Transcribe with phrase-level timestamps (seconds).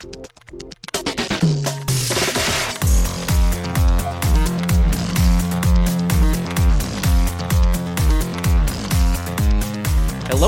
[0.00, 0.14] Hello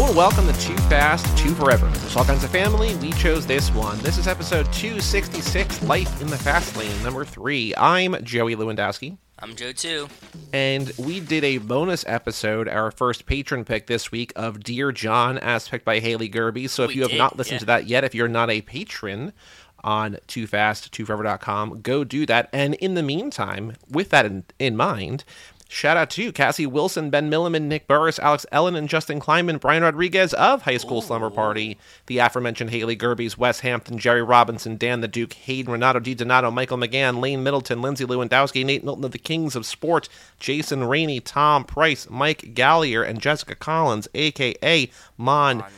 [0.07, 1.87] and welcome to Too Fast, Too Forever.
[1.87, 2.97] There's all kinds of family.
[2.97, 3.99] We chose this one.
[3.99, 7.75] This is episode 266, Life in the Fast Lane, number three.
[7.77, 9.19] I'm Joey Lewandowski.
[9.43, 10.09] I'm Joe too.
[10.53, 15.37] And we did a bonus episode, our first patron pick this week of Dear John,
[15.37, 16.71] as picked by Haley Gerby.
[16.71, 17.59] So if We you have did, not listened yeah.
[17.59, 19.33] to that yet, if you're not a patron
[19.83, 22.51] on Too Fast, Too Forever.com, go do that.
[22.53, 25.25] And in the meantime, with that in, in mind,
[25.73, 29.83] shout out to Cassie Wilson, Ben Milliman, Nick Burris, Alex Ellen, and Justin Kleinman, Brian
[29.83, 35.01] Rodriguez of High School Slumber Party, the aforementioned Haley Gerby's, Wes Hampton, Jerry Robinson, Dan
[35.01, 39.13] the Duke, Hayden Renato Di Donato, Michael McGann, Lane Middleton, Lindsay Lewandowski, Nate Milton of
[39.13, 40.09] the Kings of Sport,
[40.39, 45.73] Jason Rainey, Tom Price, Mike Gallier, and Jessica Collins, aka Montez.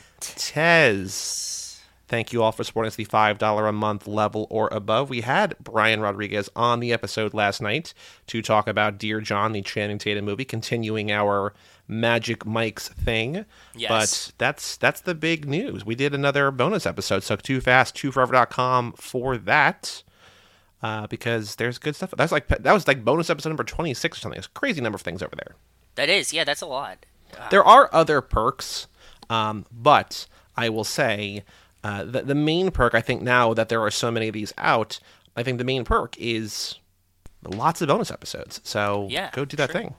[2.14, 5.10] Thank you all for supporting us the $5 a month level or above.
[5.10, 7.92] We had Brian Rodriguez on the episode last night
[8.28, 11.54] to talk about Dear John, the Channing Tatum movie, continuing our
[11.88, 13.44] Magic Mike's thing.
[13.74, 13.88] Yes.
[13.88, 15.84] But that's that's the big news.
[15.84, 20.04] We did another bonus episode, so too fast, tooforever.com for that.
[20.84, 22.14] Uh, because there's good stuff.
[22.16, 24.38] That's like that was like bonus episode number 26 or something.
[24.38, 25.56] It's a crazy number of things over there.
[25.96, 27.06] That is, yeah, that's a lot.
[27.50, 28.86] There are other perks,
[29.28, 31.42] um, but I will say
[31.84, 34.52] uh, the, the main perk, I think, now that there are so many of these
[34.58, 34.98] out,
[35.36, 36.80] I think the main perk is
[37.46, 38.60] lots of bonus episodes.
[38.64, 39.80] So Yeah, go do that true.
[39.80, 39.94] thing.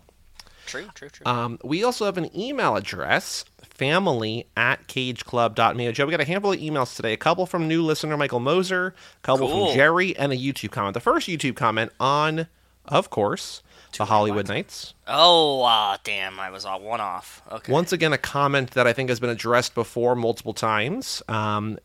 [0.65, 1.25] True, true, true.
[1.27, 5.91] Um, we also have an email address, family at cageclub.me.
[5.91, 7.13] Joe, we got a handful of emails today.
[7.13, 9.67] A couple from new listener Michael Moser, a couple Cool.
[9.67, 10.95] from Jerry, and a YouTube comment.
[10.95, 12.47] The first YouTube comment on,
[12.85, 13.61] of course,
[13.97, 14.93] the Hollywood Nights.
[15.07, 17.41] oh, ah, damn, I was all one off.
[17.51, 17.71] Okay.
[17.71, 21.21] Once again, a comment that I think has been addressed before multiple times.
[21.27, 21.77] Um,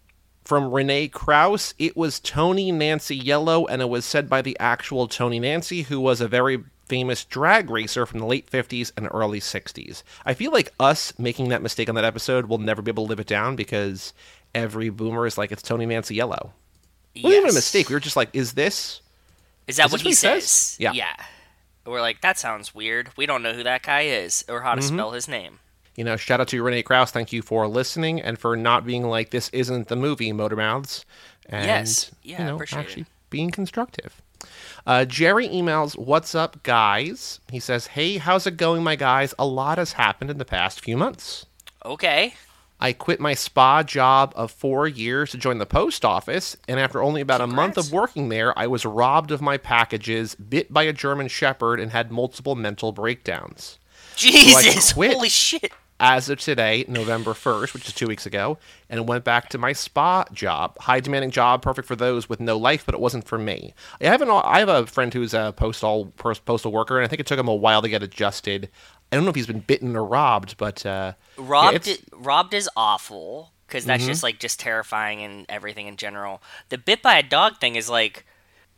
[0.45, 5.07] from Renee Krause, it was Tony Nancy Yellow, and it was said by the actual
[5.07, 9.39] Tony Nancy, who was a very famous drag racer from the late 50s and early
[9.39, 10.03] 60s.
[10.27, 13.09] I feel like us making that mistake on that episode will never be able to
[13.11, 14.13] live it down because
[14.55, 16.53] every boomer is like, it's Tony Nancy Yellow.
[17.15, 17.89] It wasn't even a mistake.
[17.89, 19.03] We were just like, is this?
[19.69, 20.49] Is that Is what he what he says?
[20.49, 20.77] says?
[20.81, 20.93] Yeah.
[20.95, 21.15] Yeah.
[21.91, 23.11] We're like, that sounds weird.
[23.17, 24.97] We don't know who that guy is or how to Mm-hmm.
[24.97, 25.59] spell his name.
[25.97, 27.11] You know, shout out to Renee Krause.
[27.11, 31.05] Thank you for listening and for not being like, this isn't the movie, Motor Mouths.
[31.47, 32.11] And, Yes.
[32.23, 32.83] Yeah, you know, appreciate it.
[32.83, 34.23] actually being constructive.
[34.87, 37.41] Uh, Jerry emails, What's up, guys?
[37.51, 39.35] He says, Hey, how's it going, my guys?
[39.39, 41.45] A lot has happened in the past few months.
[41.85, 42.35] Okay.
[42.81, 47.03] I quit my spa job of four years to join the post office, and after
[47.03, 50.85] only about a month of working there, I was robbed of my packages, bit by
[50.85, 53.79] a German Shepherd, and had multiple mental breakdowns.
[54.17, 54.95] Jesus.
[54.95, 55.13] quit.
[55.13, 55.73] Holy shit.
[56.01, 58.57] as of today, November 1st, which is two weeks ago,
[58.89, 60.79] and went back to my spa job.
[60.79, 63.75] High demanding job, perfect for those with no life, but it wasn't for me.
[64.01, 67.21] I have, an, I have a friend who's a postal postal worker, and I think
[67.21, 68.71] it took him a while to get adjusted.
[69.13, 72.23] I don't know if he's been bitten or robbed, but uh, Robbed, Mm-hmm.
[72.23, 76.43] robbed is awful because that's just like just terrifying and everything in general.
[76.69, 78.25] The bit by a dog thing is like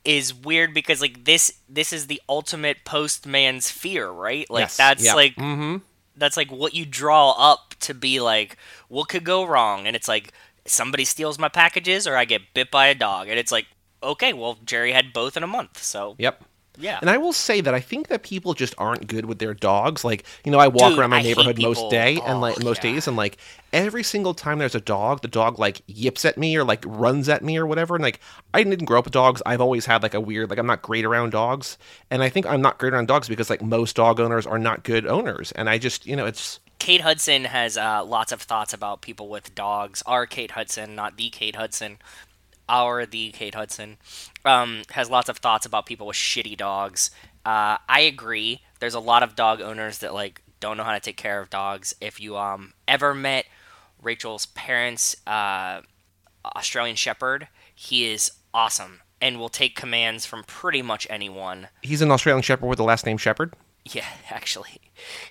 [0.05, 4.49] is weird because like this this is the ultimate postman's fear, right?
[4.51, 5.15] Like Yes, that's yeah.
[5.15, 5.77] like mm-hmm.
[6.17, 8.57] that's like what you draw up to be like
[8.89, 10.33] what could go wrong and it's like
[10.67, 13.67] somebody steals my packages or I get bit by a dog and it's like
[14.03, 15.83] okay, well Jerry had both in a month.
[15.83, 16.45] So Yep.
[16.79, 16.99] Yeah.
[17.01, 20.05] And I will say that I think that people just aren't good with their dogs.
[20.05, 22.83] Like, you know, I walk Dude, around my I neighborhood most day and like most
[22.83, 22.93] yeah.
[22.93, 23.37] days and like
[23.73, 27.29] every single time there's a dog, the dog like yips at me or like runs
[27.29, 27.95] at me or whatever.
[27.95, 28.21] And like
[28.55, 29.43] I didn't grow up with dogs.
[29.45, 31.77] I've always had like a weird like I'm not great around dogs.
[32.11, 34.83] And I think I'm not great around dogs because like most dog owners are not
[34.83, 35.53] good owners.
[35.53, 39.29] And I just, you know, it's Kate Hudson has uh, lots of thoughts about people
[39.29, 40.03] with dogs.
[40.05, 41.99] Our Kate Hudson, not the Kate Hudson.
[42.69, 43.99] Our the Kate Hudson
[44.45, 47.11] um, has lots of thoughts about people with shitty dogs.
[47.45, 48.61] Uh, I agree.
[48.81, 51.51] There's a lot of dog owners that like don't know how to take care of
[51.51, 51.95] dogs.
[52.01, 53.47] If you um ever met
[54.01, 55.81] Rachel's parents, uh,
[56.45, 61.69] Australian Shepherd, he is awesome and will take commands from pretty much anyone.
[61.83, 63.55] he's an Australian Shepherd with the last name Shepherd.
[63.85, 64.81] Yeah, actually.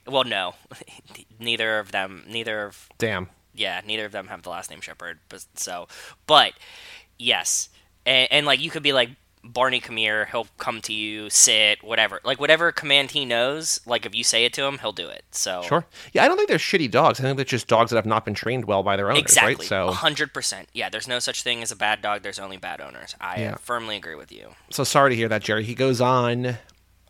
[0.08, 0.56] Well, no,
[1.40, 2.24] neither of them.
[2.28, 3.30] Neither of Damn.
[3.54, 5.20] yeah, neither of them have the last name Shepherd.
[5.30, 5.88] But so,
[6.28, 6.54] but
[7.22, 7.70] yes,
[8.06, 9.10] and, and like you could be like
[9.44, 10.26] Barney, come here.
[10.32, 12.20] He'll come to you, sit, whatever.
[12.24, 13.80] Like whatever command he knows.
[13.88, 15.24] Like if you say it to him, he'll do it.
[15.32, 15.84] So Sure.
[16.14, 17.20] Yeah, I don't think they're shitty dogs.
[17.20, 19.56] I think they're just dogs that have not been trained well by their owners, exactly,
[19.56, 19.64] right?
[19.64, 20.70] So hundred percent.
[20.74, 22.22] Yeah, there's no such thing as a bad dog.
[22.22, 23.16] There's only bad owners.
[23.20, 23.56] I Yeah.
[23.56, 24.50] firmly agree with you.
[24.70, 25.64] so sorry to hear that, Jerry.
[25.64, 26.58] He goes on.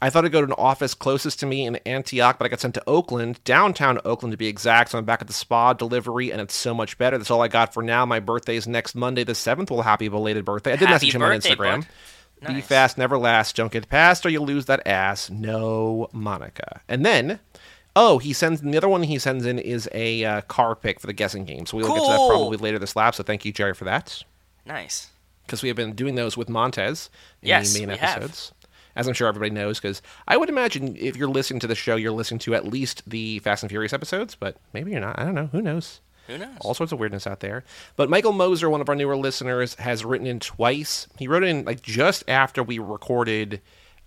[0.02, 2.60] I thought I'd go to an office closest to me in Antioch, but I got
[2.60, 4.92] sent to Oakland, downtown Oakland to be exact.
[4.92, 7.18] So I'm back at the spa delivery, and it's so much better.
[7.18, 8.06] That's all I got for now.
[8.06, 9.70] My birthday is next Monday, the 7th.
[9.70, 10.72] Well, happy belated birthday.
[10.74, 11.86] I did Happy message him on Instagram.
[12.42, 12.54] bud.
[12.56, 13.56] Be fast, never last.
[13.56, 15.30] Don't get past, or you'll lose that ass.
[15.30, 16.82] No, Monica.
[16.88, 17.40] And then,
[17.96, 21.06] oh, he sends the other one he sends in is a uh, car pick for
[21.06, 21.68] the guessing game.
[21.68, 23.14] So we'll get to that probably later this lap.
[23.14, 24.24] So thank you, Jerry, for that
[24.66, 25.12] Nice.
[25.46, 27.12] because we have been doing those with Montez
[27.44, 28.52] in Yes, the main we have.
[28.96, 31.96] As I'm sure everybody knows, because I would imagine if you're listening to the show,
[31.96, 35.18] you're listening to at least the Fast and Furious episodes, but maybe you're not.
[35.20, 35.48] I don't know.
[35.52, 36.02] Who knows?
[36.28, 36.58] Who knows?
[36.62, 37.64] All sorts of weirdness out there.
[37.96, 41.08] But Michael Moser, one of our newer listeners, has written in twice.
[41.18, 43.62] He wrote in like just after we recorded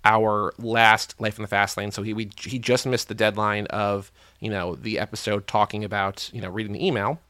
[0.04, 3.66] our last Life in the Fast Lane, so he we, he just missed the deadline
[3.68, 7.20] of you know the episode talking about you know reading the email.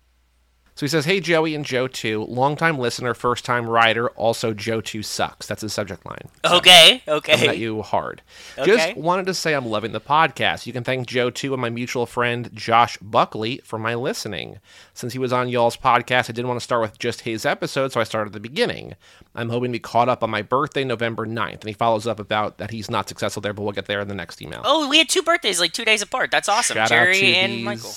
[0.77, 4.09] So he says, "Hey Joey and Joe too, longtime listener, first time rider.
[4.11, 5.47] Also, Joe two sucks.
[5.47, 6.29] That's his subject line.
[6.45, 7.01] Okay.
[7.07, 7.49] Coming Okay.
[7.49, 8.23] at you hard.
[8.59, 8.71] Okay.
[8.71, 10.67] Just wanted to say I'm loving the podcast.
[10.67, 14.59] You can thank Joe too and my mutual friend Josh Buckley for my listening.
[14.95, 17.93] Since he was on y'all's podcast, I didn't want to start with just his episode,
[17.93, 18.95] so I started at the beginning.
[19.37, 21.61] I'm hoping to be caught up on my birthday, November 9th.
[21.61, 24.09] And he follows up about that he's not successful there, but we'll get there in
[24.09, 24.63] the next email.
[24.65, 26.33] Oh, we had two birthdays like two days apart.
[26.33, 26.75] That's awesome.
[26.75, 27.91] Shout Jerry and these Michael.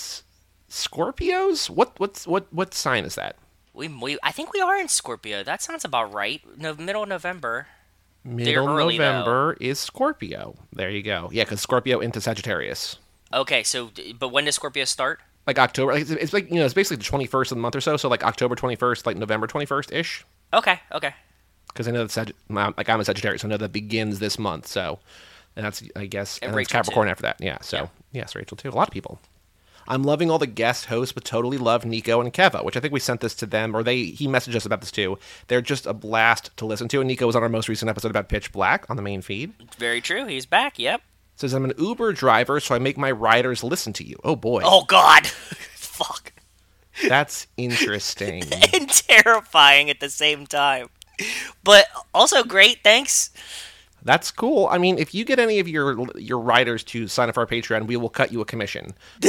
[0.69, 1.69] Scorpios?
[1.69, 3.36] What what's what what sign is that?
[3.74, 5.44] We, we I think we are in Scorpio.
[5.44, 6.42] That sounds about right.
[6.58, 7.68] No, middle of November.
[8.24, 9.06] Middle early, though.
[9.06, 10.56] November is Scorpio.
[10.74, 11.30] There you go.
[11.31, 12.98] Yeah, because Scorpio into Sagittarius.
[13.34, 15.19] Okay, so but when does Scorpio start?
[15.46, 15.94] like October.
[15.94, 17.81] Like it's, it's like you know, it's basically the twenty first of the month or
[17.81, 17.96] so.
[17.98, 20.25] So like October twenty first, like November twenty first ish.
[20.54, 21.13] Okay, okay.
[21.70, 24.38] Because I know that Sag- like I'm a Sagittarius, so I know that begins this
[24.40, 24.68] month.
[24.68, 25.00] So,
[25.56, 27.12] and that's I guess And and, Rachel, Capricorn too.
[27.12, 27.38] after that.
[27.40, 27.60] Yeah.
[27.62, 27.88] So Yeah.
[28.12, 28.70] yes, Rachel too.
[28.70, 29.20] A lot of people.
[29.88, 32.94] I'm loving all the guest hosts, but totally love Nico and Keva, which I think
[32.94, 35.18] we sent this to them, or they he messaged us about this too.
[35.48, 37.00] They're just a blast to listen to.
[37.00, 39.54] And Nico was on our most recent episode about Pitch Black on the main feed.
[39.78, 40.25] Very true.
[40.25, 40.78] He's back.
[40.78, 41.01] Yep.
[41.36, 44.18] Says I'm an Uber driver, so I make my riders listen to you.
[44.24, 45.28] Oh boy, Oh God.
[45.75, 46.34] Fuck.
[47.07, 48.44] that's interesting.
[48.74, 50.89] and terrifying at the same time.
[51.63, 52.80] But also great.
[52.84, 53.31] Thanks.
[54.04, 54.68] That's cool.
[54.72, 57.48] I mean, if you get any of your your writers to sign up for our
[57.48, 58.94] Patreon, we will cut you a commission.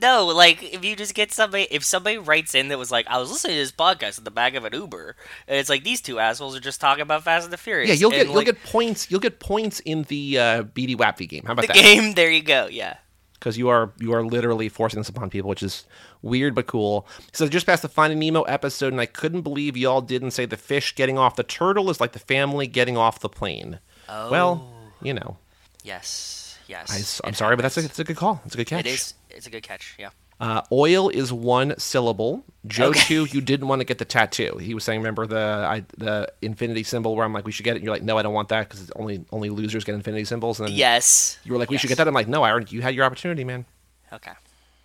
[0.00, 3.18] No, like if you just get somebody, if somebody writes in that was like, I
[3.18, 5.16] was listening to this podcast in the back of an Uber,
[5.46, 7.88] and it's like these two assholes are just talking about Fast and the Furious.
[7.88, 9.10] Yeah, you'll and, get you'll get points.
[9.10, 11.44] You'll get points in the uh, BD Wapty game.
[11.46, 11.76] How about the that?
[11.76, 12.14] game.
[12.14, 12.68] There you go.
[12.70, 12.96] Yeah.
[13.38, 15.86] Because you are you are literally forcing this upon people, which is
[16.22, 17.06] weird but cool.
[17.32, 20.56] So just past the Finding Nemo episode, and I couldn't believe y'all didn't say the
[20.56, 23.78] fish getting off the turtle is like the family getting off the plane.
[24.08, 24.30] Oh.
[24.30, 25.36] Well, you know,
[25.84, 26.58] Yes.
[26.66, 27.20] Yes.
[27.24, 27.92] I, am sorry, but that's a, happens.
[27.92, 28.42] it's a good call.
[28.44, 28.84] It's a good catch.
[28.84, 29.14] It is.
[29.30, 29.96] It's a good catch.
[29.98, 30.10] Yeah.
[30.40, 32.44] Uh, oil is one syllable.
[32.66, 33.00] Joe Okay.
[33.00, 34.56] two, you didn't want to get the tattoo.
[34.60, 35.36] He was saying, remember the
[35.68, 37.76] I, the infinity symbol where I'm like, we should get it.
[37.76, 40.60] And you're like, no, I don't want that because only only losers get infinity symbols.
[40.60, 41.38] And then Yes.
[41.44, 42.06] you were like, we should get that.
[42.06, 43.64] I'm like, no, I already, you had your opportunity, man.
[44.12, 44.32] Okay.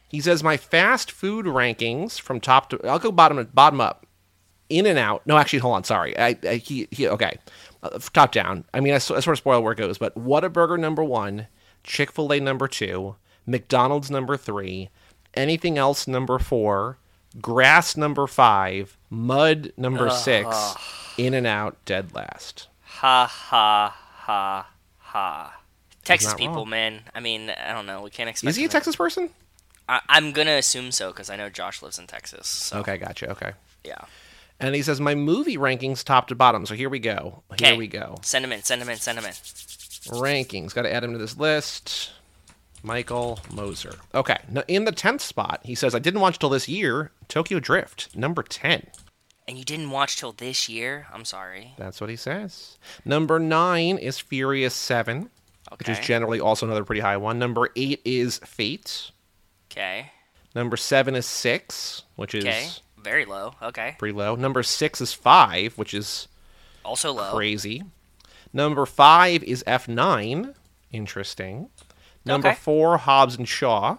[0.10, 4.06] He says my fast food rankings from top to I'll go bottom bottom up.
[4.70, 5.28] In and out.
[5.28, 5.84] No, actually, hold on.
[5.84, 6.18] Sorry.
[6.18, 7.38] I, I he, he okay.
[7.84, 8.64] Uh, top down.
[8.74, 11.48] I mean, I sort of spoil where it goes, but Whataburger number one,
[11.84, 13.16] Chick Fil A number two,
[13.46, 14.90] McDonald's number three,
[15.34, 16.98] anything else number four,
[17.42, 20.76] Grass number five, Mud number six,
[21.18, 22.68] In and Out dead last.
[22.84, 23.96] Ha ha
[24.26, 24.68] ha
[25.00, 25.60] ha.
[26.04, 26.70] Texas people, wrong.
[26.70, 27.00] man.
[27.16, 28.02] I mean, I don't know.
[28.02, 28.50] We can't expect.
[28.50, 29.30] Is he a Texas person?
[29.90, 32.48] I, I'm gonna assume so because I know Josh lives in Texas.
[32.48, 33.32] So, Okay, gotcha.
[33.32, 33.52] Okay.
[33.84, 34.00] Yeah.
[34.60, 36.66] And he says my movie rankings top to bottom.
[36.66, 37.44] So here we go.
[37.60, 38.18] Here we go.
[38.22, 38.62] Send him in.
[38.64, 38.98] Send him in.
[38.98, 39.32] Send him in.
[39.32, 40.74] rankings.
[40.74, 42.12] Got to add him to this list.
[42.84, 43.96] Michael Moser.
[44.14, 44.38] Okay.
[44.50, 47.12] Now in the tenth spot, he says I didn't watch till this year.
[47.28, 48.88] Tokyo Drift, number ten.
[49.48, 51.08] And you didn't watch till this year.
[51.12, 51.74] I'm sorry.
[51.78, 52.78] That's what he says.
[53.04, 55.30] Number nine is Furious Seven,
[55.78, 57.40] which is generally also another pretty high one.
[57.40, 59.12] Number eight is Fate.
[59.72, 60.12] Okay.
[60.56, 62.70] Number seven is Six, which is Okay.
[63.02, 63.56] Very low.
[63.62, 63.96] Okay.
[63.98, 64.36] pretty low.
[64.36, 66.28] Number six is Five, which is
[66.86, 67.32] Also low.
[67.34, 67.84] crazy.
[68.54, 70.54] Number five is F9.
[70.92, 71.70] Interesting.
[72.26, 72.58] Number Okay.
[72.58, 73.98] four, Hobbs and Shaw.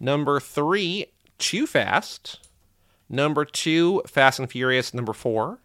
[0.00, 1.06] Number three,
[1.38, 2.38] Too Fast.
[3.08, 4.92] Number two, Fast and Furious.
[4.94, 5.58] Number four.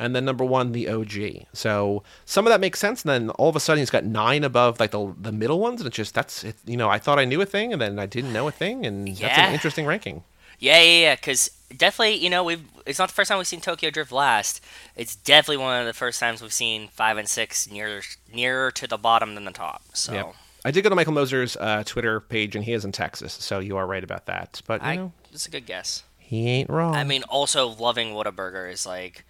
[0.00, 1.46] And then number one, the OG.
[1.52, 3.02] So some of that makes sense.
[3.04, 5.80] And then all of a sudden, he's got nine above like the the middle ones,
[5.80, 7.98] and it's just that's it, you know I thought I knew a thing, and then
[7.98, 10.22] I didn't know a thing, and that's an interesting ranking.
[10.60, 11.14] Yeah, yeah, yeah.
[11.16, 12.62] Because definitely, you know, we've.
[12.86, 14.62] It's not the first time we've seen Tokyo Drift last.
[14.94, 18.86] It's definitely one of the first times we've seen five and six nearer nearer to
[18.86, 19.82] the bottom than the top.
[19.94, 20.34] So Yep.
[20.64, 23.58] I did go to Michael Moser's uh, Twitter page, and he is in Texas, so
[23.60, 24.60] you are right about that.
[24.66, 26.02] But you I, know, it's a good guess.
[26.18, 26.94] he ain't wrong.
[26.94, 29.24] I mean, also loving Whataburger is like,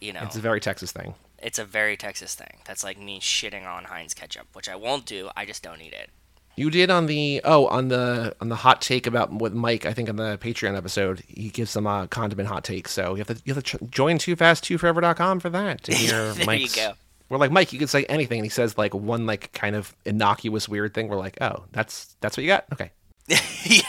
[0.00, 1.14] you know, It's a very Texas thing.
[1.38, 2.58] It's a very Texas thing.
[2.64, 5.30] That's like me shitting on Heinz ketchup, which I won't do.
[5.36, 6.10] I just don't eat it.
[6.54, 9.86] You did on the oh on the on the hot take about with Mike.
[9.86, 12.92] I think on the Patreon episode, he gives some uh, condiment hot takes.
[12.92, 15.82] So you have to you have to ch- join too fast too forever.com for that
[15.84, 16.76] to hear There Mike's.
[16.76, 16.92] you go.
[17.32, 19.96] We're like Mike, you can say anything, and he says like one like kind of
[20.04, 21.08] innocuous weird thing.
[21.08, 22.66] We're like, oh, that's that's what you got.
[22.74, 22.90] Okay.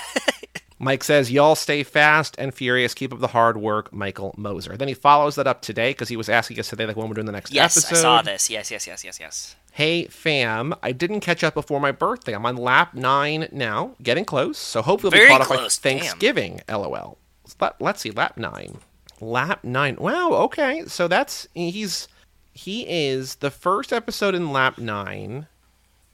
[0.79, 2.93] Mike says, Y'all stay fast and furious.
[2.93, 4.77] Keep up the hard work, Michael Moser.
[4.77, 7.15] Then he follows that up today because he was asking us today, like, when we're
[7.15, 7.95] doing the next Yes, episode.
[7.95, 8.49] I saw this.
[8.49, 9.55] Yes, yes, yes, yes, yes.
[9.73, 12.33] Hey, fam, I didn't catch up before my birthday.
[12.35, 14.57] I'm on lap nine now, getting close.
[14.57, 15.99] So hopefully we'll Very be caught up by close, damn.
[15.99, 17.17] Thanksgiving, lol.
[17.59, 18.77] Let, let's see, lap nine.
[19.19, 19.97] Lap nine.
[19.99, 20.83] Wow, okay.
[20.87, 22.07] So that's, he's,
[22.53, 25.47] he is, the first episode in lap nine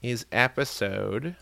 [0.02, 1.36] is episode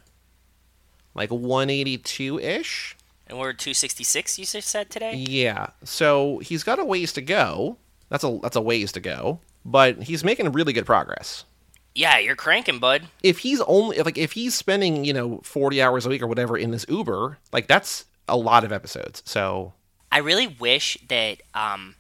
[1.14, 2.96] like 182 ish.
[3.28, 4.40] And we're 266.
[4.40, 5.16] You said today.
[5.16, 5.68] Yeah.
[5.84, 7.78] So he's got a ways to go.
[8.10, 11.44] That's a that's a ways to go, but he's making really good progress.
[11.94, 13.08] Yeah, you're cranking, bud.
[13.22, 16.58] If he's only like if he's spending, you know, 40 hours a week or whatever
[16.58, 19.24] in this Uber, like that's a lot of episodes.
[19.26, 19.74] So,
[20.12, 21.96] I really wish that, um,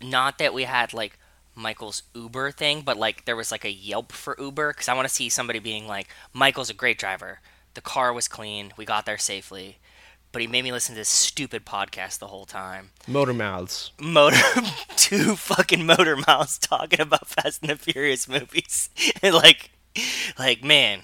[0.00, 1.18] not that we had like
[1.56, 5.08] Michael's Uber thing, but like there was like a Yelp for Uber because I want
[5.08, 7.40] to see somebody being like, Michael's a great driver.
[7.74, 8.72] The car was clean.
[8.76, 9.78] We got there safely.
[10.32, 12.90] But he made me listen to this stupid podcast the whole time.
[13.08, 13.92] motor mouths.
[13.98, 14.36] Motor,
[14.96, 18.90] two fucking motor mouths talking about Fast and the Furious movies,
[19.22, 19.70] and like,
[20.38, 21.02] like man,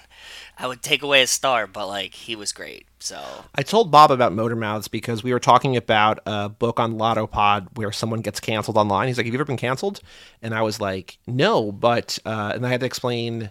[0.59, 2.87] I would take away a star, but like he was great.
[3.03, 3.21] So
[3.55, 7.27] I told Bob about motor mouths because we were talking about a book on Lotto
[7.27, 9.09] Pod where someone gets canceled online.
[9.09, 10.01] He's like, "Have you ever been canceled?"
[10.41, 13.51] And I was like, "No," but uh, and I had to explain.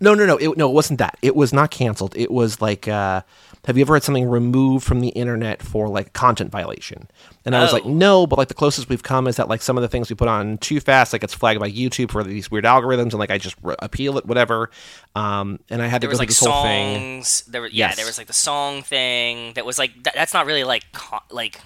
[0.00, 0.36] No, no, no.
[0.38, 1.18] It, no, it wasn't that.
[1.22, 2.16] It was not canceled.
[2.16, 3.20] It was like, uh,
[3.66, 7.06] have you ever had something removed from the internet for like content violation?
[7.44, 7.90] And I was like, Oh.
[7.90, 10.16] no, but like the closest we've come is that like some of the things we
[10.16, 13.30] put on too fast, like it's flagged by YouTube for these weird algorithms, and like
[13.30, 14.70] I just re- appeal it, whatever.
[15.14, 17.22] Um, and I had to there go was through like this whole thing.
[17.22, 17.42] songs.
[17.48, 17.96] There, yeah, Yes.
[17.96, 21.18] there was like the song thing that was like that, that's not really like co-
[21.30, 21.60] like,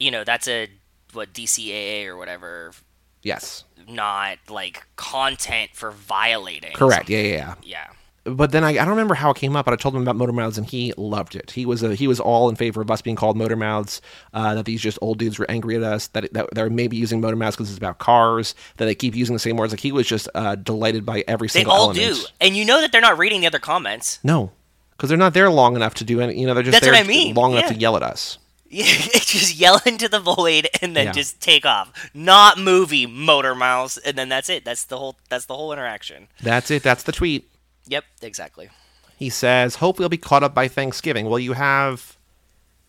[0.00, 0.68] you know, that's a
[1.12, 2.72] what DCAA or whatever,
[3.22, 6.72] Yes, not like content for violating.
[6.72, 7.08] correct.
[7.08, 7.16] something.
[7.16, 7.86] Yeah, yeah, yeah.
[8.26, 8.32] Yeah.
[8.34, 10.14] but then I, I don't remember how it came up, but I told him about
[10.16, 11.50] motor mouths and he loved it.
[11.50, 14.00] He was a, he was all in favor of us being called motor mouths.
[14.32, 16.06] Uh, that these just old dudes were angry at us.
[16.08, 18.54] That that they're maybe using motor mouths because it's about cars.
[18.76, 19.72] That they keep using the same words.
[19.72, 22.16] Like he was just uh, delighted by every They single They all element.
[22.20, 24.18] do, and you know that they're not reading the other comments.
[24.22, 24.52] No,
[24.92, 26.38] because they're not there long enough to do any.
[26.40, 28.38] You know, they're just That's there what I mean, long enough to yell at us.
[28.70, 31.12] just yell into the void and then Yeah.
[31.12, 31.92] just take off.
[32.14, 34.64] Not movie motor mouse, and then that's it.
[34.64, 35.16] That's the whole.
[35.28, 36.28] That's the whole interaction.
[36.40, 36.82] That's it.
[36.82, 37.50] That's the tweet.
[37.86, 38.68] Yep, exactly.
[39.16, 41.28] He says, "Hope I'll be caught up by Thanksgiving.
[41.28, 42.16] Well, you have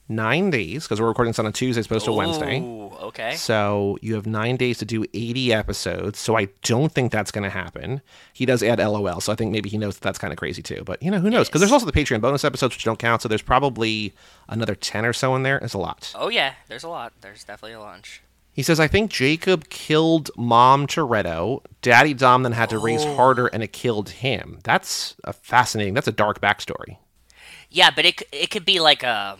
[0.10, 2.60] nine days because we're recording this on a Tuesday, as opposed to Wednesday.
[2.60, 3.36] Ooh, okay.
[3.36, 6.20] So you have nine days to do 80 episodes.
[6.20, 8.01] So I don't think that's going to happen.
[8.34, 10.62] He does add LOL, so I think maybe he knows that that's kind of crazy
[10.62, 10.84] too.
[10.86, 11.48] But you know, who knows?
[11.48, 13.22] Because there's also the Patreon bonus episodes which don't count.
[13.22, 14.13] So there's probably
[14.50, 15.58] another 10 or so in there.
[15.60, 16.12] It's a lot.
[16.15, 17.13] Oh yeah, there's a lot.
[17.22, 18.22] There's definitely a lunch.
[18.53, 21.63] He says, I think Jacob killed Mom Toretto.
[21.81, 23.15] Daddy Dom then had to raise Oh.
[23.15, 24.60] harder, and it killed him.
[24.65, 25.93] That's a fascinating.
[25.93, 26.98] That's a dark backstory.
[27.70, 29.38] Yeah, but it c- it could be like a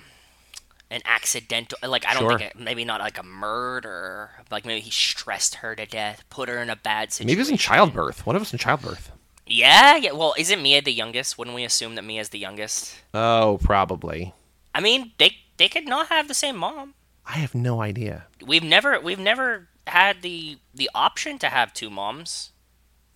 [0.91, 1.77] an accidental.
[1.88, 2.38] Like I don't Sure.
[2.38, 4.29] think it, maybe not like a murder.
[4.51, 7.27] Like maybe he stressed her to death, put her in a bad situation.
[7.27, 8.25] Maybe it was in childbirth.
[8.25, 9.12] One of us in childbirth.
[9.48, 10.12] Yeah, yeah.
[10.12, 11.38] Well, isn't Mia the youngest?
[11.38, 12.95] Wouldn't we assume that Mia's the youngest?
[13.13, 14.33] Oh, probably.
[14.75, 16.93] I mean, they they could not have the same mom.
[17.25, 18.27] I have no idea.
[18.45, 22.51] We've never we've never had the the option to have two moms.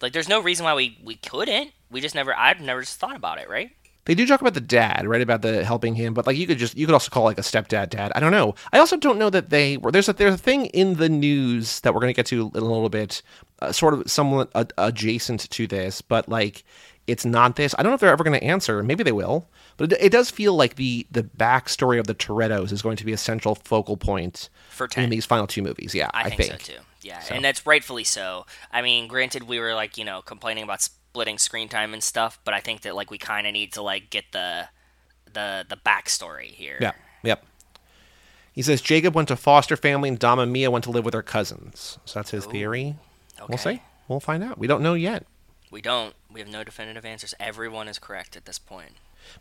[0.01, 1.72] Like, there's no reason why we we couldn't.
[1.89, 2.36] We just never.
[2.36, 3.50] I've never just thought about it.
[3.50, 3.72] Right?
[4.05, 5.21] They do talk about the dad, right?
[5.21, 7.41] About the helping him, but like you could just you could also call like a
[7.41, 8.12] stepdad dad.
[8.15, 8.53] I don't know.
[8.71, 11.79] I also don't know that they were there's a there's a thing in the news
[11.81, 13.21] that we're gonna get to in a little bit,
[13.59, 16.63] uh, sort of somewhat adjacent to this, but like
[17.07, 17.74] it's not this.
[17.77, 18.83] I don't know if they're ever gonna answer.
[18.83, 22.71] Maybe they will, but it, it does feel like the the backstory of the Torettos
[22.71, 25.09] is going to be a central focal point For in ten.
[25.09, 25.95] these final two movies.
[25.95, 26.79] Yeah, I, I, think, so too.
[27.01, 28.45] Yeah, and that's rightfully so.
[28.71, 32.39] I mean, granted, we were like you know complaining about splitting screen time and stuff,
[32.43, 34.67] but I think that like we kind of need to like get the
[35.31, 36.77] the the backstory here.
[36.81, 36.91] Yeah.
[37.24, 37.45] Yep.
[38.51, 41.13] He says Jacob went to foster family and Dom and Mia went to live with
[41.13, 41.98] their cousins.
[42.03, 42.95] So that's his theory.
[43.39, 43.75] We'll Okay.
[43.77, 43.81] see.
[44.10, 44.57] We'll find out.
[44.57, 45.25] We don't know yet.
[45.72, 46.13] We don't.
[46.29, 47.34] We have no definitive answers.
[47.39, 48.91] Everyone is correct at this point.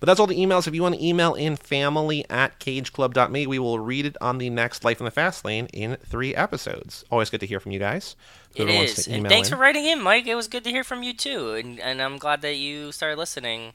[0.00, 0.66] But that's all the emails.
[0.66, 4.50] If you want to email in family at cageclub.me, we will read it on the
[4.50, 7.04] next Life in the Fast Lane in three episodes.
[7.10, 8.16] Always good to hear from you guys.
[8.54, 9.08] It Whoever wants is.
[9.08, 9.54] And thanks in.
[9.56, 10.26] for writing in, Mike.
[10.26, 11.52] It was good to hear from you too.
[11.54, 13.72] And and I'm glad that you started listening.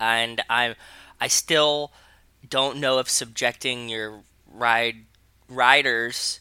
[0.00, 0.74] And I
[1.20, 1.92] I still
[2.48, 5.04] don't know if subjecting your ride
[5.48, 6.40] riders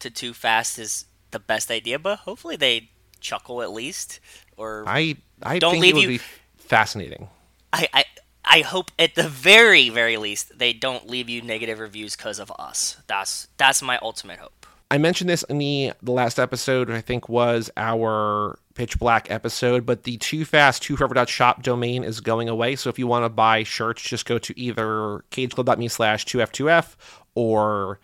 [0.00, 2.90] to too fast is the best idea, but hopefully they
[3.20, 4.18] chuckle at least,
[4.56, 6.24] or I I Don't think leave it would you- be
[6.58, 7.28] fascinating.
[7.72, 8.04] I, I
[8.52, 12.52] I hope at the very very least they don't leave you negative reviews because of
[12.58, 12.96] us.
[13.06, 14.66] That's that's my ultimate hope.
[14.90, 19.86] I mentioned this in the the last episode, I think was our Pitch Black episode,
[19.86, 22.74] but the Too Fast Too Forever shop domain is going away.
[22.74, 26.96] So if you want to buy shirts, just go to either cageclub.me slash 2f2f
[27.36, 28.00] or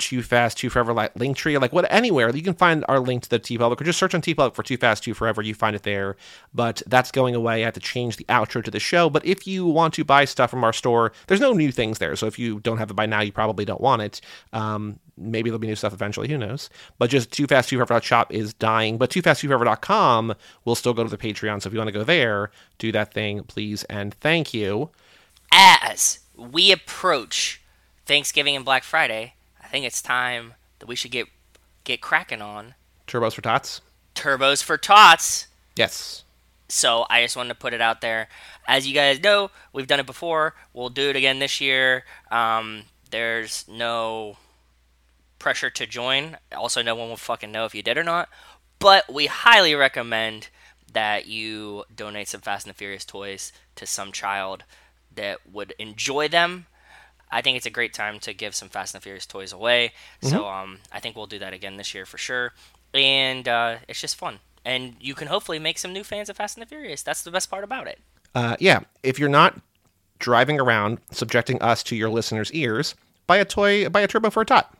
[0.00, 3.28] Too Fast Too Forever like Linktree, like what anywhere you can find our link to
[3.28, 5.82] the TeePublic or just search on TeePublic for Too Fast Too Forever, you find it
[5.82, 6.16] there.
[6.52, 7.62] But that's going away.
[7.62, 9.08] I have to change the outro to the show.
[9.08, 12.16] But if you want to buy stuff from our store, there's no new things there.
[12.16, 14.20] So if you don't have it by now, you probably don't want it.
[14.52, 16.28] Um, maybe there'll be new stuff eventually.
[16.28, 16.70] Who knows?
[16.98, 18.98] But just Too Fast Too Forever shop is dying.
[18.98, 21.62] But Too Fast Too Forever.com will still go to the Patreon.
[21.62, 24.90] So if you want to go there, do that thing, please and thank you.
[25.52, 27.60] As we approach
[28.06, 29.34] Thanksgiving and Black Friday,
[29.70, 31.28] I think it's time that we should get
[31.84, 32.74] get cracking on
[33.06, 33.80] Turbos for Tots.
[34.16, 35.46] turbos for tots.
[35.76, 36.24] Yes.
[36.68, 38.28] So I just wanted to put it out there.
[38.66, 40.54] As you guys know, we've done it before.
[40.74, 42.02] We'll do it again this year.
[42.32, 44.38] Um, there's no
[45.38, 46.36] pressure to join.
[46.52, 48.28] Also, no one will fucking know if you did or not.
[48.80, 50.48] But we highly recommend
[50.92, 54.64] that you donate some Fast and the Furious toys to some child
[55.14, 56.66] that would enjoy them.
[57.32, 59.92] I think it's a great time to give some Fast and the Furious toys away.
[60.22, 62.52] So um, I think we'll do that again this year for sure.
[62.92, 64.40] And uh, it's just fun.
[64.64, 67.02] And you can hopefully make some new fans of Fast and the Furious.
[67.02, 68.00] That's the best part about it.
[68.34, 69.60] Uh, yeah, if you're not
[70.18, 72.94] driving around subjecting us to your listeners' ears,
[73.26, 74.74] buy a toy, buy a turbo for a tot.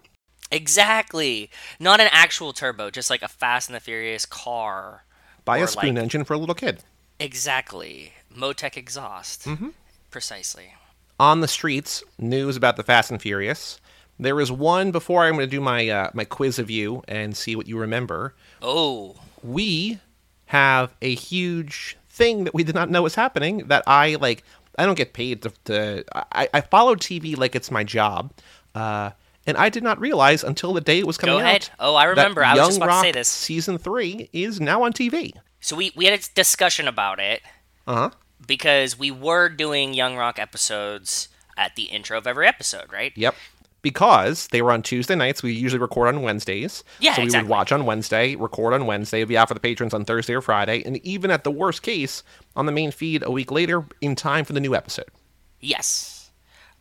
[0.50, 1.50] Exactly.
[1.78, 5.04] Not an actual turbo, just like a Fast and the Furious car.
[5.44, 6.82] Buy a spoon like- engine for a little kid.
[7.18, 8.12] Exactly.
[8.34, 9.44] Motec exhaust.
[9.44, 9.68] Mm-hmm.
[10.10, 10.74] Precisely.
[11.20, 13.78] On the streets, news about the Fast and Furious.
[14.18, 17.36] There is one before I'm going to do my uh, my quiz of you and
[17.36, 18.34] see what you remember.
[18.62, 20.00] Oh, We
[20.46, 23.66] have a huge thing that we did not know was happening.
[23.68, 24.44] That I like.
[24.78, 25.52] I don't get paid to.
[25.66, 28.32] to I, I follow TV like it's my job.
[28.74, 29.10] Uh,
[29.46, 31.62] and I did not realize until the day it was coming Go ahead.
[31.62, 31.70] out.
[31.80, 32.42] Oh, I remember.
[32.44, 33.28] I was Young just about to say this.
[33.28, 35.32] Season three is now on TV.
[35.60, 37.42] so we we had a discussion about it
[37.86, 38.10] Uh huh.
[38.46, 43.12] Because we were doing Young Rock episodes at the intro of every episode, right?
[43.16, 43.34] Yep.
[43.82, 46.84] Because they were on Tuesday nights, we usually record on Wednesdays.
[46.98, 47.46] Yeah, So we exactly.
[47.46, 50.42] would watch on Wednesday, record on Wednesday, be out for the patrons on Thursday or
[50.42, 52.22] Friday, and even at the worst case,
[52.54, 55.08] on the main feed a week later in time for the new episode.
[55.60, 56.30] Yes.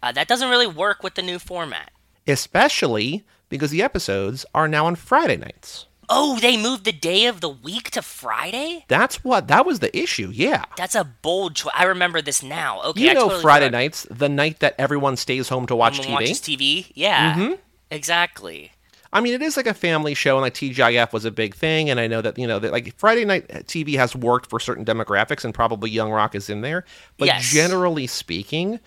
[0.04, 1.91] Uh, that doesn't really work with the new format.
[2.28, 5.86] Especially because the episodes are now on Friday nights.
[6.10, 8.86] Oh, they moved the day of the week to Friday?
[8.88, 10.65] That's what that was the issue, yeah.
[10.76, 11.74] That's a bold choice.
[11.76, 12.82] I remember this now.
[12.84, 16.00] Okay, you I know totally Friday nights, the night that everyone stays home to watch
[16.02, 16.12] TV.
[16.12, 16.91] watches TV.
[16.95, 17.54] Yeah, mm-hmm.
[17.91, 18.72] exactly.
[19.12, 21.89] I mean, it is like a family show, and like TGIF was a big thing.
[21.89, 24.60] And I know that you know that like Friday night uh, TV has worked for
[24.60, 26.86] certain demographics, and probably Young Rock is in there.
[27.17, 27.52] But Yes.
[27.52, 28.80] generally speaking,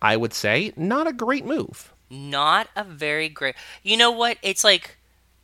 [0.00, 1.92] I would say not a great move.
[2.10, 3.54] Not a very great.
[3.82, 4.38] You know what?
[4.42, 4.96] It's like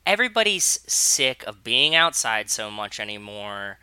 [0.07, 3.79] everybody's sick of being outside so much anymore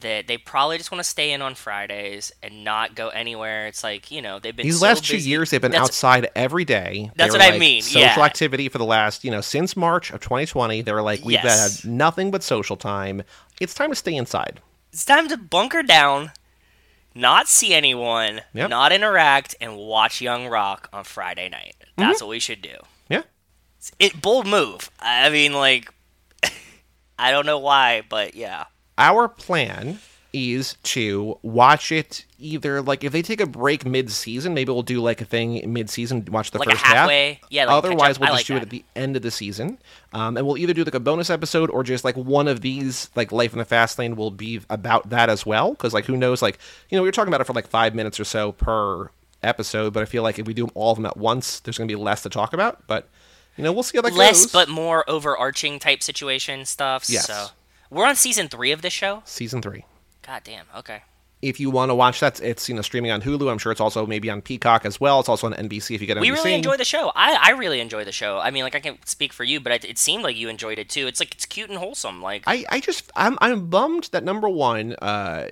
[0.00, 3.66] that they probably just want to stay in on Fridays and not go anywhere.
[3.66, 6.30] It's like you know they've been These so last two years, they've been That's- outside
[6.36, 7.10] every day.
[7.16, 8.20] That's what I mean, Social yeah.
[8.20, 10.82] activity for the last you know since March of 2020.
[10.82, 11.82] They were like, we've Yes.
[11.82, 13.22] had nothing but social time.
[13.60, 14.60] It's time to stay inside.
[14.92, 16.30] It's time to bunker down,
[17.14, 18.70] not see anyone, Yep.
[18.70, 21.74] not interact, and watch Young Rock on Friday night.
[21.80, 22.02] Mm-hmm.
[22.02, 22.76] That's what we should do.
[23.98, 24.90] It bold move.
[25.00, 25.92] I mean, like,
[27.18, 28.64] I don't know why, but yeah.
[28.96, 29.98] our plan
[30.34, 35.00] is to watch it either like if they take a break mid-season maybe we'll do
[35.00, 37.10] like a thing mid-season watch the Like first half.
[37.48, 39.78] yeah, like otherwise we'll I just like do it at the end of the season.
[40.12, 43.08] Um, and we'll either do like a bonus episode or just like one of these
[43.16, 45.70] like life in the fast lane will be about that as well.
[45.70, 46.42] Because like who knows?
[46.42, 46.58] Like
[46.90, 49.92] you know we were talking about it for like five minutes or so per episode
[49.92, 51.92] but i feel like if we do all of them at once there's going to
[51.92, 52.86] be less to talk about.
[52.86, 53.08] But
[53.58, 57.04] you know we'll see how that Less, goes but more overarching type situation stuff.
[57.08, 57.26] Yes.
[57.26, 57.48] So
[57.90, 59.22] we're on season three of this show.
[59.26, 59.84] season three
[60.22, 60.66] God damn.
[60.76, 61.02] Okay.
[61.40, 63.50] if you want to watch that, it's you know streaming on Hulu.
[63.50, 65.20] I'm sure it's also maybe on Peacock as well.
[65.20, 66.20] It's also on NBC if you get NBC.
[66.20, 67.12] We really enjoy the show.
[67.14, 68.38] I, I really enjoy the show.
[68.38, 70.78] I mean, like I can't speak for you, but it, it seemed like you enjoyed
[70.78, 71.06] it too.
[71.06, 72.20] It's like it's cute and wholesome.
[72.20, 75.46] Like I, I just I'm I'm bummed that number one, uh,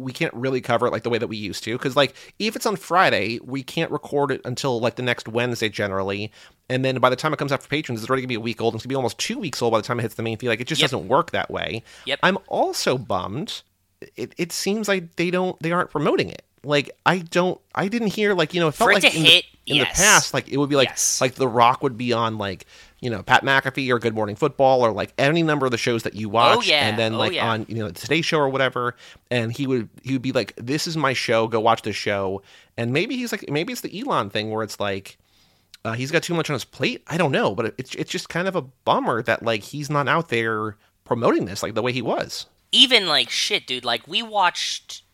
[0.00, 2.56] we can't really cover it like the way that we used to because like if
[2.56, 6.32] it's on Friday, we can't record it until like the next Wednesday generally,
[6.68, 8.40] and then by the time it comes out for patrons, it's already gonna be a
[8.40, 8.74] week old.
[8.74, 10.38] And it's gonna be almost two weeks old by the time it hits the main
[10.38, 10.48] feed.
[10.48, 10.90] Like it just Yep.
[10.90, 11.82] doesn't work that way.
[12.06, 12.18] Yep.
[12.22, 13.62] I'm also bummed.
[14.16, 16.42] It it seems like they don't they aren't promoting it.
[16.64, 19.18] Like I don't I didn't hear like you know it felt For it like to
[19.18, 19.96] in, hit, the, in yes.
[19.98, 21.20] the past like it would be like Yes.
[21.20, 22.66] like The Rock would be on like
[23.00, 26.02] you know Pat McAfee or Good Morning Football or like any number of the shows
[26.04, 26.86] that you watch, Oh, yeah.
[26.88, 27.50] and then Oh, like yeah.
[27.50, 28.96] on you know the Today Show or whatever,
[29.30, 31.46] and he would he would be like, "This is my show.
[31.48, 32.42] Go watch this show."
[32.76, 35.18] And maybe he's like, maybe it's the Elon thing where it's like.
[35.82, 37.02] Uh, he's got too much on his plate.
[37.06, 40.08] I don't know, but it's it's just kind of a bummer that like he's not
[40.08, 42.44] out there promoting this like the way he was.
[42.70, 43.82] even like shit, dude.
[43.82, 45.04] Like we watched.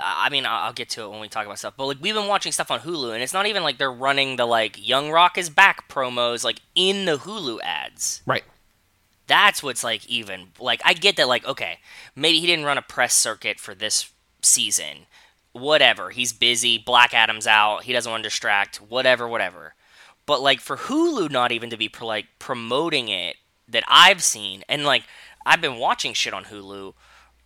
[0.00, 1.74] I mean, I'll I'll get to it when we talk about stuff.
[1.76, 4.36] But like we've been watching stuff on Hulu, and it's not even like they're running
[4.36, 8.22] the like Young Rock is back promos like in the Hulu ads.
[8.26, 8.44] Right.
[9.26, 11.78] That's what's like even like I get that like okay
[12.14, 14.10] maybe he didn't run a press circuit for this
[14.42, 15.06] season,
[15.52, 16.10] whatever.
[16.10, 16.78] He's busy.
[16.78, 17.84] Black Adam's out.
[17.84, 18.76] He doesn't want to distract.
[18.76, 19.74] Whatever, whatever.
[20.26, 23.36] But like for Hulu, not even to be pro- like promoting it
[23.68, 25.04] that I've seen, and like
[25.44, 26.94] I've been watching shit on Hulu,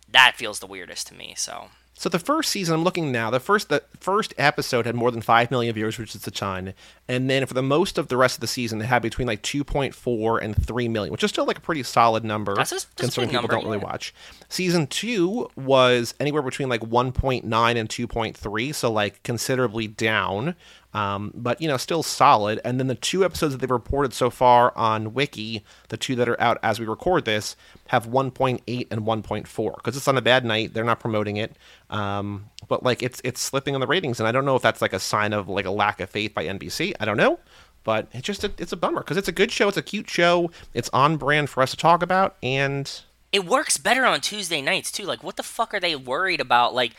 [0.09, 1.33] that feels the weirdest to me.
[1.37, 3.31] So So the first season, I'm looking now.
[3.31, 6.75] The first the first episode had more than five million viewers, which is a ton.
[7.07, 9.41] And then for the most of the rest of the season, it had between like
[9.41, 12.95] 2.4 and 3 million, which is still like a pretty solid number That's that's a
[12.95, 14.13] considering people number, don't really watch.
[14.47, 20.55] Season two was anywhere between like 1.9 and 2.3, so like considerably down.
[20.93, 22.59] Um, but you know, still solid.
[22.63, 26.29] And then the two episodes that they've reported so far on Wiki, the two that
[26.29, 27.55] are out as we record this,
[27.87, 30.73] have 1.8 and 1.4 because it's on a bad night.
[30.73, 31.55] They're not promoting it,
[31.89, 34.81] um, but like it's it's slipping on the ratings, and I don't know if that's
[34.81, 36.93] like a sign of like a lack of faith by NBC.
[36.99, 37.39] I don't know,
[37.83, 39.67] but it's just a, it's a bummer because it's a good show.
[39.67, 40.51] It's a cute show.
[40.73, 42.89] It's on brand for us to talk about, and
[43.31, 45.03] it works better on Tuesday nights too.
[45.03, 46.73] Like what the fuck are they worried about?
[46.73, 46.93] Like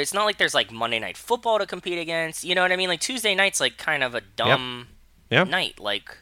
[0.00, 2.44] it's not like there's like Monday night football to compete against.
[2.44, 2.88] You know what I mean?
[2.88, 4.88] Like Tuesday nights like kind of a dumb
[5.30, 5.78] yeah, night.
[5.78, 6.16] Like,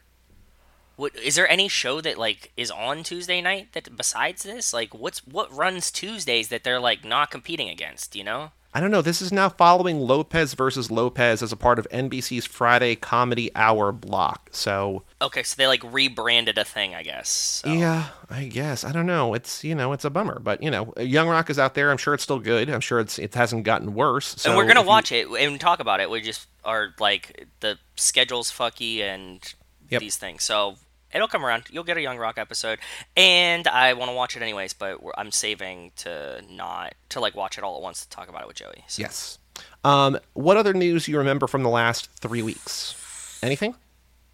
[1.00, 4.72] what is there any show that like is on Tuesday night that besides this?
[4.74, 8.14] Like, what's what runs Tuesdays that they're like not competing against?
[8.14, 8.50] You know?
[8.72, 9.02] I don't know.
[9.02, 13.90] This is now following Lopez versus Lopez as a part of NBC's Friday Comedy Hour
[13.90, 14.48] block.
[14.52, 17.28] So Okay, so they like rebranded a thing, I guess.
[17.28, 17.72] So.
[17.72, 18.84] Yeah, I guess.
[18.84, 19.34] I don't know.
[19.34, 21.90] It's you know, it's a bummer, but you know, Young Rock is out there.
[21.90, 22.68] I'm sure it's still good.
[22.68, 24.34] I'm sure it's it hasn't gotten worse.
[24.36, 26.10] So and we're gonna if you- watch it and talk about it.
[26.10, 29.40] We just are like the schedule's fucky and
[29.88, 30.00] Yep.
[30.02, 30.44] these things.
[30.44, 30.76] So
[31.12, 31.64] it'll come around.
[31.70, 32.78] You'll get a Young Rock episode,
[33.16, 34.72] and I want to watch it anyways.
[34.72, 38.42] But I'm saving to not to like watch it all at once to talk about
[38.42, 38.84] it with Joey.
[38.88, 39.02] So.
[39.02, 39.38] Yes.
[39.84, 43.38] Um, what other news you remember from the last three weeks?
[43.42, 43.74] Anything?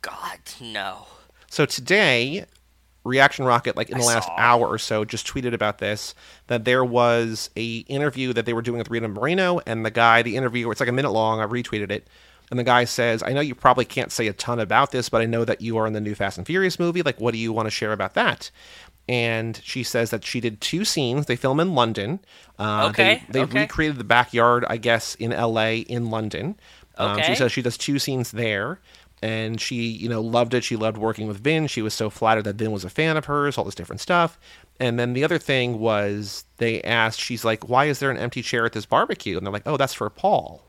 [0.02, 1.06] God no.
[1.48, 2.44] So today,
[3.04, 4.36] Reaction Rocket, like in the I last saw.
[4.36, 6.14] hour or so, just tweeted about this
[6.48, 10.22] that there was a interview that they were doing with Rita Moreno, and the guy,
[10.22, 11.40] the interviewer, it's like a minute long.
[11.40, 12.08] I retweeted it,
[12.50, 15.20] and the guy says, "I know you probably can't say a ton about this, but
[15.20, 17.02] I know that you are in the new Fast and Furious movie.
[17.02, 18.50] Like, what do you want to share about that?"
[19.08, 21.26] And she says that she did two scenes.
[21.26, 22.20] They film in London.
[22.58, 23.60] Uh, Okay, They, they okay.
[23.62, 25.78] recreated the backyard, I guess, in L.A.
[25.78, 26.56] in London.
[26.98, 27.22] Um, Okay.
[27.22, 28.80] she says she does two scenes there
[29.22, 32.42] and she you know loved it she loved working with vin she was so flattered
[32.44, 34.38] that vin was a fan of hers all this different stuff
[34.78, 38.42] and then the other thing was they asked she's like why is there an empty
[38.42, 40.62] chair at this barbecue and they're like oh that's for paul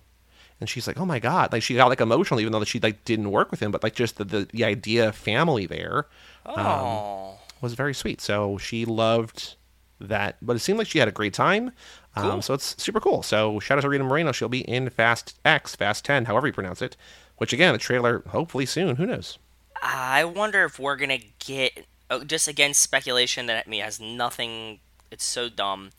[0.59, 1.51] and she's like oh my god.
[1.51, 3.95] Like she got like emotional even though she like didn't work with him but like
[3.95, 6.05] just the the, the idea of family there
[6.45, 7.37] Oh.
[7.61, 8.21] was very sweet.
[8.21, 9.55] So she loved
[9.99, 11.71] that but it seemed like she had a great time.
[12.15, 13.21] Um, so it's super cool.
[13.21, 14.31] So shout out to rita moreno.
[14.31, 16.97] She'll be in fast x fast 10 however you pronounce it
[17.37, 18.95] which again a trailer hopefully soon.
[18.95, 19.37] Who knows?
[19.81, 24.79] I wonder if we're gonna get oh, just again speculation that I mean has nothing.
[25.11, 25.91] It's so dumb,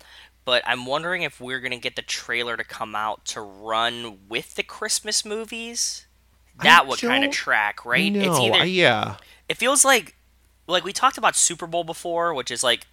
[0.49, 4.55] but I'm wondering if we're gonna get the trailer to come out to run with
[4.55, 6.07] the Christmas movies.
[6.63, 8.11] That would kind of track, right?
[8.11, 10.17] no, it's either yeah it feels like
[10.67, 12.87] like we talked about Super Bowl before, which is like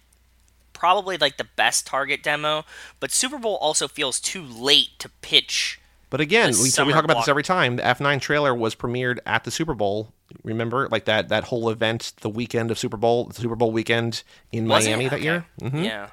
[0.74, 2.66] probably like the best target demo,
[3.00, 5.80] but Super Bowl also feels too late to pitch.
[6.10, 9.44] but again we, we talk about this every time the f9 trailer was premiered at
[9.44, 10.12] the super bowl
[10.44, 14.22] remember like that that whole event the weekend of super bowl the super bowl weekend
[14.52, 14.90] in Was it?
[14.90, 15.24] miami that Okay.
[15.24, 16.10] year hmm Yeah.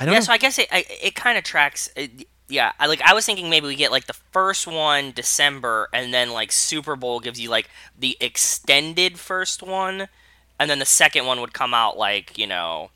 [0.00, 1.90] I don't Yeah, know so I guess it I, it kind of tracks.
[1.96, 5.88] It, yeah, I like I was thinking maybe we get like the first one December,
[5.92, 10.08] and then like Super Bowl gives you like the extended first one,
[10.58, 12.90] and then the second one would come out like you know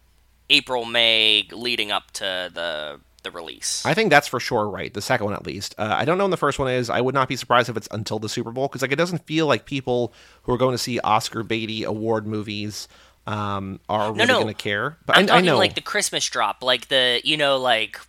[0.50, 3.86] April May leading up to the the release.
[3.86, 4.92] I think that's for sure right.
[4.92, 5.74] The second one, at least.
[5.78, 6.90] Uh, I don't know when the first one is.
[6.90, 9.26] I would not be surprised if it's until the Super Bowl because like it doesn't
[9.26, 10.12] feel like people
[10.42, 12.88] who are going to see Oscar Beatty award movies
[13.26, 14.42] um, are really no.
[14.42, 14.98] going to care.
[15.06, 15.56] But I'm I, I know.
[15.58, 18.00] like the Christmas drop, like the you know like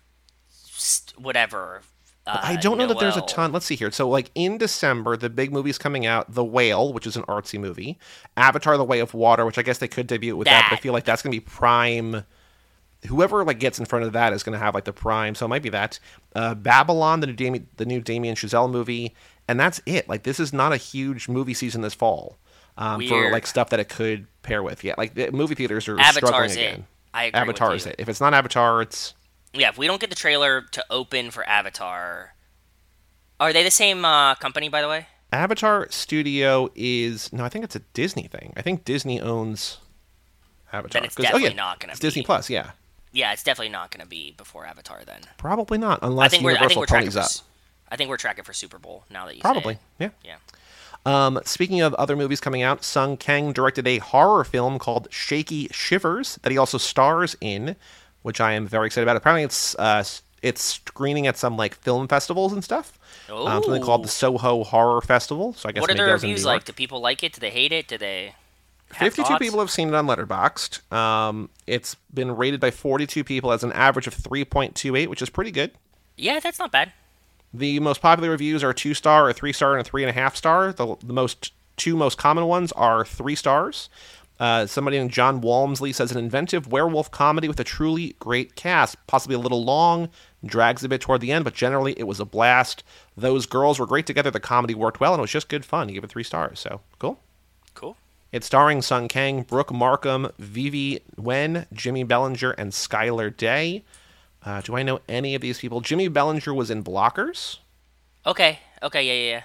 [0.50, 1.82] st- whatever.
[2.26, 3.52] Uh, I don't know that there's a ton.
[3.52, 3.92] Let's see here.
[3.92, 7.58] So, like in December, the big movies coming out: The Whale, which is an artsy
[7.58, 7.98] movie;
[8.36, 10.80] Avatar: The Way of Water, which I guess they could debut with that, but I
[10.80, 12.24] feel like that's going to be prime.
[13.06, 15.46] Whoever like gets in front of that is going to have like the prime, so
[15.46, 16.00] it might be that.
[16.34, 19.14] Uh, Babylon, the new Dami- the new Damien Chazelle movie,
[19.46, 20.08] and that's it.
[20.08, 22.38] Like this is not a huge movie season this fall.
[22.78, 24.84] Um, for like stuff that it could pair with.
[24.84, 26.52] Yeah, like the movie theaters are struggling it.
[26.56, 26.86] again.
[27.14, 27.96] I agree Avatar is it.
[27.98, 29.14] If it's not Avatar, it's
[29.54, 32.34] Yeah, if we don't get the trailer to open for Avatar,
[33.40, 35.06] are they the same uh, company, by the way?
[35.32, 38.52] Avatar Studio is no, I think it's a Disney thing.
[38.56, 39.78] I think Disney owns
[40.72, 41.00] Avatar.
[41.00, 42.22] Then it's 'Cause- definitely yeah, not gonna It's Disney.
[42.22, 42.72] Plus, yeah.
[43.12, 45.22] Yeah, it's definitely not going to be before Avatar then.
[45.38, 47.46] Probably not, I unless think we're I think we're tracking ponies for, up.
[47.90, 50.10] I think we're tracking for Super Bowl now that you say Probably, yeah.
[50.22, 50.36] Yeah.
[51.04, 55.68] Um, speaking of other movies coming out, Sung Kang directed a horror film called Shaky
[55.70, 57.76] Shivers that he also stars in,
[58.22, 59.16] which I am very excited about.
[59.16, 60.02] Apparently, it's uh,
[60.42, 62.98] it's screening at some like film festivals and stuff.
[63.30, 65.52] Um, something called the Soho Horror Festival.
[65.54, 66.64] So I guess What are maybe the that was in reviews like?
[66.64, 67.32] Do people like it?
[67.32, 67.88] Do they hate it?
[67.88, 68.34] Do they?
[68.92, 69.38] have 52 thoughts?
[69.44, 70.92] people have seen it on Letterboxd.
[70.92, 75.50] Um, it's been rated by 42 people as an average of 3.28, which is pretty
[75.50, 75.72] good.
[76.16, 76.92] Yeah, that's not bad.
[77.54, 80.12] The most popular reviews are two star, a three star, and a three and a
[80.12, 80.72] half star.
[80.72, 83.88] The, the most two most common ones are three stars.
[84.38, 88.98] Uh, somebody named John Walmsley says an inventive werewolf comedy with a truly great cast,
[89.06, 90.10] possibly a little long,
[90.44, 92.84] drags a bit toward the end, but generally it was a blast.
[93.16, 94.30] Those girls were great together.
[94.30, 95.88] The comedy worked well, and it was just good fun.
[95.88, 96.60] He gave it three stars.
[96.60, 97.18] So cool.
[97.74, 97.96] Cool.
[98.30, 103.84] It's starring Sung Kang, Brooke Markham, Vivi Wen, Jimmy Bellinger, and Skylar Day.
[104.46, 105.80] Uh, do I know any of these people?
[105.82, 107.58] Jimmy Bellinger was in Blockers.
[108.24, 108.60] Okay.
[108.82, 109.04] Okay.
[109.06, 109.12] Yeah.
[109.12, 109.30] Yeah.
[109.38, 109.42] yeah.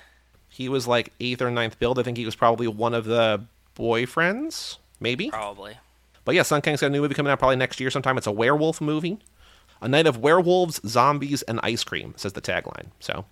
[0.47, 1.97] He was like eighth or ninth billed.
[1.97, 3.41] I think he was probably one of the
[3.75, 5.29] boyfriends, maybe.
[5.29, 5.77] Probably.
[6.23, 8.17] But yeah, Sung Kang's got a new movie coming out probably next year sometime.
[8.17, 9.17] It's a werewolf movie.
[9.81, 12.87] A night of werewolves, zombies, and ice cream, says the tagline.
[12.99, 13.25] So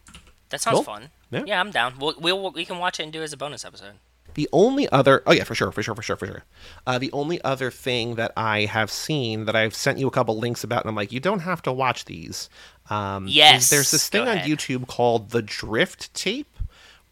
[0.49, 0.84] That sounds Cool.
[0.84, 1.10] fun.
[1.29, 1.60] Yeah.
[1.62, 1.99] I'm down.
[1.99, 3.93] We'll, we'll we can watch it and do it as a bonus episode.
[4.36, 6.44] The only other, oh yeah, for sure, for sure, for sure, for sure.
[6.88, 10.38] Uh, the only other thing that I have seen that I've sent you a couple
[10.38, 12.50] links about, and I'm like, you don't have to watch these.
[12.89, 14.38] Um, Yes, there's this thing on.
[14.39, 16.58] YouTube called the Drift Tape,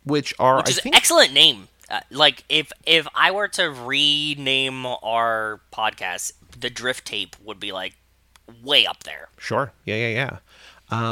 [0.03, 1.67] which are Which I is think an excellent name.
[1.89, 7.71] Uh, like if if I were to rename our podcast, the Drift Tape would be
[7.71, 7.95] like
[8.63, 9.29] way up there.
[9.37, 9.71] Sure.
[9.85, 10.37] Yeah, yeah, yeah.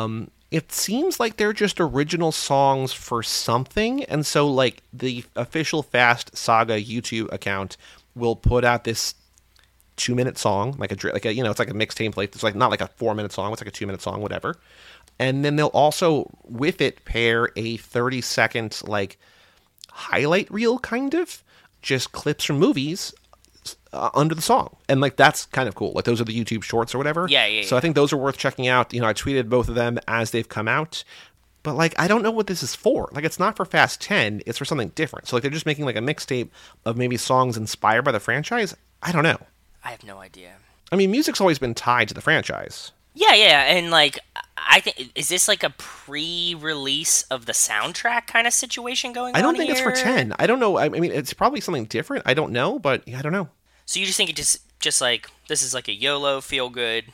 [0.03, 5.83] Um, it seems like they're just original songs for something, and so like the official
[5.83, 7.75] Fast Saga YouTube account
[8.15, 9.15] will put out this
[9.97, 12.33] two-minute song, like a like a you know it's like a mixtape plate.
[12.33, 13.51] It's like not like a four-minute song.
[13.51, 14.55] It's like a two-minute song, whatever.
[15.19, 19.19] And then they'll also with it pair a thirty-second like
[19.89, 21.43] highlight reel, kind of
[21.81, 23.13] just clips from movies
[23.93, 25.93] uh, under the song, and like that's kind of cool.
[25.93, 27.27] Like those are the YouTube shorts or whatever.
[27.29, 28.93] Yeah, yeah, So I think those are worth checking out.
[28.93, 31.03] You know, I tweeted both of them as they've come out,
[31.63, 33.09] but like I don't know what this is for.
[33.11, 34.41] Like it's not for Fast Ten.
[34.45, 35.27] It's for something different.
[35.27, 36.49] So like they're just making like a mixtape
[36.85, 38.75] of maybe songs inspired by the franchise.
[39.01, 39.39] I don't know.
[39.83, 40.53] I have no idea.
[40.91, 42.91] I mean, music's always been tied to the franchise.
[43.15, 44.19] Yeah, yeah, and like
[44.57, 49.39] I think is this like a pre-release of the soundtrack kind of situation going on?
[49.39, 50.33] I don't think it's for ten.
[50.37, 50.77] I don't know.
[50.77, 52.23] I I mean, it's probably something different.
[52.25, 53.49] I don't know, but yeah, I don't know.
[53.85, 57.05] So you just think it just just like this is like a YOLO feel good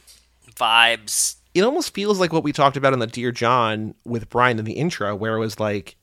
[0.56, 1.36] vibes.
[1.54, 4.66] it almost feels like what we talked about in the Dear John with Brian in
[4.66, 5.96] the intro, where it was like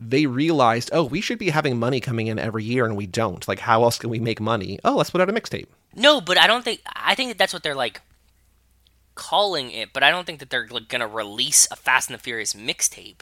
[0.00, 3.46] they realized, oh, we should be having money coming in every year, and we don't.
[3.46, 4.78] Like, how else can we make money?
[4.82, 5.66] Oh, let's put out a mixtape.
[5.94, 8.00] No, but I don't think I think that that's what they're like
[9.14, 12.22] calling it, but I don't think that they're like gonna release a Fast and the
[12.22, 13.20] Furious mixtape.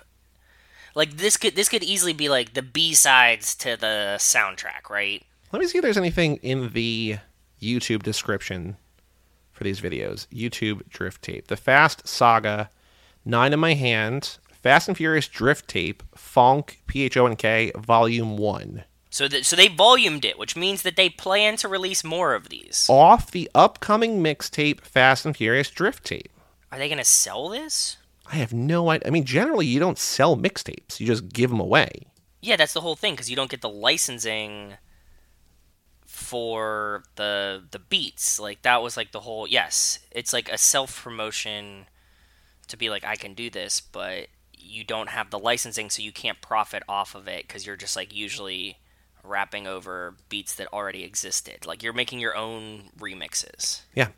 [0.94, 5.22] Like this could this could easily be like the B sides to the soundtrack, right?
[5.52, 7.18] Let me see if there's anything in the
[7.61, 8.76] YouTube description
[9.50, 10.26] for these videos.
[10.28, 12.70] YouTube drift tape, the Fast Saga,
[13.24, 17.72] Nine in My Hand, Fast and Furious drift tape, Fonk P H O N K
[17.76, 18.84] Volume One.
[19.08, 22.50] So that so they volumed it, which means that they plan to release more of
[22.50, 22.87] these.
[22.90, 26.30] Off the upcoming mixtape, Fast and Furious drift tape.
[26.70, 27.96] Are they gonna sell this?
[28.30, 29.08] I have no idea.
[29.08, 32.06] I mean, generally, you don't sell mixtapes; you just give them away.
[32.42, 34.74] Yeah, that's the whole thing because you don't get the licensing
[36.29, 38.38] for the the beats.
[38.38, 39.47] Like that was like the whole.
[39.47, 41.87] Yes, it's like a self promotion
[42.69, 46.12] to be like I can do this, but you don't have the licensing, so you
[46.12, 48.77] can't profit off of it because you're just like usually
[49.25, 51.67] rapping over beats that already existed.
[51.67, 53.83] Like you're making your own remixes.
[53.95, 54.09] Yeah.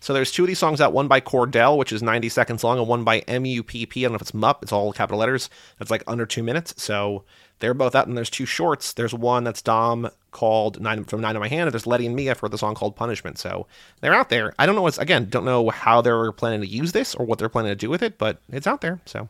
[0.00, 2.78] So there's two of these songs out, one by Cordell, which is 90 seconds long,
[2.78, 4.00] and one by M-U-P-P.
[4.00, 4.62] I don't know if it's MUP.
[4.62, 5.48] It's all capital letters.
[5.78, 6.74] That's like under two minutes.
[6.76, 7.24] So
[7.60, 8.92] they're both out, and there's two shorts.
[8.92, 12.16] There's one that's Dom called Nine from Nine in My Hand, and there's Letty and
[12.16, 13.38] Mia for the song called Punishment.
[13.38, 13.66] So
[14.00, 14.54] they're out there.
[14.58, 17.38] I don't know what's, again, don't know how they're planning to use this or what
[17.38, 19.00] they're planning to do with it, but it's out there.
[19.06, 19.28] So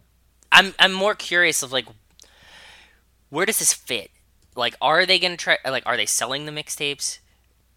[0.54, 1.86] I'm I'm more curious of like
[3.28, 4.10] where does this fit?
[4.54, 7.18] Like are they to try like are they selling the mixtapes?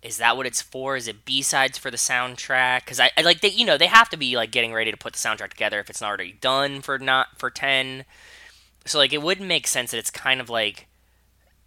[0.03, 0.95] Is that what it's for?
[0.95, 2.85] Is it B-sides for the soundtrack?
[2.85, 4.97] Cuz I, I like they you know, they have to be like getting ready to
[4.97, 8.05] put the soundtrack together if it's not already done for not for 10.
[8.87, 10.87] So like it wouldn't make sense that it's kind of like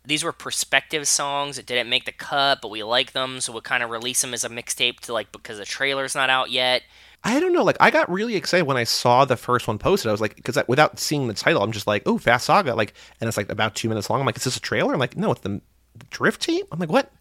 [0.05, 3.61] these were prospective songs that didn't make the cut, but we like them, so we'll
[3.61, 6.83] kind of release them as a mixtape to like because the trailer's not out yet.
[7.23, 7.65] I don't know.
[7.65, 10.09] Like, I got really excited when I saw the first one posted.
[10.09, 12.75] I was like, because without seeing the title, I'm just like, oh, Fast Saga.
[12.75, 14.21] Like, and it's like about two minutes long.
[14.21, 14.95] I'm like, is this a trailer?
[14.95, 15.61] I'm like, no, it's the,
[15.97, 16.65] the Drift team.
[16.73, 17.13] I'm like, what?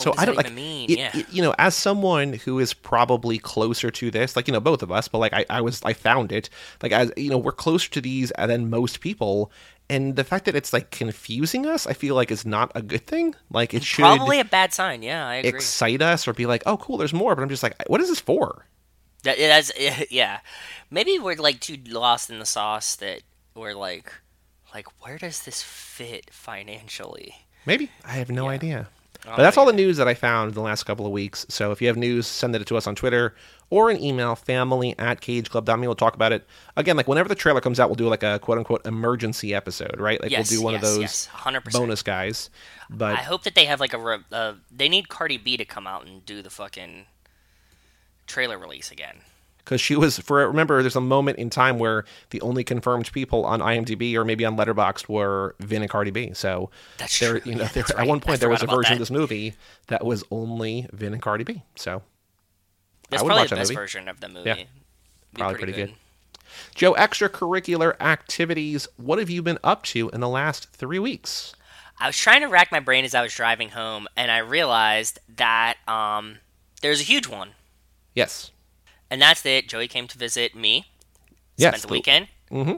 [0.00, 0.90] So I don't like, mean?
[0.90, 1.16] it- Yeah.
[1.16, 4.82] it- you know, as someone who is probably closer to this, like you know, both
[4.82, 6.48] of us, but like I, I was, I found it,
[6.82, 9.52] like as you know, we're closer to these than most people,
[9.88, 13.06] and the fact that it's like confusing us, I feel like is not a good
[13.06, 13.34] thing.
[13.50, 15.02] Like it should Probably a bad sign.
[15.02, 15.50] Yeah, I agree.
[15.50, 17.34] excite us or be like, oh, cool, there's more.
[17.34, 18.66] But I'm just like, what is this for?
[19.24, 19.72] That it has,
[20.10, 20.40] yeah.
[20.90, 23.22] Maybe we're like too lost in the sauce that
[23.54, 24.12] we're like,
[24.72, 27.34] like where does this fit financially?
[27.66, 28.50] Maybe I have no Yeah.
[28.52, 28.88] idea.
[29.24, 31.46] But that's all the news that I found in the last couple of weeks.
[31.48, 33.34] So if you have news, send it to us on Twitter
[33.68, 35.86] or an email, family at cageclub.me.
[35.86, 36.46] We'll talk about it.
[36.76, 40.00] Again, like whenever the trailer comes out, we'll do like a quote unquote emergency episode,
[40.00, 40.20] right?
[40.20, 41.72] Like Yes, we'll do one of yes, those yes, 100%.
[41.72, 42.50] bonus guys.
[42.88, 43.98] But I hope that they have like a.
[43.98, 47.06] Re- uh, they need Cardi B to come out and do the fucking
[48.26, 49.18] trailer release again.
[49.64, 53.44] Because she was for remember there's a moment in time where the only confirmed people
[53.44, 56.32] on IMDb or maybe on Letterboxd were Vin and Cardi B.
[56.34, 57.50] So That's there, true.
[57.52, 59.54] you know, Yeah, there, at one I point there was a version of this movie
[59.88, 61.62] that was only Vin and Cardi B.
[61.76, 62.02] So
[63.10, 63.80] That's I would probably watch the best movie.
[63.80, 64.48] version of the movie.
[64.48, 64.56] Yeah.
[65.34, 65.94] Probably pretty good.
[66.74, 68.88] Joe, extracurricular activities.
[68.96, 71.54] What have you been up to in the last three weeks?
[72.00, 75.20] I was trying to rack my brain as I was driving home, and I realized
[75.36, 76.38] that um,
[76.80, 77.50] there's a huge one,
[78.14, 78.50] Yes.
[79.10, 79.68] And that's it.
[79.68, 80.86] Joey came to visit me.
[81.56, 81.72] Yes.
[81.74, 82.76] spent the weekend, Mm-hmm.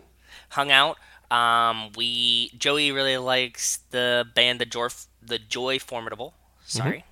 [0.50, 0.96] hung out.
[1.30, 4.88] Um, we Joey really likes the band the Joy
[5.22, 6.34] the Joy Formidable.
[6.66, 7.04] Sorry.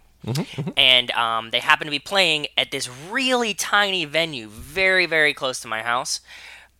[0.76, 5.60] And um, they happen to be playing at this really tiny venue, very very close
[5.60, 6.20] to my house.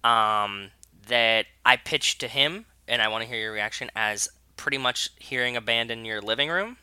[0.05, 0.71] Um,
[1.09, 5.11] that I pitched to him, and I want to hear your reaction as pretty much
[5.19, 6.77] hearing a band in your living room.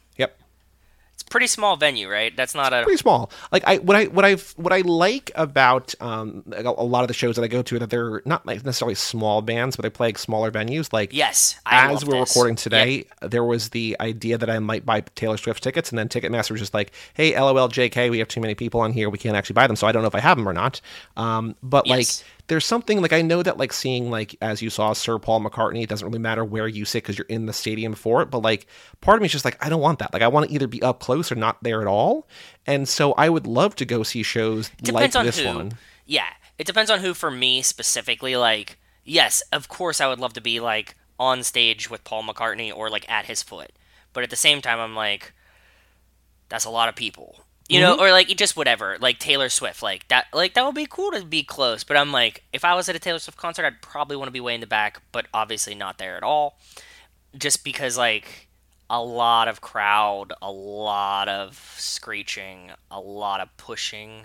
[1.27, 1.31] Yep.
[1.31, 2.35] Pretty small venue, right?
[2.35, 3.31] That's not a pretty small.
[3.51, 7.07] Like I what I what I what I like about um a, a lot of
[7.09, 9.89] the shows that I go to that they're not like necessarily small bands, but they
[9.89, 10.93] play like smaller venues.
[10.93, 11.59] Like yes.
[11.65, 12.29] I as we're this.
[12.29, 12.59] recording Yep.
[12.63, 16.51] today, there was the idea that I might buy Taylor Swift tickets, and then Ticketmaster
[16.51, 19.35] was just like, "Hey, LOL, JK, we have too many people on here, we can't
[19.35, 20.79] actually buy them." So I don't know if I have them or not.
[21.17, 22.23] Um, but like, Yes.
[22.47, 25.83] There's something like I know that like seeing like as you saw Sir Paul McCartney,
[25.83, 28.31] it doesn't really matter where you sit because you're in the stadium for it.
[28.31, 28.67] But like,
[29.01, 30.13] part of me is just like, I don't want that.
[30.13, 32.27] Like, I want to either be up close or not there at all.
[32.65, 35.47] And so I would love to go see shows like depends on this who.
[35.47, 35.73] one.
[36.05, 37.13] Yeah, it depends on who.
[37.13, 41.89] For me specifically, like yes, of course, I would love to be like on stage
[41.89, 43.71] with Paul McCartney or like at his foot.
[44.13, 45.33] But at the same time, I'm like,
[46.49, 47.97] that's a lot of people, you Mm-hmm.
[47.97, 51.11] know, or like just whatever, like Taylor Swift, like that, like that would be cool
[51.11, 51.83] to be close.
[51.83, 54.31] But I'm like, if I was at a Taylor Swift concert, I'd probably want to
[54.31, 56.57] be way in the back, but obviously not there at all,
[57.37, 58.47] just because like
[58.89, 64.21] a lot of crowd, a lot of screeching, a lot of pushing.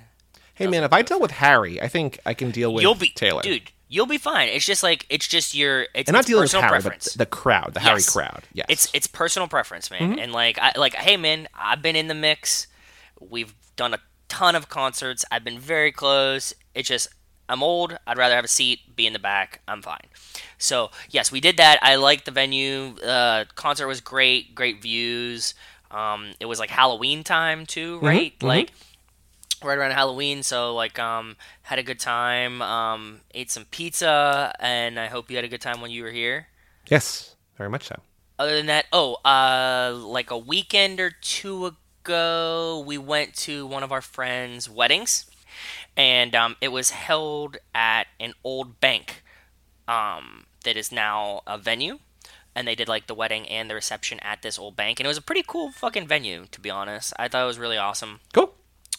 [0.54, 3.08] Hey man, if I deal with Harry, I think I can deal with you'll be
[3.08, 3.42] Taylor.
[3.42, 3.70] dude.
[3.88, 4.48] You'll be fine.
[4.48, 7.08] It's just like it's just your it's, and not it's dealing with Harry, preference.
[7.14, 8.44] but the crowd, the Harry crowd.
[8.54, 10.12] Yes, It's it's personal preference, man.
[10.12, 10.18] Mm-hmm.
[10.18, 12.68] And like I like hey man, I've been in the mix.
[13.30, 15.24] We've done a ton of concerts.
[15.30, 16.54] I've been very close.
[16.74, 17.08] It's just
[17.48, 17.96] I'm old.
[18.06, 19.60] I'd rather have a seat, be in the back.
[19.68, 20.06] I'm fine.
[20.58, 21.78] So yes, we did that.
[21.82, 22.96] I liked the venue.
[22.96, 24.54] Uh, concert was great.
[24.54, 25.54] Great views.
[25.90, 28.38] Um, it was like Halloween time too, right?
[28.38, 28.46] mhm.
[28.48, 28.72] Like
[29.62, 30.42] right around Halloween.
[30.42, 32.62] So like um, had a good time.
[32.62, 36.10] Um, ate some pizza, and I hope you had a good time when you were
[36.10, 36.48] here
[36.88, 38.00] yes, very much so.
[38.38, 41.76] other than that, oh, uh, like a weekend or two ago,
[42.08, 45.30] we went to one of our friends' weddings,
[45.96, 49.22] and um, it was held at an old bank
[49.86, 51.98] um, that is now a venue.
[52.54, 55.08] And they did like the wedding and the reception at this old bank, and it
[55.08, 57.14] was a pretty cool fucking venue, to be honest.
[57.18, 58.20] I thought it was really awesome.
[58.34, 58.52] Cool.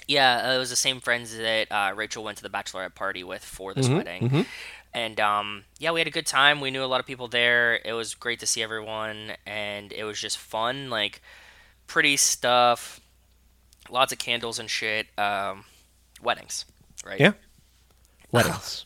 [0.07, 3.23] Yeah, uh, it was the same friends that uh, Rachel went to the bachelorette party
[3.23, 4.47] with for this wedding.
[4.91, 6.61] And um, yeah, we had a good time.
[6.61, 7.79] We knew a lot of people there.
[7.85, 10.89] It was great to see everyone, and it was just fun.
[10.89, 11.21] Like,
[11.93, 12.99] pretty stuff,
[13.87, 15.07] lots of candles and shit.
[15.15, 15.63] Um,
[16.23, 16.65] weddings,
[17.05, 17.19] right?
[17.19, 17.33] Yeah.
[18.31, 18.83] Weddings.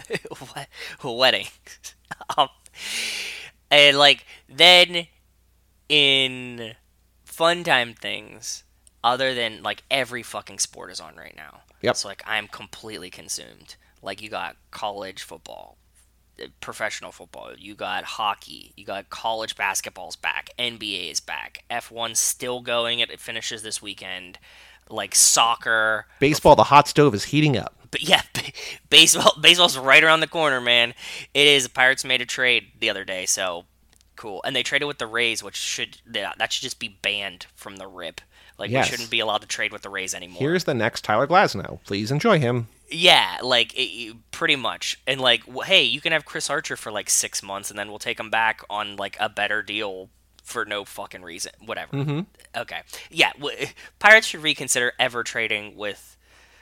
[0.53, 0.67] Wed-
[1.01, 1.47] wedding.
[2.37, 2.49] um,
[3.71, 5.07] and like then
[5.87, 6.73] in
[7.23, 8.65] fun time things,
[9.05, 11.61] other than like every fucking sport is on right now.
[11.83, 11.95] Yep.
[11.95, 13.77] So like I'm completely consumed.
[14.01, 15.77] Like you got college football,
[16.61, 17.51] professional football.
[17.57, 18.71] You got hockey.
[18.75, 20.49] You got college basketball's back.
[20.59, 21.63] NBA is back.
[21.69, 22.99] F1's still going.
[22.99, 24.39] It finishes this weekend.
[24.89, 26.05] Like soccer.
[26.19, 27.73] Baseball, the hot stove is heating up.
[27.91, 28.53] But yeah, b-
[28.89, 30.93] baseball baseball's right around the corner, man.
[31.33, 31.67] It is.
[31.67, 33.65] Pirates made a trade the other day, so
[34.15, 34.41] Cool.
[34.43, 37.75] And they traded with the Rays, which should that that should just be banned from
[37.77, 38.19] the rip.
[38.57, 38.85] Like Yes.
[38.87, 40.39] we shouldn't be allowed to trade with the Rays anymore.
[40.39, 41.79] Here's the next Tyler Glasnow.
[41.85, 42.67] Please enjoy him.
[42.89, 44.99] Yeah, like it, pretty much.
[45.05, 47.99] And like, hey, you can have Chris Archer for like six months, and then we'll
[47.99, 50.09] take him back on like a better deal
[50.43, 51.51] for no fucking reason.
[51.65, 51.97] Whatever.
[51.97, 52.19] Mm-hmm.
[52.55, 52.81] Okay.
[53.09, 53.67] Yeah, w-
[53.99, 56.15] Pirates should reconsider ever trading with,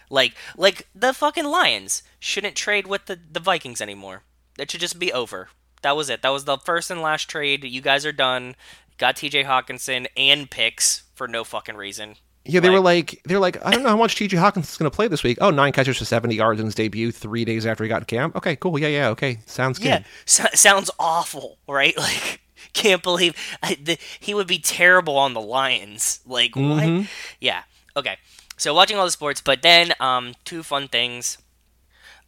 [0.09, 4.23] like, like the fucking Lions shouldn't trade with the the Vikings anymore.
[4.57, 5.49] It should just be over.
[5.83, 6.23] That was it.
[6.23, 7.63] That was the first and last trade.
[7.63, 8.55] You guys are done.
[8.97, 9.43] Got T.J.
[9.43, 12.15] Hockenson and picks for no fucking reason.
[12.45, 14.37] Yeah, they were like, they're like, I don't know how much T.J.
[14.37, 15.39] Hockenson is going to play this week.
[15.41, 18.05] Oh, nine catches for 70 yards in his debut three days after he got in
[18.05, 18.35] camp.
[18.35, 18.77] Okay, cool.
[18.77, 19.39] Yeah, yeah, okay.
[19.45, 19.87] Sounds good.
[19.87, 21.95] Yeah, so, sounds awful, right?
[22.05, 22.41] Like,
[22.73, 26.19] can't believe I, the, he would be terrible on the Lions.
[26.25, 27.07] Like, what?
[27.39, 27.63] Yeah.
[27.95, 28.17] Okay.
[28.57, 31.37] So watching all the sports, but then um, two fun things.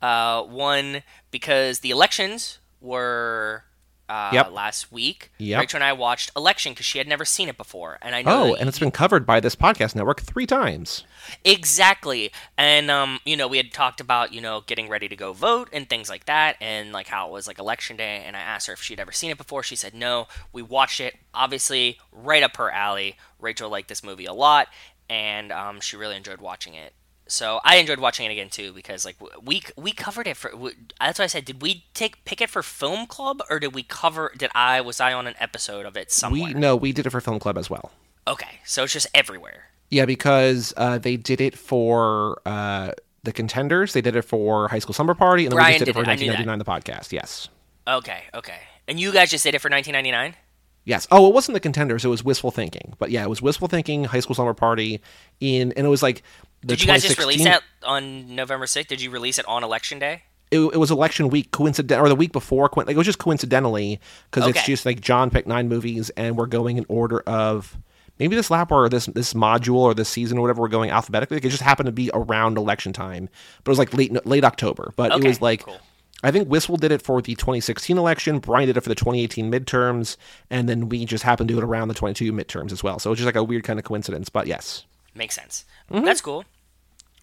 [0.02, 3.64] Uh, one because the elections were
[4.10, 4.52] uh, Yep.
[4.52, 5.32] last week.
[5.38, 5.60] Yep.
[5.60, 8.52] Rachel and I watched Election because she had never seen it before, and I know
[8.52, 11.04] Oh, and it's been covered by this podcast network three times.
[11.44, 12.32] Exactly.
[12.58, 15.70] And um, you know, we had talked about, you know, getting ready to go vote
[15.74, 18.68] and things like that and like how it was like election day and I asked
[18.68, 19.64] her if she'd ever seen it before.
[19.64, 20.28] She said no.
[20.54, 21.16] We watched it.
[21.34, 23.18] Obviously, right up her alley.
[23.40, 24.68] Rachel liked this movie a lot
[25.10, 26.94] and um, she really enjoyed watching it.
[27.28, 30.76] So I enjoyed watching it again too because like we we covered it for w-
[31.00, 33.84] that's why I said did we take pick it for film club or did we
[33.84, 36.54] cover did I was I on an episode of it somewhere?
[36.54, 37.92] We no, we did it for Film Club as well.
[38.28, 39.66] Okay, so it's just everywhere.
[39.90, 42.92] Yeah, because uh, they did it for uh,
[43.24, 43.94] the contenders.
[43.94, 46.00] They did it for High School Summer Party, and then Brian we just did, did
[46.00, 46.12] it for it.
[46.12, 46.46] I knew that.
[46.46, 47.12] 1999, the podcast.
[47.14, 47.48] Yes.
[47.88, 48.60] Okay, okay.
[48.90, 50.36] And you guys just did it for 1999?
[50.84, 51.08] Yes.
[51.12, 52.06] Oh, it wasn't the contenders.
[52.06, 52.96] It was Wistful Thinking.
[52.98, 55.02] But yeah, it was Wistful Thinking, High School Summer Party,
[55.40, 56.24] in, and it was like
[56.66, 58.88] Did you guys just release that on November 6th?
[58.88, 60.24] Did you release it on election day?
[60.52, 64.00] it, it was election week coincident or the week before like it was just coincidentally
[64.30, 67.78] because it's just like john picked nine movies and we're going in order of
[68.20, 71.38] maybe this lap or this this module or this season or whatever we're going alphabetically
[71.38, 73.30] like it just happened to be around election time
[73.64, 75.80] but it was like late late october but it was like cool.
[76.24, 78.40] I think Whistle did it for the 2016 election.
[78.40, 80.18] Brian did it for the 2018 midterms,
[80.50, 82.98] and then we just happened to do it around the 22 midterms as well.
[82.98, 84.28] So it's just like a weird kind of coincidence.
[84.28, 84.86] But yes,
[85.18, 85.66] Makes sense.
[85.92, 86.06] Mm-hmm.
[86.06, 86.46] That's cool.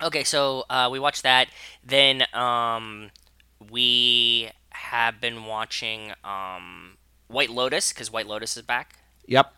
[0.03, 1.49] Okay, so uh, we watched that.
[1.85, 3.11] Then um,
[3.71, 6.97] we have been watching um,
[7.29, 8.99] White Lotus because White Lotus is back.
[9.27, 9.53] yep.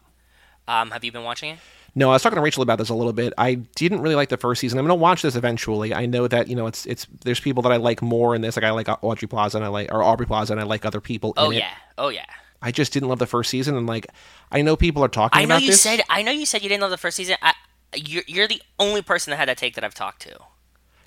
[0.68, 1.59] Um, have you been watching it?
[1.95, 3.32] No, I was talking to Rachel about this a little bit.
[3.39, 4.78] I didn't really like the first season.
[4.78, 5.95] I'm going to watch this eventually.
[5.95, 8.57] I know that you know it's it's there's people that I like more in this.
[8.57, 11.01] Like I like Audrey Plaza and I like or Aubrey Plaza and I like other
[11.01, 11.32] people.
[11.37, 11.61] Oh in it.
[11.61, 12.26] yeah, oh yeah.
[12.61, 14.09] I just didn't love the first season and like
[14.51, 15.80] I know people are talking I know about you this.
[15.80, 17.37] said I know you said you didn't love the first season.
[17.41, 17.55] I,
[17.97, 20.38] you're you're the only person that had that take that I've talked to.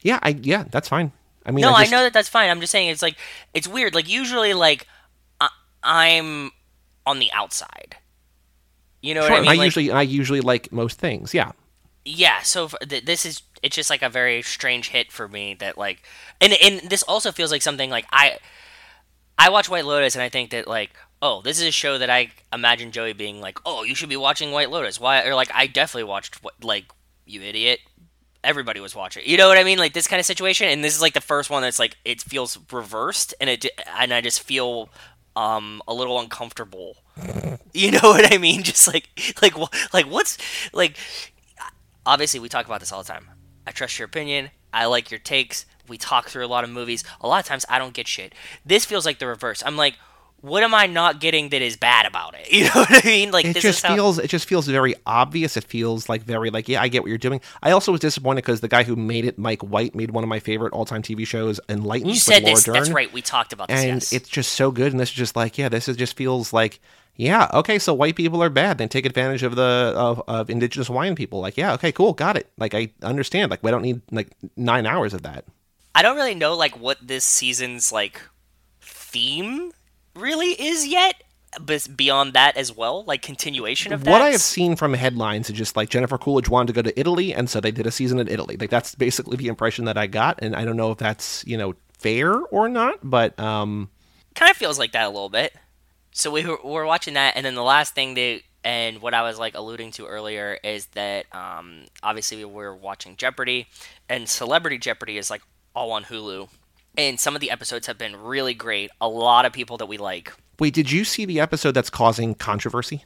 [0.01, 1.11] yeah, I yeah, that's fine.
[1.45, 2.49] I mean, No, I, I, know that that's fine.
[2.49, 3.17] I'm just saying it's like
[3.53, 3.95] it's weird.
[3.95, 4.87] Like usually, like
[5.41, 5.49] I,
[5.83, 6.51] I'm
[7.05, 7.97] on the outside.
[9.01, 9.49] You know Sure, what I mean?
[9.49, 11.33] I Like, usually I usually like most things.
[11.33, 11.51] Yeah.
[12.05, 12.41] yeah.
[12.41, 15.77] So f th- this is it's just like a very strange hit for me that
[15.77, 16.03] like,
[16.41, 18.37] and and this also feels like something like I
[19.37, 20.91] I watch White Lotus and I think that like
[21.21, 24.17] oh this is a show that I imagine Joey being like oh you should be
[24.17, 26.85] watching White Lotus why or like I definitely watched Wh- like
[27.25, 27.79] you idiot
[28.43, 29.23] everybody was watching.
[29.25, 29.77] You know what I mean?
[29.77, 32.21] Like this kind of situation, and this is like the first one that's like it
[32.21, 33.65] feels reversed, and it
[33.97, 34.89] and I just feel
[35.35, 36.97] um a little uncomfortable.
[37.71, 38.63] You know what I mean?
[38.69, 39.09] Just like
[39.43, 39.53] like
[39.93, 40.39] like what's
[40.73, 40.97] like
[42.03, 43.29] obviously we talk about this all the time.
[43.67, 44.49] I trust your opinion.
[44.73, 45.67] I like your takes.
[45.87, 47.03] We talk through a lot of movies.
[47.21, 48.33] A lot of times I don't get shit.
[48.65, 49.61] This feels like the reverse.
[49.63, 49.97] I'm like,
[50.41, 52.47] what am I not getting that is bad about it?
[52.59, 53.31] You know what I mean?
[53.31, 55.55] Like It this just how, feels it just feels very obvious.
[55.55, 57.39] It feels like very like yeah, I get what you're doing.
[57.63, 60.27] I also was disappointed because the guy who made it, Mike White, made one of
[60.27, 62.11] my favorite all time TV shows, Enlightened.
[62.11, 62.63] you said this.
[62.63, 62.73] Dern.
[62.73, 63.11] That's right.
[63.13, 63.79] We talked about this.
[63.79, 64.11] and yes.
[64.11, 64.91] it's just so good.
[64.91, 66.79] And this is just like, yeah, this is just feels like,
[67.15, 68.77] yeah, okay, so white people are bad.
[68.77, 71.39] They take advantage of the of, of indigenous Hawaiian people.
[71.39, 72.49] Like, yeah, okay, cool, got it.
[72.57, 73.51] Like, I understand.
[73.51, 75.45] Like, we don't need like nine hours of that.
[75.95, 78.21] I don't really know like what this season's like
[78.81, 79.71] theme
[80.15, 81.23] really is yet,
[81.59, 84.11] but beyond that as well, like continuation of that.
[84.11, 86.99] What I have seen from headlines is just like Jennifer Coolidge wanted to go to
[86.99, 88.57] Italy, and so they did a season in Italy.
[88.57, 91.57] Like, that's basically the impression that I got, and I don't know if that's you
[91.57, 93.89] know fair or not, but um,
[94.35, 95.53] kind of feels like that a little bit.
[96.11, 99.21] So we were, we're watching that, and then the last thing that and what I
[99.21, 103.67] was like alluding to earlier is that um, obviously we were watching Jeopardy,
[104.07, 105.41] and Celebrity Jeopardy is like
[105.75, 106.49] all on Hulu,
[107.07, 108.91] and some of the episodes have been really great.
[108.99, 110.33] A lot of people that we like.
[110.59, 113.05] wait, did you see the episode that's causing controversy?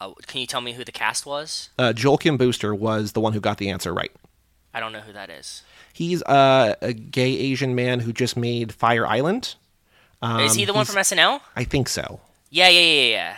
[0.00, 1.70] Uh, can you tell me who the cast was?
[1.78, 4.12] Uh, Joel Kim Booster was the one who got the answer right.
[4.72, 5.62] I don't know who that is.
[5.92, 9.56] He's uh, a gay Asian man who just made Fire Island.
[10.22, 11.40] Um, is he the one from SNL?
[11.56, 12.20] I think so.
[12.50, 13.36] Yeah, yeah, yeah, yeah.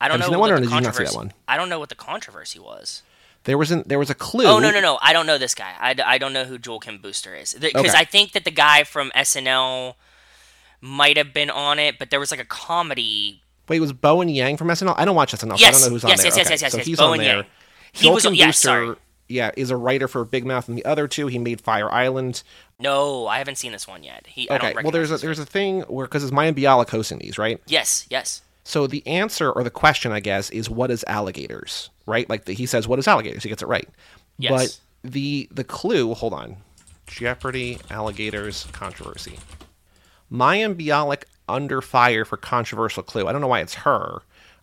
[0.00, 1.32] I don't know that one, or did you not see that one?
[1.48, 3.02] I don't know what the controversy was.
[3.46, 4.44] There was an, there was a clue.
[4.46, 4.98] Oh no no no!
[5.00, 5.72] I don't know this guy.
[5.80, 7.98] I, I don't know who Joel Kim Booster is because Okay.
[7.98, 9.94] I think that the guy from SNL
[10.80, 13.42] might have been on it, but there was like a comedy.
[13.68, 14.94] Wait, was Bowen Yang from SNL?
[14.96, 16.26] I don't watch SNL, so I Yes, don't know who's on yes, there.
[16.28, 17.36] yes, yes, Okay, yes, yes, so yes, he's Bowen on there.
[17.38, 17.46] Yang.
[17.92, 18.96] He Joel was- Kim yeah, Booster, sorry.
[19.28, 21.26] yeah, is a writer for Big Mouth and the other two.
[21.28, 22.42] He made Fire Island.
[22.78, 24.26] No, I haven't seen this one yet.
[24.28, 26.90] He I don't Okay, well, there's a, there's a thing where because it's Mayim Bialik
[26.90, 27.60] hosting these, right?
[27.66, 28.42] Yes, yes.
[28.66, 32.28] So the answer or the question, I guess, is what is alligators, right?
[32.28, 33.44] Like the, he says, what is alligators?
[33.44, 33.88] He gets it right.
[34.38, 34.50] Yes.
[35.04, 36.56] But the the clue, hold on,
[37.06, 39.38] Jeopardy alligators controversy.
[40.32, 43.28] Mayim Bialik under fire for controversial clue.
[43.28, 44.22] I don't know why it's her.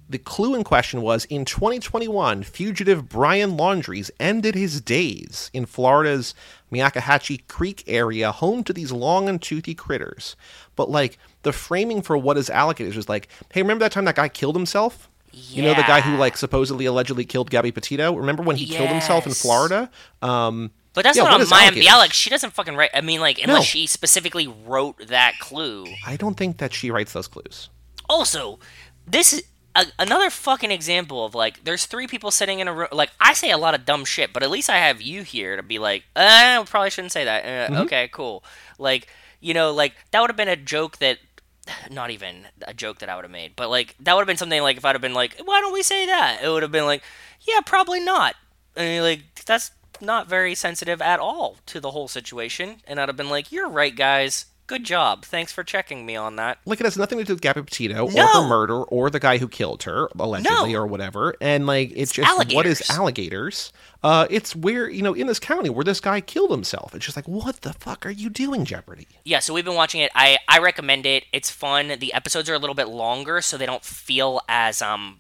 [0.10, 6.36] The clue in question was in 2021, fugitive Brian Laundrie's ended his days in Florida's
[6.74, 10.36] Myakkahatchee Creek area, home to these long and toothy critters.
[10.76, 14.16] But like the framing for what is alligators was like, hey, remember that time that
[14.16, 15.10] guy killed himself?
[15.32, 18.14] You know the guy who like supposedly allegedly killed Gabby Petito.
[18.16, 19.90] Remember when he killed himself in Florida?
[20.22, 21.72] Um, But that's Yeah, not on is Maya?
[21.72, 22.14] Bialik.
[22.14, 22.92] She doesn't fucking write.
[22.94, 23.64] I mean, like, unless No.
[23.64, 25.88] she specifically wrote that clue.
[26.06, 27.70] I don't think that she writes those clues.
[28.08, 28.60] Also,
[29.08, 29.44] this is
[29.76, 32.88] a, another fucking example of like, there's three people sitting in a room.
[32.92, 35.56] Like, I say a lot of dumb shit, but at least I have you here
[35.56, 37.44] to be like, uh, I probably shouldn't say that.
[37.46, 37.82] Uh, Mm-hmm.
[37.84, 38.44] Okay, cool.
[38.78, 39.08] Like,
[39.40, 41.18] you know, like that would have been a joke that.
[41.90, 44.38] Not even a joke that I would have made, but like that would have been
[44.38, 46.74] something like if I'd have been like, "Why don't we say that?" It would have
[46.74, 47.04] been like,
[47.42, 48.36] "Yeah, probably not."
[48.76, 49.72] And you're like, that's
[50.02, 52.82] not very sensitive at all to the whole situation.
[52.86, 54.46] And I'd have been like, "You're right, guys.
[54.66, 55.26] Good job.
[55.26, 58.06] Thanks for checking me on that." Like it has nothing to do with Gabby Petito
[58.06, 60.80] or her murder or the guy who killed her allegedly No.
[60.80, 61.36] or whatever.
[61.42, 62.90] And like it's, just what is alligators.
[62.90, 63.74] alligators?
[64.02, 66.96] Uh, it's where you know in this county where this guy killed himself.
[66.96, 69.08] It's just like what the fuck are you doing, Jeopardy?
[69.26, 70.12] Yeah, so we've been watching it.
[70.16, 71.26] I I recommend it.
[71.34, 71.88] It's fun.
[72.00, 75.20] The episodes are a little bit longer, so they don't feel as um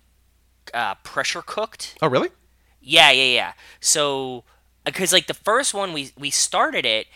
[0.74, 1.98] uh, pressure cooked.
[2.02, 2.30] Oh really?
[2.82, 3.54] Yeah, yeah, yeah.
[3.82, 4.44] So
[4.86, 7.08] because like the first one we we started it,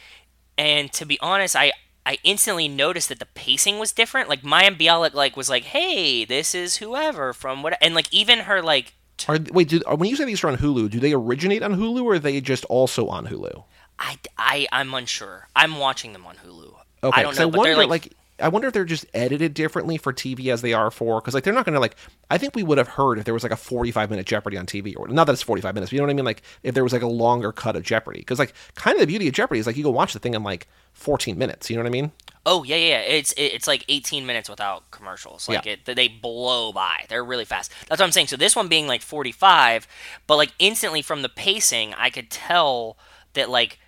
[0.58, 1.72] and to be honest, I
[2.08, 4.30] I instantly noticed that the pacing was different.
[4.30, 8.40] Like Maya Bialik like was like, "Hey, this is whoever from what," and like even
[8.40, 8.94] her like
[9.28, 9.68] Are wait?
[9.68, 12.20] Do, when you say these are on Hulu, do they originate on Hulu or are
[12.20, 13.62] they just also on Hulu?
[14.00, 15.50] I I I'm unsure.
[15.54, 16.76] I'm watching them on Hulu.
[17.04, 19.54] Okay, I don't know, but wonder they're like, like, I wonder if they're just edited
[19.54, 21.96] differently for TV as they are for because like they're not going to like.
[22.30, 24.66] I think we would have heard if there was like a forty-five minute Jeopardy on
[24.66, 25.90] TV or not that it's forty-five minutes.
[25.90, 26.26] But you know what I mean?
[26.26, 29.08] Like if there was like a longer cut of Jeopardy because like kind of the
[29.08, 31.70] beauty of Jeopardy is like you go watch the thing in like fourteen minutes.
[31.70, 32.12] You know what I mean?
[32.46, 32.88] Oh yeah, yeah.
[32.88, 33.02] yeah.
[33.02, 35.50] It's it's like 18 minutes without commercials.
[35.50, 35.74] Like Yeah.
[35.74, 37.06] it, they blow by.
[37.10, 37.72] They're really fast.
[37.90, 38.28] That's what I'm saying.
[38.28, 39.86] So this one being like 45,
[40.28, 42.98] but like instantly from the pacing, I could tell
[43.34, 43.80] that like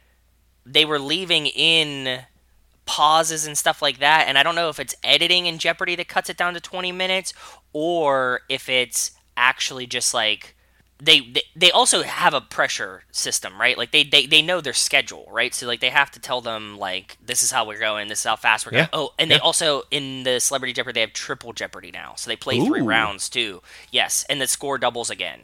[0.66, 2.24] they were leaving in
[2.90, 4.26] pauses and stuff like that.
[4.28, 6.92] And I don't know if it's editing in Jeopardy that cuts it down to 20
[6.92, 7.36] minutes,
[7.72, 10.56] or if it's actually just like
[11.02, 13.78] they, they they also have a pressure system, right?
[13.78, 15.54] Like they, they they know their schedule, right?
[15.54, 18.26] So like they have to tell them like this is how we're going, this is
[18.26, 18.88] how fast we're Yeah.
[18.92, 19.06] going.
[19.06, 22.36] Oh, and they also in the Celebrity Jeopardy they have triple Jeopardy now, so they
[22.36, 23.62] play three rounds too.
[23.92, 25.42] Yes, and the score doubles again.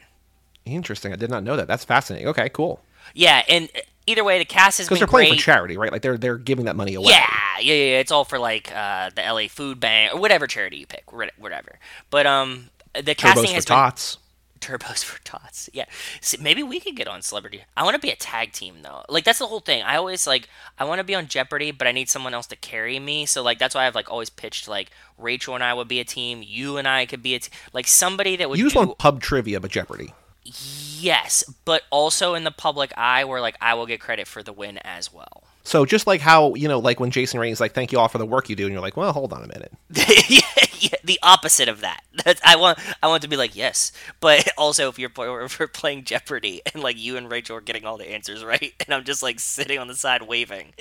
[0.65, 1.13] Interesting.
[1.13, 1.67] I did not know that.
[1.67, 2.27] That's fascinating.
[2.29, 2.81] Okay, cool.
[3.13, 3.69] Yeah, and
[4.07, 5.39] either way, the cast has Because been they're playing great.
[5.39, 5.91] for charity, right?
[5.91, 7.11] Like they're they're giving that money away.
[7.11, 7.27] Yeah,
[7.59, 7.99] yeah, yeah.
[7.99, 11.79] It's all for like uh, the LA Food Bank or whatever charity you pick, whatever.
[12.09, 14.17] But um, the casting Turbos for has been tots.
[14.61, 15.69] turbos for tots.
[15.73, 15.85] Yeah,
[16.21, 17.63] See, maybe we could get on Celebrity.
[17.77, 19.03] I want to be a tag team though.
[19.09, 19.83] Like that's the whole thing.
[19.83, 20.49] I always like
[20.79, 23.25] I want to be on Jeopardy, but I need someone else to carry me.
[23.25, 26.05] So like that's why I've like always pitched like Rachel and I would be a
[26.05, 26.41] team.
[26.43, 27.51] You and I could be a team.
[27.73, 30.13] Like somebody that would You just do want pub trivia, but Jeopardy.
[30.45, 34.53] Yes, but also in the public eye where like I will get credit for the
[34.53, 35.43] win as well.
[35.63, 38.19] So just like how you know, like when Jason Rainey's like, "Thank you all for
[38.19, 39.73] the work you do," and you're like, "Well, hold on a minute."
[40.29, 40.41] yeah,
[40.79, 42.03] yeah, the opposite of that.
[42.23, 45.67] That's, I want I want to be like yes, but also if you're if we're
[45.67, 49.03] playing Jeopardy and like you and Rachel are getting all the answers right, and I'm
[49.03, 50.73] just like sitting on the side waving,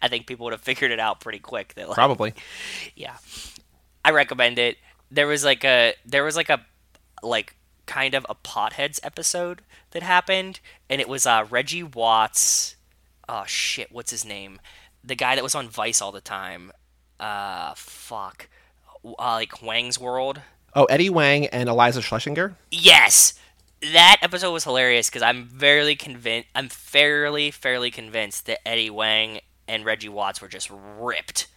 [0.00, 1.74] I think people would have figured it out pretty quick.
[1.74, 2.34] That like, Probably.
[2.94, 3.16] yeah,
[4.04, 4.78] I recommend it.
[5.10, 6.64] There was like a there was like a
[7.24, 7.56] like
[7.88, 12.76] kind of a potheads episode that happened, and it was uh Reggie Watts.
[13.28, 14.60] Oh shit, what's his name?
[15.02, 16.70] The guy that was on Vice all the time.
[17.18, 18.48] Uh, fuck.
[19.04, 20.42] Uh, like Huang's World.
[20.74, 22.54] Oh, Eddie Huang and Iliza Shlesinger.
[22.70, 23.34] Yes,
[23.80, 26.48] that episode was hilarious because I'm fairly convinced.
[26.54, 31.48] I'm fairly fairly convinced that Eddie Huang and Reggie Watts were just ripped.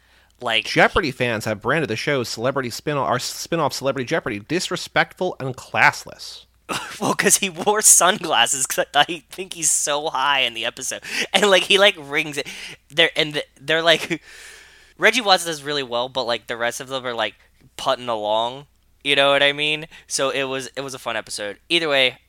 [0.42, 5.56] Like Jeopardy fans have branded the show's celebrity spin our spin-off Celebrity Jeopardy disrespectful and
[5.56, 6.46] classless.
[7.02, 8.66] Well, because he wore sunglasses.
[8.66, 12.48] Because I think he's so high in the episode, and like he like rings it.
[12.89, 14.22] They're and th- they're like
[14.98, 17.36] Reggie Watts does really well, but like the rest of them are like
[17.76, 18.68] putting along,
[19.04, 19.88] You know what I mean?
[20.08, 21.60] So it was it was a fun episode.
[21.70, 22.20] Either way,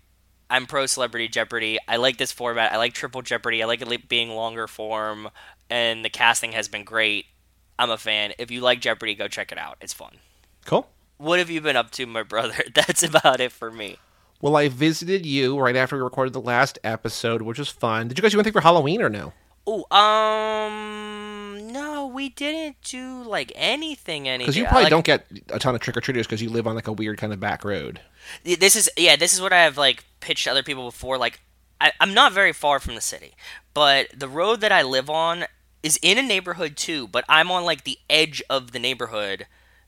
[0.51, 1.79] I'm pro Celebrity Jeopardy.
[1.87, 2.73] I like this format.
[2.73, 3.63] I like Triple Jeopardy.
[3.63, 5.29] I like it being longer form,
[5.71, 7.27] and the casting has been great.
[7.79, 8.33] I'm a fan.
[8.39, 9.77] If you like Jeopardy, go check it out.
[9.81, 10.17] It's fun.
[10.65, 10.89] Cool.
[11.19, 12.63] What have you been up to, my brother?
[12.75, 13.99] That's about it for me.
[14.41, 18.09] Well, I visited you right after we recorded the last episode, which was fun.
[18.09, 19.33] Did you guys do anything for Halloween or no?
[19.65, 24.29] Oh, um, no, we didn't do like anything.
[24.29, 26.51] Anything Because you probably Like, don't get a ton of trick or treaters because you
[26.51, 28.01] live on like a weird kind of back road.
[28.43, 29.15] This is yeah.
[29.15, 31.19] This is what I have like pitched to other people before.
[31.19, 31.41] Like,
[31.81, 33.35] I, I'm not very far from the city,
[33.75, 35.45] but the road that I live on
[35.83, 37.09] is in a neighborhood too.
[37.09, 39.47] But I'm on like the edge of the neighborhood,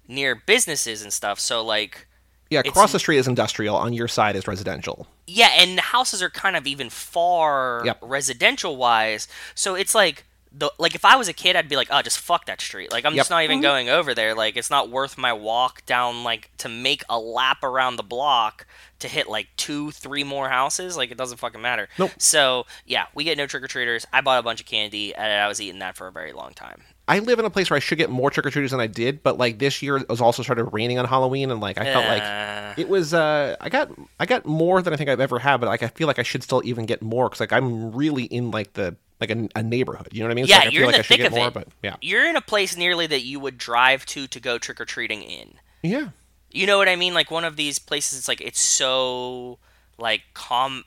[0.08, 1.38] near businesses and stuff.
[1.40, 2.06] So like,
[2.50, 3.74] Yeah, It's- across the street is industrial.
[3.76, 5.06] On your side is residential.
[5.26, 7.98] yeah, and the houses are kind of even far Yep.
[8.02, 9.26] residential wise.
[9.54, 10.24] So it's like
[10.56, 12.92] the like if I was a kid, I'd be like, oh, just fuck that street.
[12.92, 13.20] Like I'm Yep.
[13.20, 14.34] just not even going over there.
[14.34, 18.66] Like it's not worth my walk down like to make a lap around the block
[19.00, 20.96] to hit like two, three more houses.
[20.96, 21.88] Like it doesn't fucking matter.
[21.98, 22.12] Nope.
[22.18, 24.06] So yeah, we get no trick or treaters.
[24.12, 26.52] I bought a bunch of candy and I was eating that for a very long
[26.54, 26.82] time.
[27.06, 28.86] I live in a place where I should get more trick or treaters than I
[28.86, 31.84] did, but like this year it was also started raining on Halloween, and like I
[31.84, 33.12] felt like Uh, it was.
[33.12, 35.88] uh I got I got more than I think I've ever had, but like I
[35.88, 38.96] feel like I should still even get more because like I'm really in like the
[39.20, 40.08] like a, a neighborhood.
[40.12, 40.46] You know what I mean?
[40.46, 41.48] So, Yeah, like, I you're feel in like the I should thick get of more,
[41.48, 41.54] it.
[41.54, 44.80] but yeah, You're in a place nearly that you would drive to to go trick
[44.80, 45.54] or treating in.
[45.82, 46.08] yeah.
[46.50, 47.14] You know what I mean?
[47.14, 49.58] Like one of these places, it's like it's so
[49.98, 50.84] like com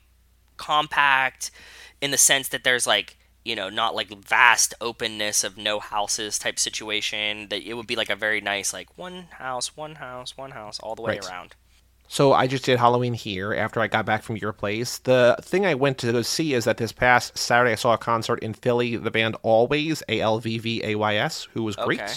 [0.56, 1.50] compact
[2.00, 6.38] in the sense that there's like you know not like vast openness of no houses
[6.38, 7.48] type situation.
[7.48, 10.78] That it would be like a very nice like one house, one house, one house
[10.80, 11.26] all the way Right.
[11.26, 11.54] around.
[12.10, 14.98] So I just did Halloween here after I got back from your place.
[14.98, 17.98] The thing I went to go see is that this past Saturday I saw a
[17.98, 18.96] concert in Philly.
[18.96, 22.00] The band Alvvays, A L V V A Y S, who was great.
[22.00, 22.12] Okay.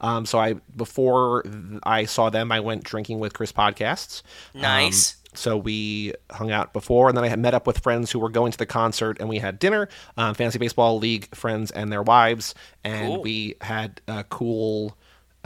[0.00, 1.44] Um, so I before
[1.84, 4.22] I saw them, I went drinking with Chris Podcasts.
[4.54, 5.16] Um, Nice.
[5.34, 8.28] so we hung out before, and then I had met up with friends who were
[8.30, 9.88] going to the concert, and we had dinner.
[10.16, 13.22] Um, Fantasy Baseball League friends and their wives, and Cool.
[13.22, 14.96] we had a cool.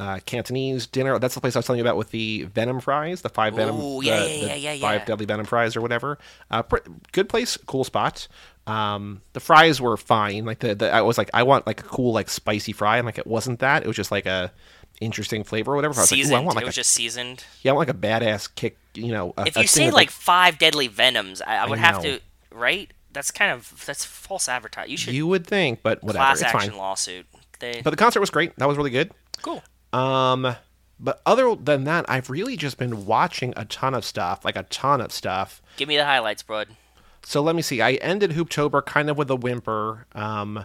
[0.00, 1.18] Uh, Cantonese dinner.
[1.18, 3.76] That's the place I was telling you about with the venom fries, the five venom,
[3.78, 6.18] Ooh, yeah, the, yeah, the yeah, yeah, five deadly venom fries or whatever.
[6.50, 6.78] Uh, pr-
[7.12, 8.26] good place, cool spot.
[8.66, 10.46] Um, the fries were fine.
[10.46, 13.04] Like the, the I was like, I want like a cool like spicy fry, and
[13.04, 13.82] like it wasn't that.
[13.82, 14.50] It was just like a
[15.02, 15.94] interesting flavor or whatever.
[15.98, 16.32] I was Seasoned.
[16.32, 17.44] like, I want it like was a, just seasoned.
[17.60, 18.78] yeah, I want like a badass kick.
[18.94, 22.20] You know, a, If you say like five deadly venoms, I, I would have to
[22.50, 22.90] right.
[23.12, 24.92] That's kind of that's false advertising.
[24.92, 26.78] You should you would think, but whatever, class it's action fine.
[26.78, 27.26] lawsuit.
[27.58, 28.56] They But the concert was great.
[28.56, 29.10] That was really good.
[29.42, 29.62] cool.
[29.92, 30.56] Um,
[30.98, 34.64] but other than that, I've really just been watching a ton of stuff, like a
[34.64, 35.62] ton of stuff.
[35.76, 36.68] Give me the highlights, bud.
[37.22, 37.80] So let me see.
[37.82, 40.06] I ended Hooptober kind of with a whimper.
[40.14, 40.64] Um,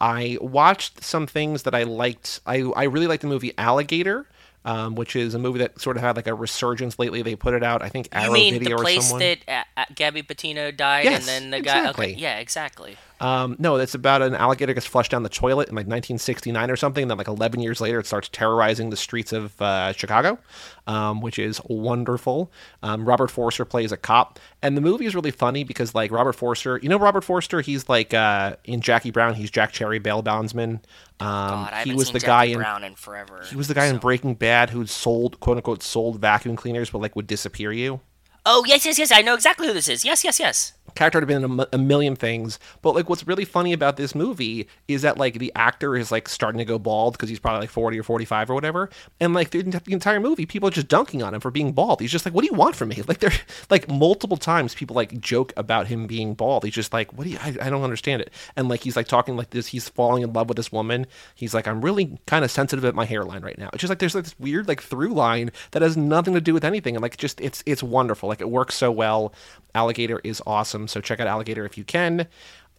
[0.00, 2.40] I watched some things that I liked.
[2.46, 4.26] I I really liked the movie Alligator,
[4.64, 7.22] um, which is a movie that sort of had like a resurgence lately.
[7.22, 9.20] They put it out, I think, You mean Video the or place someone.
[9.20, 11.78] that uh, uh, Gabby Patino died, Yes, and then the guy?
[11.78, 12.06] exactly.
[12.12, 12.96] Okay, yeah, exactly.
[13.24, 16.76] Um, no, it's about an alligator gets flushed down the toilet in like 1969 or
[16.76, 17.02] something.
[17.02, 20.38] And then like 11 years later, it starts terrorizing the streets of uh, Chicago,
[20.86, 22.52] um, which is wonderful.
[22.82, 26.34] Um, Robert Forster plays a cop, and the movie is really funny because like Robert
[26.34, 30.20] Forster, you know Robert Forster, he's like uh, in Jackie Brown, he's Jack Cherry bail
[30.20, 30.80] bondsman.
[31.18, 33.42] Um, God, he was seen the Jackie guy in Brown in forever.
[33.48, 36.98] he was the guy in Breaking Bad who sold quote unquote sold vacuum cleaners, but
[36.98, 38.00] like would disappear you.
[38.44, 39.10] Oh yes, yes, yes.
[39.10, 40.04] I know exactly who this is.
[40.04, 40.74] Yes, yes, yes.
[40.94, 44.14] Character had been in a, a million things but like what's really funny about this
[44.14, 47.60] movie is that like the actor is like starting to go bald because he's probably
[47.60, 48.90] like 40 or 45 or whatever
[49.20, 52.00] and like the, the entire movie people are just dunking on him for being bald.
[52.00, 53.02] He's just like what do you want from me?
[53.14, 53.32] Like they're
[53.70, 56.64] like multiple times people like joke about him being bald.
[56.64, 58.32] He's just like what do you I, I don't understand it.
[58.56, 61.06] And like he's like talking like this he's falling in love with this woman.
[61.34, 63.68] He's like i'm really kind of sensitive at my hairline right now.
[63.72, 66.54] It's just like there's like this weird like through line that has nothing to do
[66.54, 68.28] with anything and like just it's it's wonderful.
[68.28, 69.34] Like it works so well.
[69.74, 72.26] Alligator is awesome so check out alligator if you can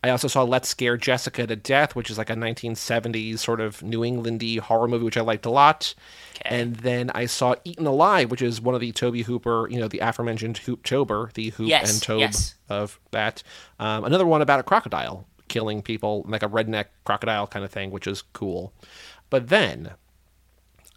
[0.05, 3.81] I also saw Let's Scare Jessica to Death, which is like a 1970s sort of
[3.81, 5.95] New Englandy horror movie, which I liked a lot.
[6.35, 6.61] Okay.
[6.61, 9.87] And then I saw Eaten Alive, which is one of the Tobe Hooper, you know,
[9.87, 12.53] the aforementioned Hooptober, the Hoop Yes, and Tobe yes.
[12.69, 13.41] of that.
[13.79, 17.89] Um, another one about a crocodile killing people, like a redneck crocodile kind of thing,
[17.89, 18.73] which is cool.
[19.31, 19.93] But then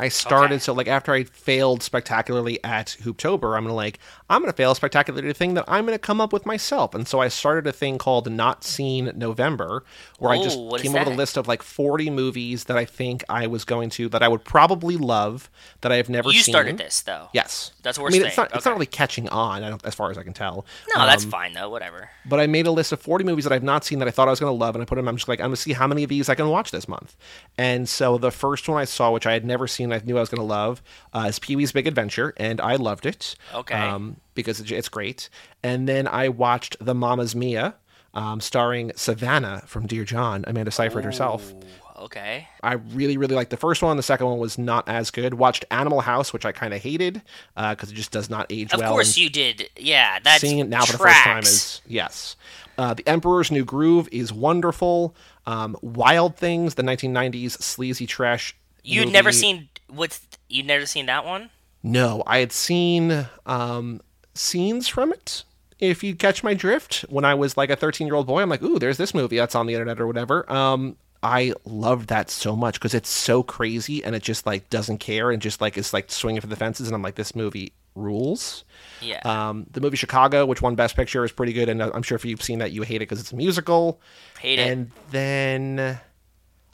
[0.01, 0.59] I started Okay.
[0.61, 3.99] so like after I failed spectacularly at Hooptober, I'm gonna like
[4.31, 7.09] I'm gonna fail spectacularly at a thing that I'm gonna come up with myself, and
[7.09, 9.85] so I started a thing called Not Seen November,
[10.19, 12.65] where I just Ooh, what is came up with a list of like 40 movies
[12.65, 16.09] that I think I was going to that I would probably love that I have
[16.09, 16.53] never You seen.
[16.53, 17.29] started this though.
[17.33, 18.49] Yes, That's what I we're mean, it's saying.
[18.53, 20.65] not it's not really catching on, I don't, as far as I can tell.
[20.95, 21.69] No, that's Um, fine though.
[21.71, 22.11] Whatever.
[22.25, 24.29] but I made a list of 40 movies that I've not seen that I thought
[24.29, 25.09] I was to love, and I put them.
[25.09, 27.17] I'm just like, I'm to see how many of these I can watch this month.
[27.57, 30.21] And so the first one I saw, which I had never seen I knew I
[30.21, 30.83] was going to love.
[31.13, 33.35] Uh, is Pee Wee's Big Adventure, and I loved it.
[33.55, 33.75] Okay.
[33.75, 35.29] Um, because it's, great.
[35.63, 37.75] And then I watched The Mama's Mia,
[38.15, 41.53] um, starring Savannah from Dear John, Amanda Seyfried herself.
[41.99, 42.47] Okay.
[42.63, 43.97] I really, really liked the first one.
[43.97, 45.35] The second one was not as good.
[45.35, 47.23] Watched Animal House, which I kind of hated
[47.57, 48.91] because it just does not age Of well.
[48.91, 49.69] Of course you did.
[49.77, 52.37] Yeah, that's seeing it now for the first time is yes.
[52.77, 55.17] Uh, the Emperor's New Groove is wonderful.
[55.47, 58.55] Um, Wild Things, the 1990s sleazy trash.
[58.85, 61.51] You'd never seen what's you'd never seen that one?
[61.83, 64.01] No, I had seen um,
[64.35, 65.45] scenes from it.
[65.79, 68.49] If you catch my drift, when I was like a 13 year old boy, I'm
[68.49, 70.51] like, ooh, there's this movie that's on the internet or whatever.
[70.51, 74.99] Um, I loved that so much because it's so crazy and it just like doesn't
[74.99, 76.89] care and just like is like swinging for the fences.
[76.89, 78.65] And I'm like, this movie rules.
[79.01, 79.21] Yeah.
[79.25, 82.25] Um, the movie Chicago, which won Best Picture, is pretty good, and I'm sure if
[82.25, 84.01] you've seen that, you hate it because it's a musical.
[84.39, 84.69] Hate it.
[84.69, 86.01] And then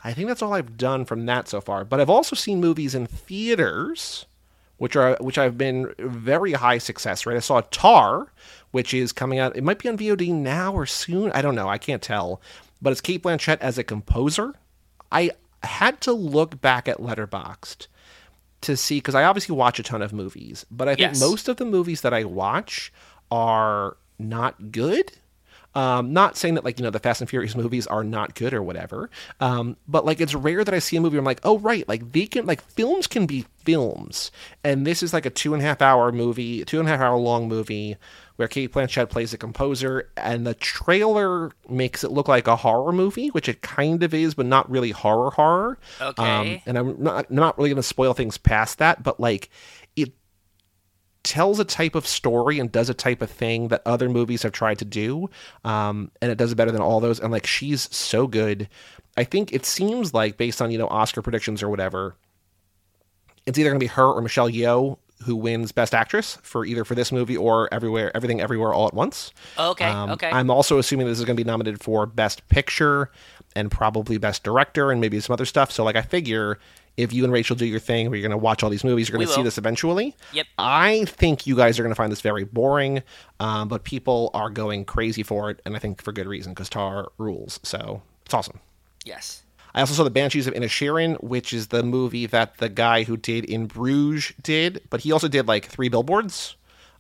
[0.05, 1.85] I think that's all I've done from that so far.
[1.85, 4.27] But I've also seen movies in theaters,
[4.77, 7.25] which are which I've been very high success.
[7.27, 8.29] Right, I saw Tar,
[8.71, 9.57] which is coming out.
[9.57, 11.33] It might be on VOD now or soon.
[11.33, 11.69] I don't know.
[11.69, 12.41] I can't tell.
[12.83, 14.55] But it's Cate Blanchett as a composer.
[15.11, 15.31] I
[15.63, 17.87] had to look back at Letterboxd
[18.61, 21.21] to see because I obviously watch a ton of movies, but I think Yes.
[21.21, 22.93] most of the movies that I watch
[23.31, 25.13] are not good.
[25.75, 28.55] Um, not saying that like you know the Fast and Furious movies are not good
[28.55, 29.11] or whatever,
[29.41, 31.15] um, but like it's rare that I see a movie.
[31.15, 34.31] Where I'm like, oh right, like they can like films can be films,
[34.63, 37.01] and this is like a two and a half hour movie, two and a half
[37.01, 37.97] hour long movie
[38.37, 42.93] where Cate Blanchett plays a composer, and the trailer makes it look like a horror
[42.93, 45.79] movie, which it kind of is, but not really horror horror.
[46.01, 46.57] Okay.
[46.57, 49.51] Um, and I'm not I'm not really going to spoil things past that, but like
[51.25, 54.53] tells a type of story and does a type of thing that other movies have
[54.53, 55.29] tried to do,
[55.65, 57.19] um, and it does it better than all those.
[57.19, 58.69] And like she's so good.
[59.17, 62.17] I think it seems like based on you know Oscar predictions or whatever,
[63.47, 66.85] it's either going to be her or Michelle Yeoh who wins Best Actress for either
[66.85, 69.33] for this movie or Everywhere Everything Everywhere All at Once.
[69.59, 69.87] okay.
[69.87, 70.31] Um, okay.
[70.31, 73.11] I'm also assuming this is going to be nominated for Best Picture
[73.57, 75.71] and probably Best Director and maybe some other stuff.
[75.71, 76.59] So, like, I figure
[76.97, 79.09] if you and Rachel do your thing where you're going to watch all these movies,
[79.09, 79.45] you're going to see will.
[79.45, 80.15] this eventually.
[80.33, 80.47] Yep.
[80.59, 83.03] I think you guys are going to find this very boring,
[83.41, 86.69] um, but people are going crazy for it, and I think for good reason because
[86.69, 87.59] Tar rules.
[87.63, 88.61] So, it's awesome.
[89.05, 89.41] yes.
[89.77, 93.17] I also saw The Banshees of Inisherin, which is the movie that the guy who
[93.17, 96.55] did In Bruges did, but he also did like Three Billboards.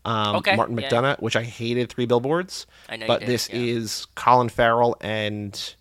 [0.05, 0.89] Um, Okay, Martin yeah.
[0.91, 2.67] McDonagh, which I hated Three Billboards.
[2.89, 3.61] I know you But did, this yeah.
[3.61, 5.75] is Colin Farrell and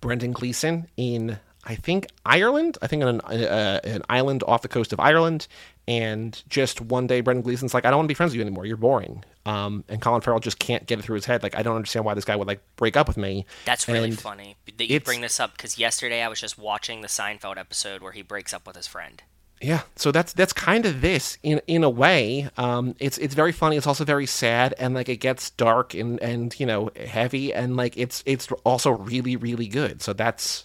[0.00, 2.78] Brendan Gleeson in, I think, Ireland.
[2.82, 5.46] I think on an, uh, an island off the coast of Ireland.
[5.88, 8.42] And just one day, Brendan Gleeson's like, I don't want to be friends with you
[8.42, 8.66] anymore.
[8.66, 9.24] You're boring.
[9.46, 11.42] Um, and Colin Farrell just can't get it through his head.
[11.42, 13.46] Like, I don't understand why this guy would like break up with me.
[13.64, 17.00] That's really And funny that you bring this up because yesterday I was just watching
[17.00, 19.22] the Seinfeld episode where he breaks up with his friend.
[19.60, 22.48] Yeah, so that's that's kind of this in in a way.
[22.56, 23.76] Um, it's it's very funny.
[23.76, 27.76] It's also very sad, and like it gets dark and and you know heavy, and
[27.76, 30.02] like it's it's also really really good.
[30.02, 30.64] So that's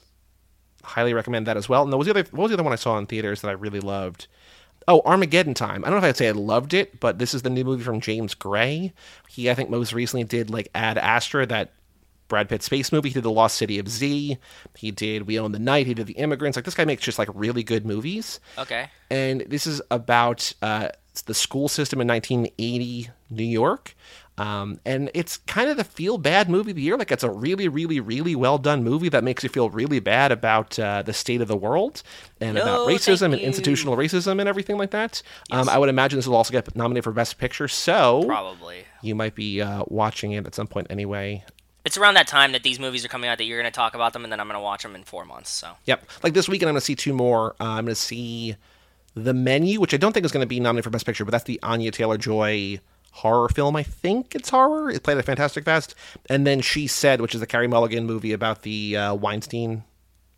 [0.88, 1.84] highly recommend that as well.
[1.84, 3.50] And what was the other what was the other one I saw in theaters that
[3.50, 4.28] I really loved?
[4.88, 5.84] Oh, Armageddon Time.
[5.84, 7.84] I don't know if I'd say I loved it, but this is the new movie
[7.84, 8.94] from James Gray.
[9.30, 11.74] He I think most recently did like Ad Astra, that
[12.30, 13.10] Brad Pitt space movie.
[13.10, 14.38] He did The Lost City of Z.
[14.78, 15.88] He did We Own the Night.
[15.88, 16.56] He did The Immigrants.
[16.58, 18.90] Like this guy makes just like really good movies Okay.
[19.10, 20.90] and this is about uh,
[21.26, 23.96] the school system in 1980 New York.
[24.38, 26.96] Um, and it's kind of the feel bad movie of the year.
[26.96, 30.32] Like it's a really, really, really well done movie that makes you feel really bad
[30.32, 32.04] about uh, the state of the world
[32.40, 35.24] and No, about racism and institutional racism and everything like that.
[35.52, 37.68] Um, I would imagine this will also get nominated for Best Picture.
[37.68, 38.86] So Probably.
[39.02, 41.44] you might be uh, watching it at some point anyway.
[41.84, 43.96] It's around that time that these movies are coming out that you're going to talk
[43.96, 45.50] about them, and then I'm going to watch them in four months.
[45.50, 46.06] So Yep.
[46.22, 47.56] Like this weekend, I'm going to see two more.
[47.62, 48.56] Uh, I'm going to see
[49.16, 51.32] The Menu, which I don't think is going to be nominated for Best Picture, but
[51.32, 52.82] that's the Anya Taylor Joy
[53.18, 53.76] horror film.
[53.76, 54.90] I think it's horror.
[54.90, 55.96] It played at Fantastic Fest.
[56.30, 59.84] And then She Said, which is the Carey Mulligan movie about the uh, Weinstein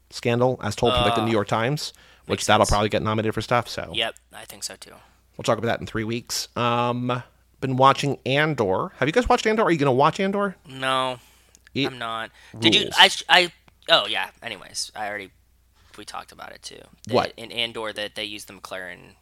[0.10, 1.94] scandal, as told from like the New York Times,
[2.26, 2.72] which that'll sense.
[2.74, 3.68] probably get nominated for stuff.
[3.68, 4.92] So yep, I think so too.
[5.38, 6.48] we'll talk about that in three weeks.
[6.56, 7.22] Um,
[7.62, 8.90] been watching Andor.
[8.98, 9.64] Have you guys watched Andor?
[9.64, 10.56] Are you going to watch Andor?
[10.68, 11.20] No,
[11.76, 12.32] It I'm not.
[12.58, 12.90] Did you?
[12.98, 13.10] I.
[13.28, 13.52] I.
[13.90, 14.30] Oh yeah.
[14.42, 15.32] Anyways, I already.
[15.98, 16.80] We talked about it too.
[17.08, 17.34] That What?
[17.36, 19.16] in Andor that they used the McLaren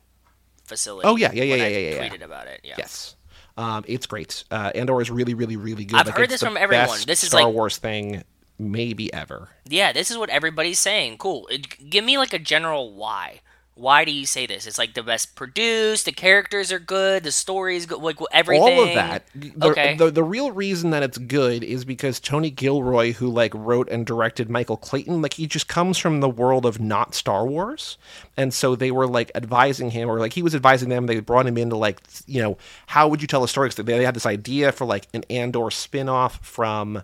[0.64, 1.08] facility.
[1.08, 2.10] Oh, yeah, yeah, yeah, yeah, yeah, yeah, yeah.
[2.10, 2.62] Tweeted about it.
[2.64, 2.76] Yeah.
[2.78, 3.16] Yes.
[3.58, 4.44] Um, it's great.
[4.52, 6.00] Uh, Andor is really, really, really good.
[6.00, 6.88] I've Like, heard this the from everyone.
[6.88, 8.24] best This is Star like- Wars thing
[8.60, 9.50] maybe ever.
[9.68, 11.18] Yeah, this is what everybody's saying.
[11.18, 11.48] Cool.
[11.48, 13.42] It, give me like a general why.
[13.78, 14.66] Why do you say this?
[14.66, 18.64] It's like the best produced, the characters are good, the story is good, like everything.
[18.64, 19.24] All of that.
[19.36, 19.96] The, Okay.
[19.96, 24.04] the, the real reason that it's good is because Tony Gilroy, who like wrote and
[24.04, 28.00] directed Michael Clayton, like he just comes from the world of not Star Wars,
[28.36, 31.06] and so they were like advising him, or like he was advising them.
[31.06, 32.58] They brought him into like you know
[32.88, 33.70] how would you tell a story?
[33.70, 37.04] 'Cause they, they had this idea for like an Andor spin-off from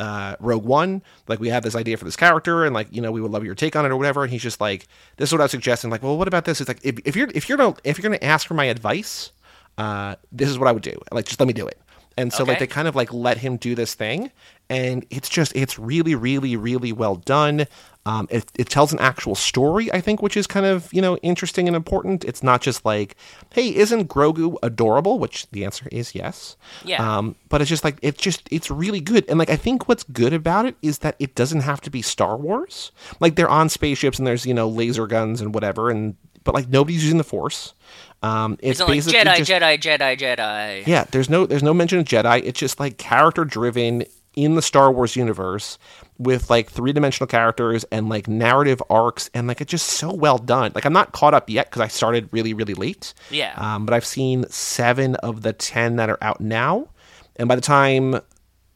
[0.00, 1.02] uh, Rogue One.
[1.28, 3.44] Like, we have this idea for this character, and like, you know, we would love
[3.44, 4.22] your take on it or whatever.
[4.22, 4.86] And he's just like,
[5.16, 5.90] this is what I was suggesting.
[5.90, 6.60] Like, well, what about this?
[6.60, 9.32] It's like, if, if you're if you're gonna if you're gonna ask for my advice,
[9.78, 10.98] uh, this is what I would do.
[11.10, 11.78] Like, just let me do it.
[12.18, 14.30] And so, like, they kind of like let him do this thing,
[14.68, 17.66] and it's just it's really, really, really well done.
[18.04, 21.16] Um, it, it tells an actual story, I think, which is kind of you know
[21.18, 22.24] interesting and important.
[22.24, 23.16] It's not just like,
[23.52, 25.18] hey, isn't Grogu adorable?
[25.20, 26.56] Which the answer is yes.
[26.84, 27.16] Yeah.
[27.18, 30.02] Um, but it's just like it's just it's really good, and like I think what's
[30.04, 32.90] good about it is that it doesn't have to be Star Wars.
[33.20, 36.68] Like they're on spaceships and there's you know laser guns and whatever, and but like
[36.68, 37.74] nobody's using the Force.
[38.22, 40.86] Um, it's It's not like Jedi, just, Jedi, Jedi, Jedi.
[40.86, 42.42] yeah, there's no there's no mention of Jedi.
[42.44, 44.04] It's just like character driven
[44.34, 45.78] in the Star Wars universe
[46.18, 50.38] with like three dimensional characters and like narrative arcs and like it's just so well
[50.38, 50.72] done.
[50.74, 53.14] Like I'm not caught up yet because I started really really late.
[53.30, 53.54] Yeah.
[53.56, 56.88] Um, but I've seen seven of the ten that are out now,
[57.36, 58.20] and by the time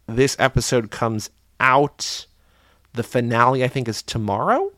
[0.07, 1.31] this episode comes
[1.61, 2.27] out,
[2.93, 4.73] the finale I think is tomorrow.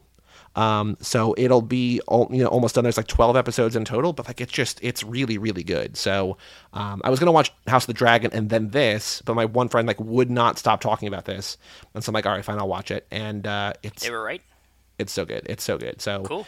[0.59, 2.83] Um, so it'll be you know almost done.
[2.85, 5.97] There's like 12 episodes in total, but like it's just it's really really good.
[5.97, 6.37] So
[6.73, 9.69] um, I was gonna watch House of the Dragon and then this, but my one
[9.69, 11.57] friend like would not stop talking about this,
[11.95, 13.07] and so I'm like, all right, fine, I'll watch it.
[13.11, 14.43] And uh, it's They were right.
[14.99, 15.43] it's so good.
[15.47, 16.01] It's so good.
[16.01, 16.47] So Cool.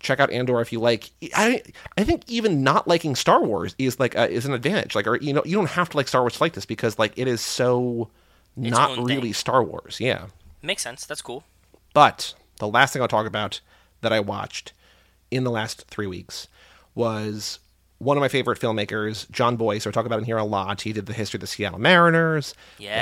[0.00, 1.10] check out Andor if you like.
[1.34, 1.62] I
[1.96, 4.96] I think even not liking Star Wars is like a, is an advantage.
[4.96, 6.98] Like or you know you don't have to like Star Wars to like this because
[6.98, 8.10] like it is so
[8.56, 9.34] not really thing.
[9.34, 9.98] Star Wars.
[10.00, 10.26] Yeah.
[10.62, 11.06] Makes sense.
[11.06, 11.44] That's cool.
[11.94, 13.60] But the last thing I'll talk about
[14.02, 14.72] that I watched
[15.32, 16.46] in the last three weeks
[16.94, 17.58] was
[17.98, 19.72] one of my favorite filmmakers, Jon Bois.
[19.74, 20.82] I talk about him here a lot.
[20.82, 22.54] He did the history of the Seattle Mariners,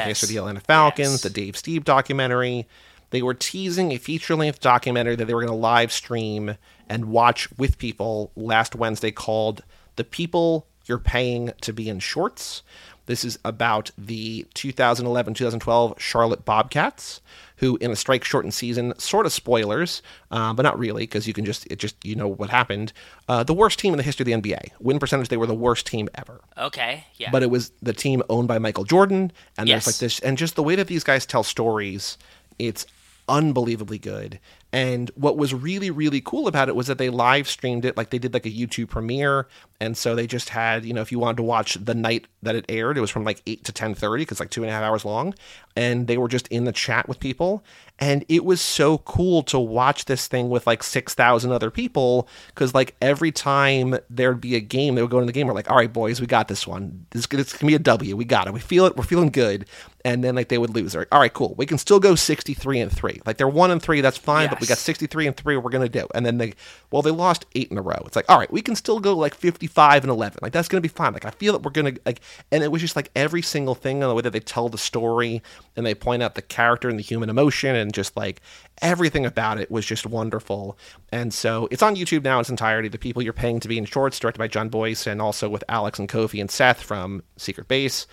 [0.05, 1.21] the history of the Atlanta Falcons, Yes.
[1.23, 2.67] the Dave Stieb documentary.
[3.11, 6.57] They were teasing a feature length documentary that they were going to live stream
[6.89, 9.63] and watch with people last Wednesday called
[9.97, 12.63] The People You're Paying to Be in Shorts.
[13.11, 17.21] This is about the 2011 2012 Charlotte Bobcats,
[17.57, 20.01] who, in a strike shortened season, sort of spoilers,
[20.31, 22.93] uh, but not really, because you can just, it just, you know what happened.
[23.29, 24.61] Uh, the worst team in the history of the NBA.
[24.79, 27.05] Win percentage, they were the worst team ever Okay.
[27.17, 27.31] Yeah.
[27.33, 29.85] but it was the team owned by Michael Jordan, and Yes.
[29.87, 32.17] there's like this, and just the way that these guys tell stories,
[32.61, 32.87] it's
[33.29, 34.39] unbelievably good.
[34.73, 38.11] And what was really, really cool about it was that they live streamed it, like
[38.11, 39.49] they did like a YouTube premiere,
[39.81, 42.55] and so they just had, you know, if you wanted to watch the night that
[42.55, 44.73] it aired, it was from like eight to ten thirty, because like two and a
[44.73, 45.35] half hours long,
[45.75, 47.65] and they were just in the chat with people,
[47.99, 52.29] and it was so cool to watch this thing with like six thousand other people,
[52.55, 55.53] because like every time there'd be a game, they would go into the game, we're
[55.53, 57.07] like, all right, boys, we got this one.
[57.11, 58.17] This, this can be a W.
[58.17, 58.53] We got it.
[58.53, 58.97] We feel it.
[58.97, 59.67] We're feeling good.
[60.05, 60.95] And then like they would lose.
[60.95, 61.55] Like, all right, cool.
[61.59, 63.21] We can still go sixty three and three.
[63.27, 64.01] Like they're one and three.
[64.01, 64.49] That's fine.
[64.49, 65.57] But we got sixty three and three.
[65.57, 66.07] We're gonna do.
[66.15, 66.55] And then they,
[66.91, 68.03] well, they lost eight in a row.
[68.07, 70.39] It's like, all right, we can still go like fifty five and eleven.
[70.41, 71.13] Like that's gonna be fine.
[71.13, 72.21] Like I feel that we're gonna like.
[72.51, 74.79] And it was just like every single thing on the way that they tell the
[74.79, 75.43] story
[75.77, 78.41] and they point out the character and the human emotion and just like
[78.81, 80.79] everything about it was just wonderful.
[81.13, 82.89] And so it's on YouTube now in its entirety.
[82.89, 85.65] The people you're paying to be in shorts, directed by Jon Bois, and also with
[85.69, 88.07] Alex and Kofi and Seth from Secret Base.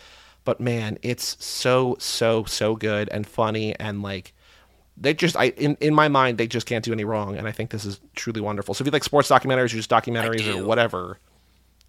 [0.47, 4.33] But man, it's so so so good and funny and like
[4.95, 7.51] they just I in, in my mind they just can't do any wrong and I
[7.51, 8.73] think this is truly wonderful.
[8.73, 11.19] So if you like sports documentaries or just documentaries or whatever,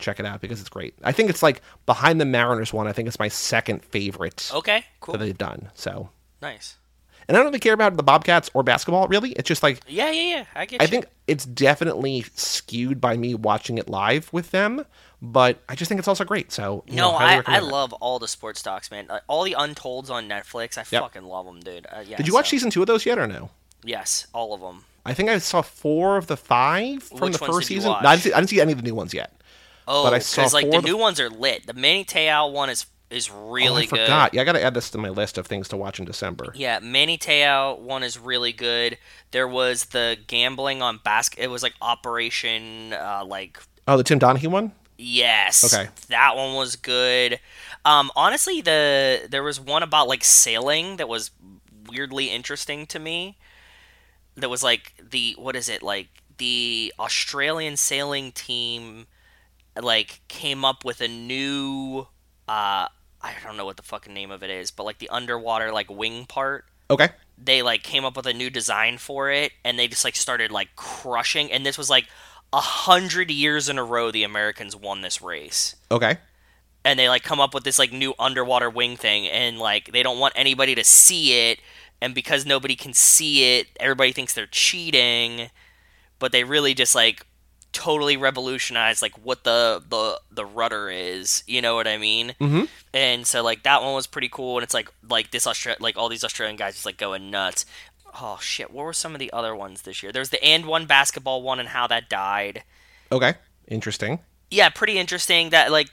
[0.01, 0.93] check it out because it's great.
[1.05, 2.89] I think it's like behind the Mariners one.
[2.89, 4.85] I think it's my second favorite okay.
[4.99, 5.13] Cool.
[5.13, 5.71] that they've done.
[5.75, 6.11] So
[6.43, 6.79] Nice.
[7.29, 9.31] and I don't really care about the Bobcats or basketball really.
[9.35, 10.11] It's just like Yeah.
[10.11, 10.23] Yeah.
[10.23, 10.45] Yeah.
[10.57, 10.81] I get.
[10.81, 10.89] I you.
[10.89, 14.85] think it's definitely skewed by me watching it live with them,
[15.21, 16.53] but I just think it's also great.
[16.53, 19.07] So No, know, I, I love all the sports docs, man.
[19.11, 21.03] Uh, all the Untolds on Netflix, I Yep.
[21.03, 21.87] fucking love them, dude.
[21.91, 23.51] Uh, yeah, Did you watch season two of those yet or no?
[23.85, 24.85] Yes, all of them.
[25.07, 27.91] I think I saw four of the five from Which the first season.
[27.93, 29.33] No, I, didn't see, I didn't see any of the new ones yet.
[29.87, 31.67] Oh, But I because saw like four the of the- new ones are lit.
[31.67, 33.89] The Manti Te'o one is is really oh, I good.
[33.89, 34.35] forgot.
[34.35, 36.53] Yeah, I got to add this to my list of things to watch in December.
[36.55, 38.99] Yeah, Manti Te'o one is really good.
[39.31, 41.43] There was the gambling on basket.
[41.43, 44.73] It was like Operation, uh, like Oh, the Tim Donaghy one.
[44.99, 45.89] Yes, Okay.
[46.09, 47.41] that one was good.
[47.85, 51.31] Um, honestly, the there was one about like sailing that was
[51.89, 53.39] weirdly interesting to me.
[54.37, 59.07] That was like the what is it like the Australian sailing team
[59.81, 62.07] like came up with a new
[62.49, 62.87] uh
[63.21, 65.91] I don't know what the fucking name of it is, but like the underwater like
[65.91, 67.09] wing part Okay.
[67.37, 70.51] they like came up with a new design for it and they just like started
[70.51, 72.07] like crushing and this was like
[72.53, 75.77] a hundred years in a row the Americans won this race.
[75.91, 76.19] Okay.
[76.85, 80.03] And they like come up with this like new underwater wing thing and like they
[80.03, 81.61] don't want anybody to see it
[82.01, 85.51] and because nobody can see it, everybody thinks they're cheating,
[86.19, 87.27] but they really just like
[87.73, 91.43] totally revolutionized like what the the the rudder is.
[91.47, 92.35] You know what I mean?
[92.41, 92.65] Mm-hmm.
[92.95, 95.97] And so like that one was pretty cool, and it's like like this Austra- like
[95.97, 97.67] all these Australian guys just like going nuts.
[98.21, 98.71] Oh shit!
[98.71, 100.13] What were some of the other ones this year?
[100.13, 102.63] There's the and one basketball one and how that died.
[103.13, 103.35] Okay.
[103.69, 104.21] Interesting.
[104.51, 105.51] Yeah, pretty interesting.
[105.51, 105.91] That like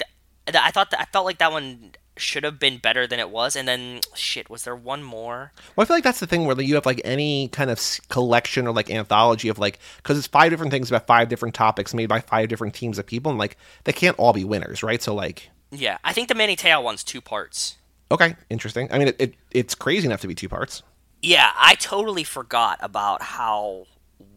[0.47, 3.29] th- I thought that I felt like that one should have been better than it
[3.29, 3.57] was.
[3.57, 5.51] And then shit, was there one more?
[5.75, 8.65] Well, I feel like that's the thing where you have like any kind of collection
[8.67, 12.07] or like anthology of like because it's five different things about five different topics made
[12.07, 15.01] by five different teams of people, and like they can't all be winners, right?
[15.01, 17.75] So like, Yeah, I think the Manti Teo one's two parts.
[18.09, 18.87] okay, interesting.
[18.93, 20.81] I mean, it, it it's crazy enough to be two parts.
[21.25, 23.87] Yeah, I totally forgot about how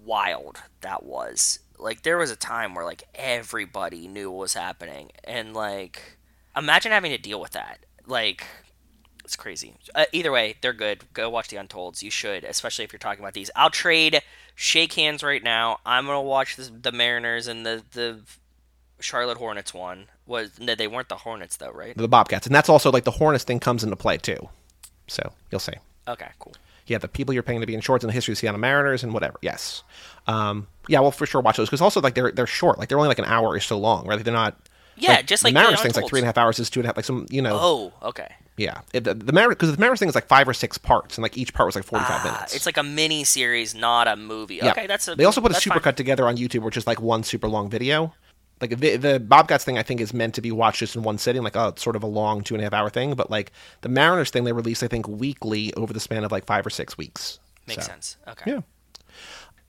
[0.07, 1.59] wild that was.
[1.78, 6.16] Like there was a time where like everybody knew what was happening and like
[6.57, 7.80] imagine having to deal with that.
[8.07, 8.47] Like
[9.22, 9.74] it's crazy.
[9.95, 11.05] Uh, either way, they're good.
[11.12, 12.03] Go watch the Untolds.
[12.03, 13.51] You should, especially if you're talking about these.
[13.55, 14.22] I'll trade
[14.55, 15.80] shake hands right now.
[15.84, 18.20] I'm gonna watch this, the Mariners and the the
[18.99, 20.07] Charlotte Hornets one.
[20.24, 21.95] Was no, they weren't the Hornets though, right?
[21.95, 24.49] The Bobcats, and that's also like the Hornets thing comes into play too.
[25.07, 25.74] So you'll see.
[26.09, 26.55] Okay, cool.
[26.89, 29.05] Yeah, the people you're paying to be in shorts and the history of Seattle Mariners
[29.05, 29.39] and whatever.
[29.43, 29.82] Yes.
[30.26, 32.78] Um, yeah, well, for sure, watch those because also like they're they're short.
[32.78, 34.22] Like they're only like an hour or so long, right?
[34.22, 34.57] They're not.
[34.97, 36.80] Yeah, just like the the Mariners thing's like three and a half hours is two
[36.80, 36.97] and a half.
[36.97, 37.57] Like some, you know.
[37.61, 38.34] Oh, okay.
[38.57, 41.16] Yeah, it, the, the Mariners because the Mariners thing is like five or six parts,
[41.16, 42.57] and like each part was like forty five Ah, minutes.
[42.57, 44.57] It's like a mini series, not a movie.
[44.57, 44.72] Yeah.
[44.72, 45.14] Okay, that's a.
[45.14, 48.12] They also put a supercut together on YouTube, which is like one super long video.
[48.61, 51.18] Like the, the Bobcats thing, I think is meant to be watched just in one
[51.18, 51.42] sitting.
[51.42, 53.14] Like, oh, it's sort of a long two and a half hour thing.
[53.14, 53.52] But like
[53.82, 56.70] the Mariners thing, they released I think weekly over the span of like five or
[56.70, 57.38] six weeks.
[57.66, 58.16] Makes So, sense.
[58.26, 58.50] Okay.
[58.52, 58.61] Yeah.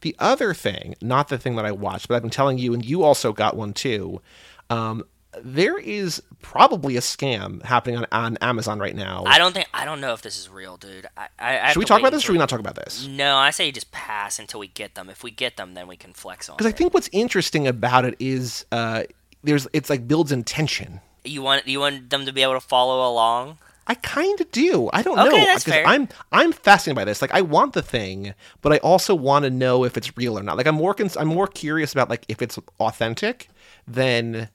[0.01, 2.85] The other thing, not the thing that I watched, but I've been telling you, and
[2.85, 4.21] you also got one too.
[4.69, 5.03] Um,
[5.43, 9.23] there is probably a scam happening on, on Amazon right now.
[9.27, 11.05] I don't think I don't know if this is real, dude.
[11.17, 12.23] I, I, I Should we talk about this?
[12.23, 13.05] or Should we not talk about this?
[13.07, 15.09] No, I say you just pass until we get them.
[15.09, 16.57] If we get them, then we can flex on.
[16.57, 19.03] Because I think what's interesting about it is uh,
[19.43, 20.99] there's it's like builds intention.
[21.23, 23.57] you want you want them to be able to follow along.
[23.86, 24.88] I kind of do.
[24.93, 25.84] I don't Okay, know that's fair.
[25.86, 27.21] I'm I'm fascinated by this.
[27.23, 30.43] Like I want the thing, but I also want to know if it's real or
[30.43, 30.57] not.
[30.57, 33.49] Like I'm more cons- I'm more curious about like if it's authentic
[33.88, 34.49] than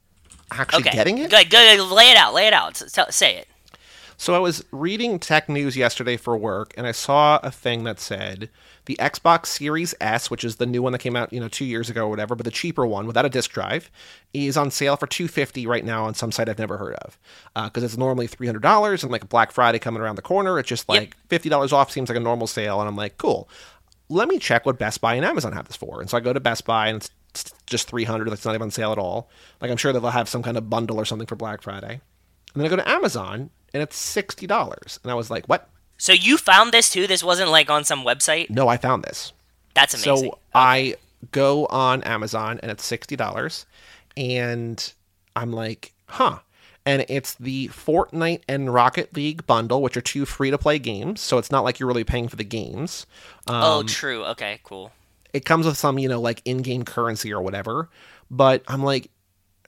[0.59, 1.31] actually Okay, getting it.
[1.31, 1.81] Good, good.
[1.91, 2.35] Lay it out.
[2.35, 2.81] Lay it out.
[2.81, 3.49] S- tell- say it.
[4.17, 7.99] So I was reading tech news yesterday for work, and I saw a thing that
[7.99, 8.49] said
[8.85, 11.65] the Xbox Series S, which is the new one that came out, you know, two
[11.65, 13.91] years ago or whatever, but the cheaper one without a disk drive,
[14.33, 17.19] is on sale for two fifty right now on some site I've never heard of,
[17.57, 20.23] uh, because it's normally three hundred dollars, and like a Black Friday coming around the
[20.23, 23.19] corner, it's just like fifty dollars off seems like a normal sale, and I'm like,
[23.19, 23.49] cool.
[24.09, 26.33] Let me check what Best Buy and Amazon have this for, and so I go
[26.33, 27.11] to Best Buy, and it's
[27.66, 28.30] just three hundred.
[28.30, 29.28] That's not even on sale at all.
[29.61, 32.01] Like I'm sure that they'll have some kind of bundle or something for Black Friday.
[32.55, 35.01] And then I go to Amazon and it's sixty dollars.
[35.03, 35.68] And I was like, "What?
[35.99, 37.07] So you found this too?
[37.07, 38.51] This wasn't like on some website.
[38.51, 39.32] No, I found this."
[39.74, 40.30] That's amazing.
[40.30, 40.97] So I
[41.32, 43.66] go on Amazon and it's sixty dollars,
[44.16, 44.93] and
[45.35, 46.39] I'm like, "Huh."
[46.87, 51.22] And it's the Fortnite and Rocket League bundle, which are two free to play games.
[51.22, 53.07] So it's not like you're really paying for the games.
[53.47, 54.22] oh, um, true.
[54.26, 54.93] Okay, cool.
[55.35, 57.91] It comes with some, you know, like in-game currency or whatever.
[58.30, 59.11] But I'm like,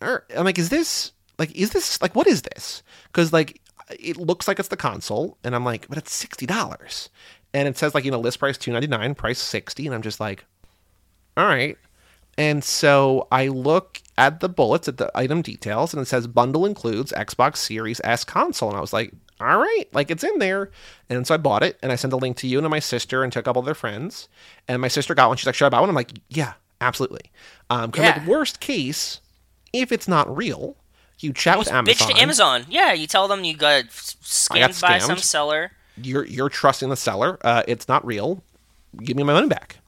[0.01, 2.83] er, I'm like, is this like, is this like, what is this?
[3.09, 3.61] Because like,
[3.91, 7.09] it looks like it's the console, and I'm like, but it's sixty dollars,
[7.55, 10.03] and it says like, you know, list price two ninety nine, price sixty, and I'm
[10.03, 10.45] just like,
[11.37, 11.77] all right.
[12.39, 16.67] And so I look at the bullets at the item details, and it says bundle
[16.67, 20.71] includes Xbox Series S console, and I was like, all right, like it's in there.
[21.11, 22.79] And so I bought it, and I sent a link to you and to my
[22.79, 24.29] sister and to a couple of their friends.
[24.69, 25.37] And my sister got one.
[25.37, 25.89] She's like, should I buy one?
[25.89, 27.31] I'm like, yeah, absolutely.
[27.71, 28.25] Um, cause Yeah.
[28.27, 29.21] worst case,
[29.73, 30.77] if it's not real,
[31.19, 31.95] you chat with Amazon.
[32.09, 32.65] Bitch to Amazon.
[32.69, 35.73] Yeah, you tell them you got s- I got scammed by some seller.
[36.01, 37.39] You're you're trusting the seller.
[37.43, 38.43] Uh, it's not real.
[39.03, 39.79] Give me my money back.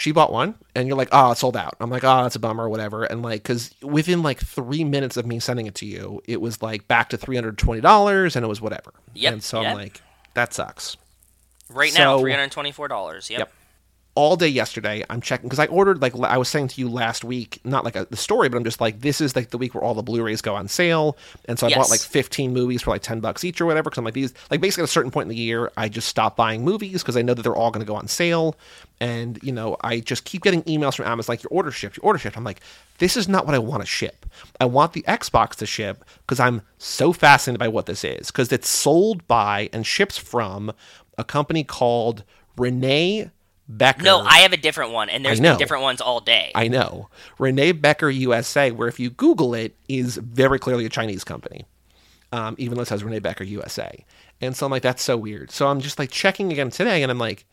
[0.00, 2.40] She bought one and you're like oh it's sold out i'm like oh that's a
[2.40, 5.86] bummer or whatever and like because within like three minutes of me sending it to
[5.86, 9.72] you it was like back to $320 and it was whatever Yep, and so yep.
[9.72, 10.00] i'm like
[10.34, 10.96] that sucks
[11.72, 13.30] Right now, three hundred twenty-four dollars.
[13.30, 13.38] Yep.
[13.38, 13.52] Yep.
[14.16, 17.22] All day yesterday i'm checking because i ordered like i was saying to you last
[17.22, 19.72] week not like a, the story but i'm just like this is like the week
[19.72, 21.16] where all the blu-rays go on sale.
[21.44, 23.98] And so i bought like 15 movies for like 10 bucks each or whatever because
[23.98, 26.36] i'm like these like basically at a certain point in the year i just stop
[26.36, 28.56] buying movies because i know that they're all going to go on sale.
[29.00, 32.04] And you know i just keep getting emails from amazon like your order shipped your
[32.04, 32.36] order shipped.
[32.36, 32.60] I'm like
[32.98, 34.26] this is not what i want to ship.
[34.58, 38.50] I want the xbox to ship because i'm so fascinated by what this is because
[38.50, 40.72] it's sold by and ships from
[41.16, 42.24] a company called
[42.56, 43.30] renee
[43.70, 44.02] Becker.
[44.02, 46.50] No, I have a different one, and there's I been different ones all day.
[46.54, 47.08] I know.
[47.38, 51.64] Renee Becker USA, where if you Google it, is very clearly a Chinese company,
[52.32, 54.04] um, even though it says Renee Becker USA.
[54.40, 55.50] And so I'm like, that's so weird.
[55.50, 57.46] So I'm just like checking again today, and I'm like,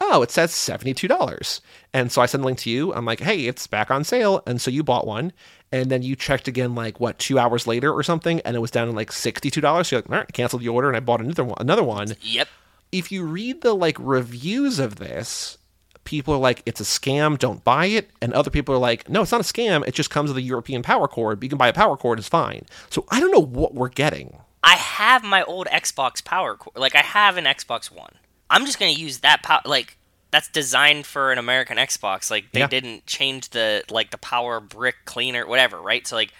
[0.00, 1.60] oh, it says $72.
[1.94, 2.92] And so I send a link to you.
[2.92, 4.42] I'm like, hey, it's back on sale.
[4.46, 5.32] And so you bought one.
[5.70, 8.70] And then you checked again, like, what, two hours later or something, and it was
[8.70, 9.86] down to like $62.
[9.86, 11.56] So you're like, all right, canceled the order, and I bought another one.
[11.60, 12.48] Another one yep.
[12.90, 15.56] if you read the like reviews of this,
[16.04, 18.10] people are like, it's a scam, don't buy it.
[18.20, 19.86] And other people are like, no, it's not a scam.
[19.86, 21.42] It just comes with a European power cord.
[21.42, 22.66] You can buy a power cord, it's fine.
[22.90, 24.38] So I don't know what we're getting.
[24.64, 26.76] I have my old Xbox Power Cord.
[26.76, 28.14] Like I have an Xbox One.
[28.48, 29.60] I'm just gonna use that power.
[29.64, 29.96] Like
[30.30, 32.30] that's designed for an American Xbox.
[32.30, 32.68] Like they Yeah.
[32.68, 36.06] didn't change the like the power brick cleaner, whatever, right?
[36.06, 36.32] So like,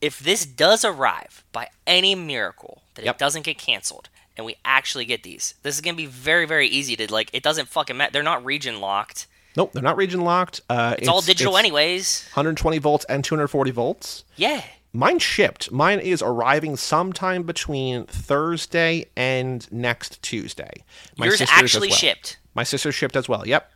[0.00, 3.14] if this does arrive by any miracle that Yep.
[3.14, 6.68] it doesn't get canceled and we actually get these, this is gonna be very very
[6.68, 7.30] easy to like.
[7.32, 8.12] It doesn't fucking matter.
[8.12, 9.26] They're not region locked.
[9.56, 10.60] Nope, they're not region locked.
[10.68, 12.24] Uh, It's, all digital it's anyways.
[12.34, 14.24] 120 volts and 240 volts.
[14.36, 14.62] Yeah.
[14.92, 15.72] Mine shipped.
[15.72, 20.70] Mine is arriving sometime between Thursday and next Tuesday.
[21.16, 21.96] My Yours sister's actually well.
[21.96, 22.38] shipped.
[22.54, 23.46] My sister shipped as well.
[23.46, 23.70] Yep.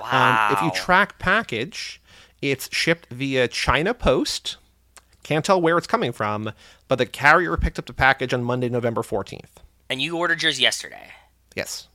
[0.00, 0.48] Wow.
[0.50, 2.00] Um, if you track package,
[2.42, 4.56] it's shipped via China Post.
[5.22, 6.52] Can't tell where it's coming from,
[6.86, 9.62] but the carrier picked up the package on Monday, November 14th.
[9.94, 11.12] And you ordered yours yesterday.
[11.54, 11.86] Yes.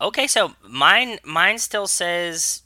[0.00, 2.62] Okay, so mine mine still says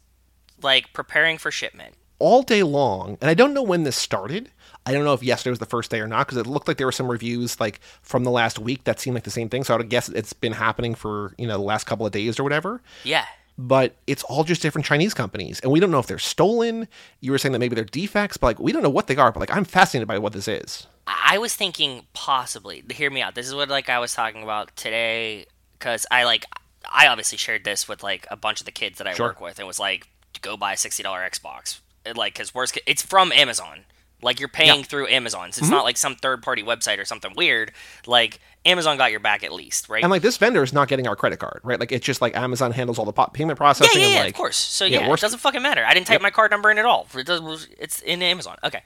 [0.63, 1.95] like preparing for shipment.
[2.19, 4.51] All day long, and I don't know when this started.
[4.87, 6.79] I don't know if yesterday was the first day or not because it looked like
[6.79, 9.65] there were some reviews like from the last week that seemed like the same thing.
[9.65, 12.41] So I would guess it's been happening for you know the last couple of days
[12.41, 12.81] or whatever.
[13.05, 13.27] Yeah.
[13.59, 16.89] But it's all just different Chinese companies, and we don't know if they're stolen.
[17.21, 19.31] You were saying that maybe they're defects, but like we don't know what they are.
[19.31, 20.87] But like I'm fascinated by what this is.
[21.11, 22.85] I was thinking possibly.
[22.91, 23.35] Hear me out.
[23.35, 25.47] This is what like I was talking about today
[25.79, 26.45] because I like
[26.91, 29.29] I obviously shared this with like a bunch of the kids that I Sure.
[29.29, 30.09] work with and was like,
[30.43, 31.81] go buy a sixty dollar Xbox.
[32.15, 33.81] Like, because worst, it's from Amazon.
[34.23, 34.75] Like you're paying Yeah.
[34.77, 34.83] Mm-hmm.
[34.85, 35.53] through Amazon.
[35.53, 37.73] So it's not like some third party website or something weird.
[38.07, 40.03] Like Amazon got your back at least, right?
[40.03, 41.79] And like this vendor is not getting our credit card, right?
[41.81, 44.01] Like it's just like Amazon handles all the po- payment processing.
[44.01, 44.57] yeah, and yeah, like, of course.
[44.57, 45.85] So yeah, yeah, it doesn't fucking matter.
[45.85, 46.23] I didn't type Yep.
[46.23, 47.07] my card number in at all.
[47.15, 48.57] It's in Amazon.
[48.65, 48.83] Okay,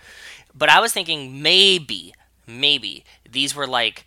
[0.54, 2.14] but I was thinking maybe,
[2.46, 4.04] maybe these were like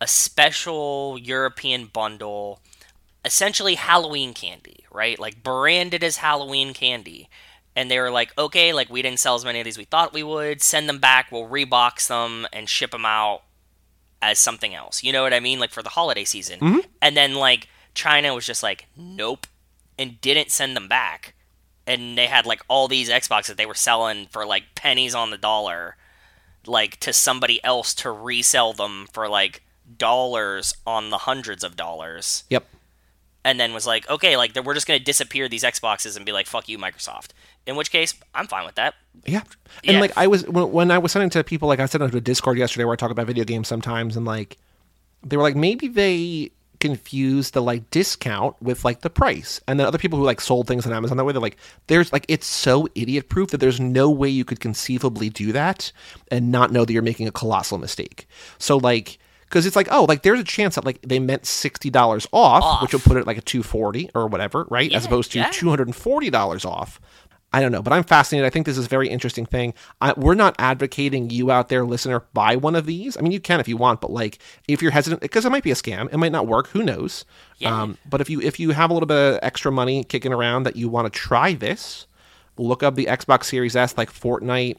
[0.00, 2.60] a special European bundle,
[3.24, 5.18] essentially Halloween candy, right?
[5.18, 7.28] Like branded as Halloween candy.
[7.74, 10.14] And they were like, okay, like we didn't sell as many of these we thought
[10.14, 10.62] we would.
[10.62, 11.30] Send them back.
[11.30, 13.42] We'll rebox them and ship them out
[14.26, 15.02] as something else.
[15.02, 15.58] You know what I mean?
[15.58, 16.60] Like for the holiday season.
[16.60, 16.78] Mm-hmm.
[17.00, 19.46] And then like China was just like, nope,
[19.98, 21.34] and didn't send them back.
[21.86, 25.30] And they had like all these Xboxes that they were selling for like pennies on
[25.30, 25.96] the dollar,
[26.66, 29.62] like to somebody else to resell them for like
[29.96, 32.44] dollars on the hundreds of dollars.
[32.50, 32.66] Yep.
[33.46, 36.48] And then was like, okay, like we're just gonna disappear these Xboxes and be like,
[36.48, 37.28] fuck you, Microsoft.
[37.64, 38.94] In which case, I'm fine with that.
[39.24, 39.42] Yeah.
[39.84, 40.00] And Yeah.
[40.00, 42.20] like I was when, when I was sending to people, like I sent into a
[42.20, 44.56] Discord yesterday where I talk about video games sometimes, and like
[45.22, 49.86] they were like maybe they confused the like discount with like the price, and then
[49.86, 52.48] other people who like sold things on Amazon that way, they're like, there's like it's
[52.48, 55.92] so idiot proof that there's no way you could conceivably do that
[56.32, 58.26] and not know that you're making a colossal mistake.
[58.58, 59.18] So like.
[59.48, 62.62] Because it's like, oh, like there's a chance that like they meant sixty dollars off,
[62.62, 62.82] Off.
[62.82, 64.92] which will put it at, like a two forty or whatever, right?
[64.92, 65.50] As opposed to yeah.
[65.52, 67.00] two hundred and forty dollars off.
[67.52, 68.44] I don't know, but I'm fascinated.
[68.44, 69.72] I think this is a very interesting thing.
[70.00, 73.16] I, we're not advocating you out there, listener, buy one of these.
[73.16, 75.62] I mean, you can if you want, but like if you're hesitant, because it might
[75.62, 76.66] be a scam, it might not work.
[76.68, 77.24] Who knows?
[77.58, 77.82] Yeah.
[77.82, 80.64] Um, but if you if you have a little bit of extra money kicking around
[80.64, 82.06] that you want to try this,
[82.58, 84.76] look up the Xbox Series S like Fortnite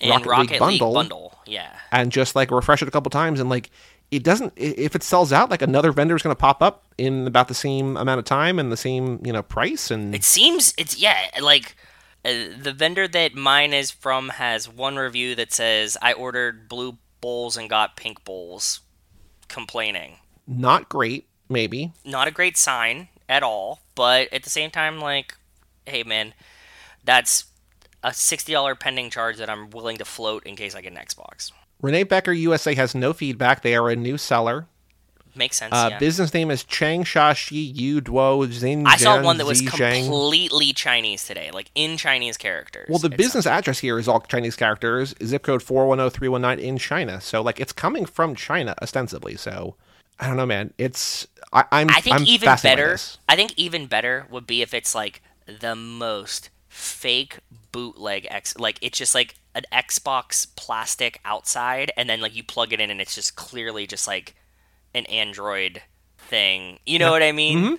[0.00, 1.38] And Rocket, Rocket, League, League bundle, bundle.
[1.46, 1.76] Yeah.
[1.92, 3.70] and just like refresh it a couple times and like
[4.10, 7.26] it doesn't if it sells out like another vendor is going to pop up in
[7.26, 10.74] about the same amount of time and the same you know price and It seems
[10.78, 11.76] it's yeah, like
[12.24, 16.98] uh, the vendor that mine is from has one review that says I ordered blue
[17.20, 18.80] bowls and got pink bowls,
[19.48, 20.16] complaining.
[20.46, 25.34] not great maybe Not a great sign at all, but at the same time, like,
[25.86, 26.32] hey man,
[27.04, 27.44] that's
[28.02, 30.98] a sixty dollar pending charge that I'm willing to float in case I get an
[30.98, 31.52] Xbox.
[31.80, 33.62] Renee Becker USA has no feedback.
[33.62, 34.66] They are a new seller.
[35.34, 35.72] Makes sense.
[35.72, 35.98] Uh, yeah.
[35.98, 40.04] Business name is Chang Shashi Yu Duo Xin I saw one that was Zizhang.
[40.04, 42.88] completely Chinese today, like in Chinese characters.
[42.88, 45.14] Well, the business address here is all Chinese characters.
[45.22, 47.20] Zip code four one zero three one nine in China.
[47.20, 49.36] So like it's coming from China ostensibly.
[49.36, 49.76] So
[50.18, 50.74] I don't know, man.
[50.76, 52.98] It's I, I'm I think I'm even better.
[53.28, 57.38] I think even better would be if it's like the most fake
[57.72, 58.56] bootleg X.
[58.58, 62.90] Like it's just like an Xbox plastic outside, and then like you plug it in,
[62.90, 64.34] and it's just clearly just like
[64.94, 65.82] an Android
[66.18, 66.78] thing.
[66.86, 67.58] You know what I mean?
[67.58, 67.74] Mm-hmm.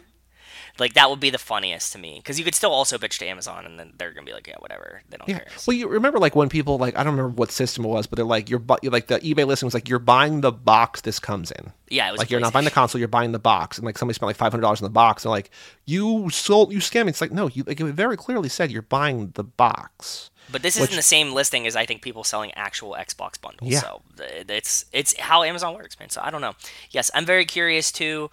[0.79, 3.25] Like that would be the funniest to me because you could still also bitch to
[3.27, 5.01] Amazon and then they're gonna be like, yeah, whatever.
[5.09, 5.39] They don't Yeah.
[5.39, 5.47] care.
[5.67, 8.15] Well, you remember like when people like I don't remember what system it was, but
[8.17, 11.19] they're like you're bu- like the eBay listing was like you're buying the box this
[11.19, 11.71] comes in.
[11.89, 13.97] Yeah, it was like you're not buying the console, you're buying the box, and like
[13.97, 15.49] somebody spent like five hundred dollars on the box, and like
[15.85, 17.05] you sold you scammed.
[17.05, 17.09] me.
[17.09, 20.29] It's like no, you like it very clearly said you're buying the box.
[20.51, 23.69] But this isn't the same listing as I think people selling actual Xbox bundles.
[23.71, 23.81] Yeah.
[23.81, 26.09] So it's it's how Amazon works, man.
[26.09, 26.53] So I don't know.
[26.89, 28.31] Yes, I'm very curious too.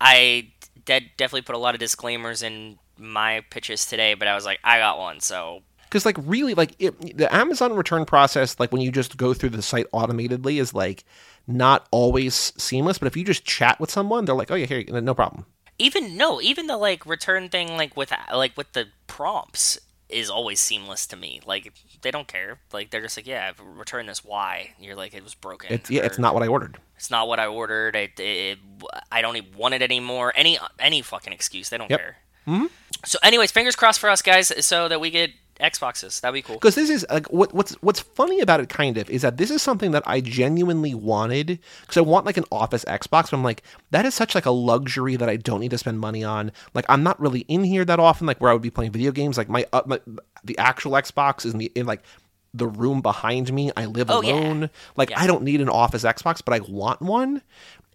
[0.00, 0.48] I
[0.88, 4.58] de- definitely put a lot of disclaimers in my pitches today, but I was like,
[4.64, 5.62] I got one, so.
[5.84, 9.48] Because like really like it, the amazon return process like when you just go through
[9.48, 11.02] the site automatedly is like
[11.46, 14.84] not always seamless but if you just chat with someone they're like oh yeah here
[15.00, 15.46] no problem.
[15.78, 19.78] Even no, even the like return thing, like with like with the prompts,
[20.08, 21.40] is always seamless to me.
[21.46, 21.72] Like
[22.02, 22.58] they don't care.
[22.72, 24.24] Like they're just like, yeah, return this.
[24.24, 24.74] Why?
[24.80, 25.72] You're like, it was broken.
[25.72, 27.94] it's yeah it's not what i ordered It's not what I ordered.
[27.94, 28.58] It, it,
[29.12, 30.32] I don't even want it anymore.
[30.34, 31.68] Any any fucking excuse.
[31.68, 32.00] They don't Yep.
[32.00, 32.16] care.
[32.46, 32.66] Mm-hmm.
[33.04, 35.30] So, anyways, fingers crossed for us guys, so that we get
[35.60, 36.20] Xboxes.
[36.20, 36.56] That'd be cool.
[36.56, 39.50] because this is like what, what's what's funny about it kind of is that this
[39.50, 43.42] is something that i genuinely wanted because i want like an office xbox but i'm
[43.42, 46.52] like that is such like a luxury that i don't need to spend money on
[46.74, 49.10] like i'm not really in here that often like where i would be playing video
[49.10, 50.00] games like my, uh, my
[50.44, 52.02] the actual xbox is in the in like
[52.54, 54.32] the room behind me i live Oh, yeah.
[54.34, 55.20] alone like Yeah.
[55.20, 57.42] i don't need an office xbox but i want one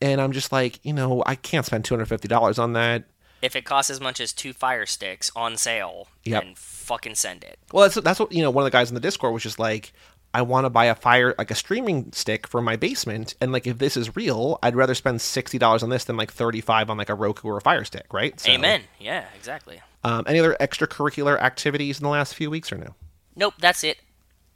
[0.01, 3.05] and i'm just like you know i can't spend $250 on that
[3.43, 6.43] If it costs as much as two Fire Sticks on sale, Yep.
[6.43, 7.59] then fucking send it.
[7.71, 8.49] Well, that's that's what you know.
[8.49, 9.91] One of the guys in the Discord was just like,
[10.33, 13.67] I want to buy a fire like a streaming stick for my basement, and like
[13.67, 16.89] if this is real, I'd rather spend sixty dollars on this than like thirty five
[16.89, 18.39] on like a Roku or a Fire Stick, right?
[18.39, 18.83] So, Amen.
[18.99, 19.81] Yeah, exactly.
[20.05, 22.95] Um, any other extracurricular activities in the last few weeks or no?
[23.35, 23.97] Nope, that's it.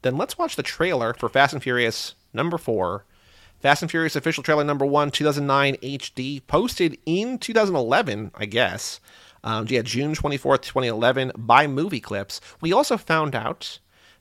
[0.01, 3.03] Then let's watch the trailer for Fast and Furious number four.
[3.59, 8.99] Fast and Furious official trailer number one, 2009 HD, posted in 2011, I guess.
[9.43, 12.41] Um, yeah, June 24th, 2011, by Movie Clips.
[12.61, 13.79] We also found out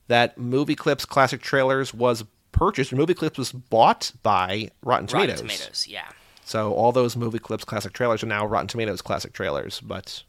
[0.09, 5.43] that Movie Clips Classic Trailers was purchased, Movie Clips was bought by Rotten Tomatoes.
[5.43, 5.87] Rotten Tomatoes.
[5.89, 6.09] Yeah.
[6.45, 10.23] So all those Movie Clips Classic Trailers are now Rotten Tomatoes Classic Trailers, but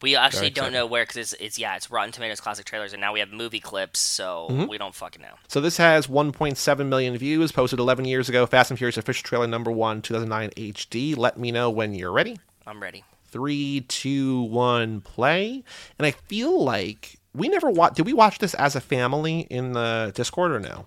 [0.00, 3.00] We actually don't know where because it's, it's yeah it's Rotten Tomatoes classic trailers and
[3.00, 4.66] now we have movie clips so Mm-hmm.
[4.68, 5.34] we don't fucking know.
[5.48, 8.46] So this has 1.7 million views, posted 11 years ago.
[8.46, 11.16] Fast and Furious official trailer number one, 2009 HD.
[11.16, 12.38] Let me know when you're ready.
[12.66, 13.04] I'm ready.
[13.30, 15.62] Three, two, one, play.
[15.98, 17.96] And I feel like we never watched.
[17.96, 20.86] Did we watch this as a family in the Discord or no?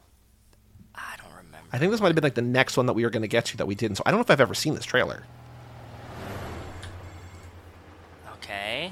[0.96, 1.68] I don't remember.
[1.72, 3.28] I think this might have been like the next one that we were going to
[3.28, 3.98] get to that we didn't.
[3.98, 5.24] So I don't know if I've ever seen this trailer.
[8.38, 8.92] Okay.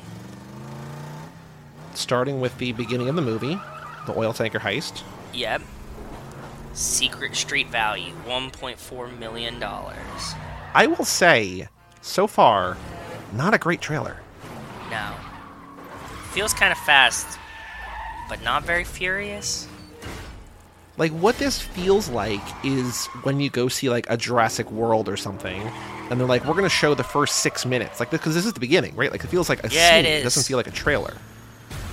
[1.99, 3.59] Starting with the beginning of the movie,
[4.05, 5.03] the oil tanker heist.
[5.34, 5.61] Yep.
[6.71, 10.34] Secret Street value 1.4 million dollars.
[10.73, 11.67] I will say,
[12.01, 12.77] so far,
[13.34, 14.15] not a great trailer.
[14.89, 15.11] No.
[16.31, 17.38] Feels kind of fast,
[18.30, 19.67] but not very furious.
[20.97, 25.17] Like what this feels like is when you go see like a Jurassic World or
[25.17, 25.61] something,
[26.09, 28.53] and they're like, "We're going to show the first six minutes," like because this is
[28.53, 29.11] the beginning, right?
[29.11, 30.13] Like it feels like a Yeah, it scene.
[30.13, 30.23] is.
[30.23, 31.13] doesn't feel like a trailer.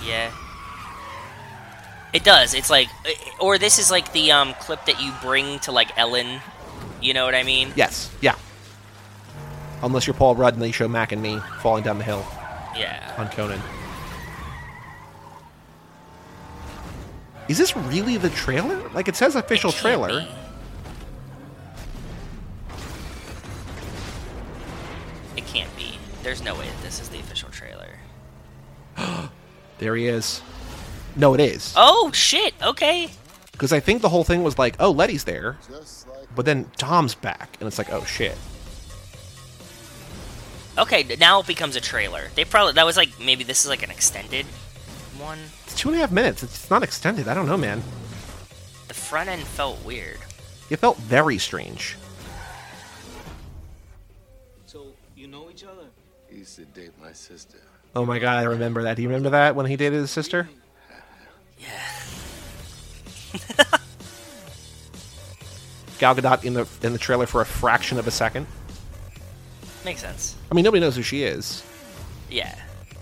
[0.07, 0.31] Yeah.
[2.13, 2.53] It does.
[2.53, 2.87] It's like,
[3.39, 6.39] or this is like the um, clip that you bring to like Ellen.
[7.01, 7.71] You know what I mean?
[7.75, 8.35] Yes, yeah.
[9.83, 12.25] Unless you're Paul Rudd and they show Mac and me falling down the hill
[12.75, 13.13] Yeah.
[13.17, 13.61] on Conan.
[17.47, 18.89] Is this really the trailer?
[18.89, 20.07] Like it says official It trailer.
[20.09, 20.27] be.
[25.37, 25.97] It can't be.
[26.23, 27.99] There's no way that this is the official trailer.
[29.79, 30.41] There he is.
[31.15, 31.73] No, it is.
[31.75, 32.53] Oh shit!
[32.61, 33.09] Okay.
[33.51, 35.57] Because I think the whole thing was like, oh, Letty's there,
[36.35, 38.37] but then Tom's back, and it's like, oh shit.
[40.77, 41.15] Okay.
[41.19, 42.29] Now it becomes a trailer.
[42.35, 44.45] They probably that was like maybe this is like an extended
[45.17, 45.39] one.
[45.65, 46.43] It's two and a half minutes.
[46.43, 47.27] It's not extended.
[47.27, 47.81] I don't know, man.
[48.87, 50.19] The front end felt weird.
[50.69, 51.97] It felt very strange.
[54.65, 55.87] So, you know each other?
[56.29, 57.59] he used to date my sister.
[57.97, 58.95] Oh my god, I remember that.
[58.95, 60.47] Do you remember that when he dated his sister?
[61.57, 61.67] Yeah.
[65.97, 68.45] Gal Gadot in the in the trailer for a fraction of a second.
[69.83, 70.35] Makes sense.
[70.51, 71.63] I mean, nobody knows who she is.
[72.29, 72.53] Yeah.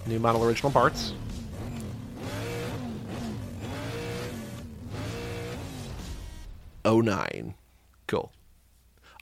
[0.05, 1.11] New model original parts.
[6.83, 7.55] Oh nine,
[8.07, 8.31] cool.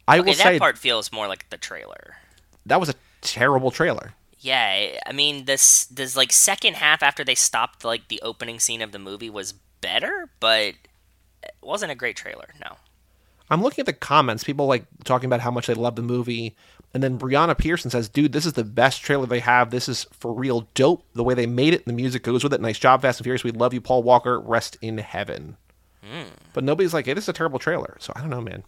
[0.08, 2.18] I Okay, will that say part feels more like the trailer.
[2.66, 4.14] that was a terrible trailer.
[4.44, 8.82] Yeah, I mean this this like second half after they stopped like the opening scene
[8.82, 10.74] of the movie was better, but
[11.44, 12.49] it wasn't a great trailer.
[12.60, 12.76] No.
[13.49, 14.44] I'm looking at the comments.
[14.44, 16.56] People like talking about how much they love the movie,
[16.94, 19.72] And then Brianna Pearson says, dude, this is the best trailer they have.
[19.72, 21.06] This is for real dope.
[21.14, 22.61] The way they made it, the music goes with it.
[22.61, 23.44] Nice job, Fast and Furious.
[23.44, 24.40] We love you, Paul Walker.
[24.40, 25.57] Rest in heaven.
[26.03, 26.30] Hmm.
[26.53, 27.98] But nobody's like, hey, this is a terrible trailer.
[27.99, 28.64] So I don't know, man.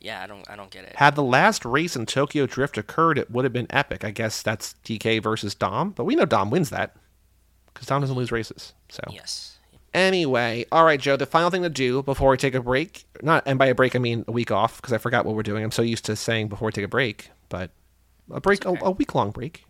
[0.00, 0.96] Yeah, I don't I don't get it.
[0.96, 4.04] Had the last race in Tokyo Drift occurred, it would have been epic.
[4.04, 5.90] I guess that's DK versus Dom.
[5.90, 6.96] But we know Dom wins that
[7.72, 8.72] because Dom doesn't lose races.
[8.88, 9.58] So Yes.
[9.92, 11.16] Anyway, all right, Joe.
[11.16, 13.96] The final thing to do before we take a break, not and by a break
[13.96, 15.64] I mean a week off because I forgot what we're doing.
[15.64, 17.70] I'm so used to saying before we take a break, but
[18.30, 19.64] a break, a, a week long break,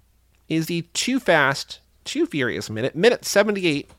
[0.48, 3.90] is the Too Fast, Too Furious minute, minute 78,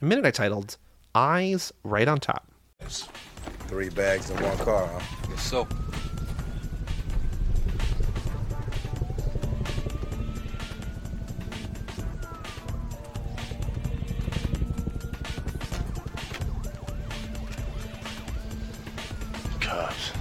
[0.00, 0.78] a minute I titled
[1.14, 2.50] "Eyes Right on Top."
[3.68, 5.00] Three bags in one car, huh?
[5.28, 5.68] Yes, so.
[19.60, 20.12] Cops.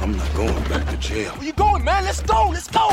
[0.00, 1.32] I'm not going back to jail.
[1.32, 2.04] Where you going, man?
[2.04, 2.50] Let's go.
[2.50, 2.90] Let's go.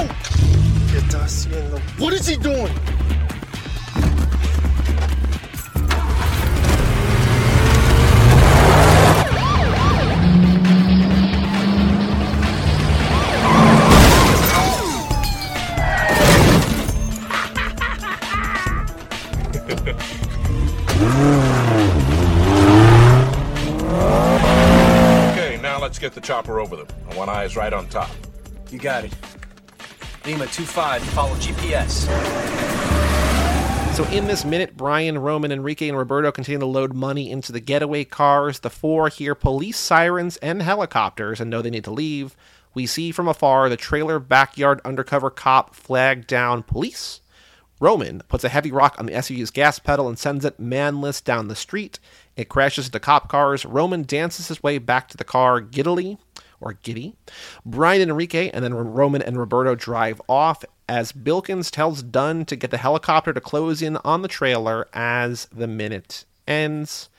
[0.89, 1.79] ¿Qué está haciendo?
[1.99, 2.73] What is he doing?
[26.29, 26.85] Chopper over them.
[27.09, 28.11] I want eyes right on top.
[28.69, 29.11] You got it.
[30.27, 32.05] Lima 2-5, follow GPS.
[33.95, 37.59] So in this minute, Brian, Roman, Enrique, and Roberto continue to load money into the
[37.59, 38.59] getaway cars.
[38.59, 42.35] The four hear police sirens and helicopters and know they need to leave.
[42.75, 47.21] We see from afar the trailer backyard undercover cop flag down police.
[47.79, 51.47] Roman puts a heavy rock on the SUV's gas pedal and sends it manless down
[51.47, 51.99] the street.
[52.35, 53.65] It crashes into cop cars.
[53.65, 56.17] Roman dances his way back to the car giddily
[56.61, 57.15] or giddy.
[57.65, 62.55] Brian and Enrique and then Roman and Roberto drive off as Bilkins tells Dunn to
[62.55, 67.09] get the helicopter to close in on the trailer as the minute ends.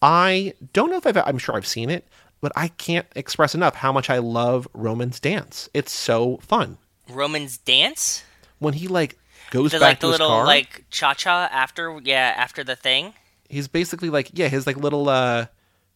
[0.00, 2.06] I don't know if I've, I'm sure I've seen it,
[2.40, 5.68] but I can't express enough how much I love Roman's dance.
[5.72, 6.78] It's so fun.
[7.08, 8.22] Roman's dance?
[8.58, 9.18] When he like
[9.50, 12.64] goes The back like to the his little car, like cha cha after yeah, after
[12.64, 13.14] the thing.
[13.48, 15.46] he's basically like yeah, his like little uh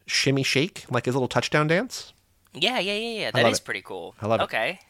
[0.07, 2.13] shimmy shake, like his little touchdown dance.
[2.55, 3.31] Yeah, yeah, yeah, yeah.
[3.33, 3.65] that is it.
[3.65, 4.15] pretty cool.
[4.21, 4.45] I love it.
[4.45, 4.81] Okay.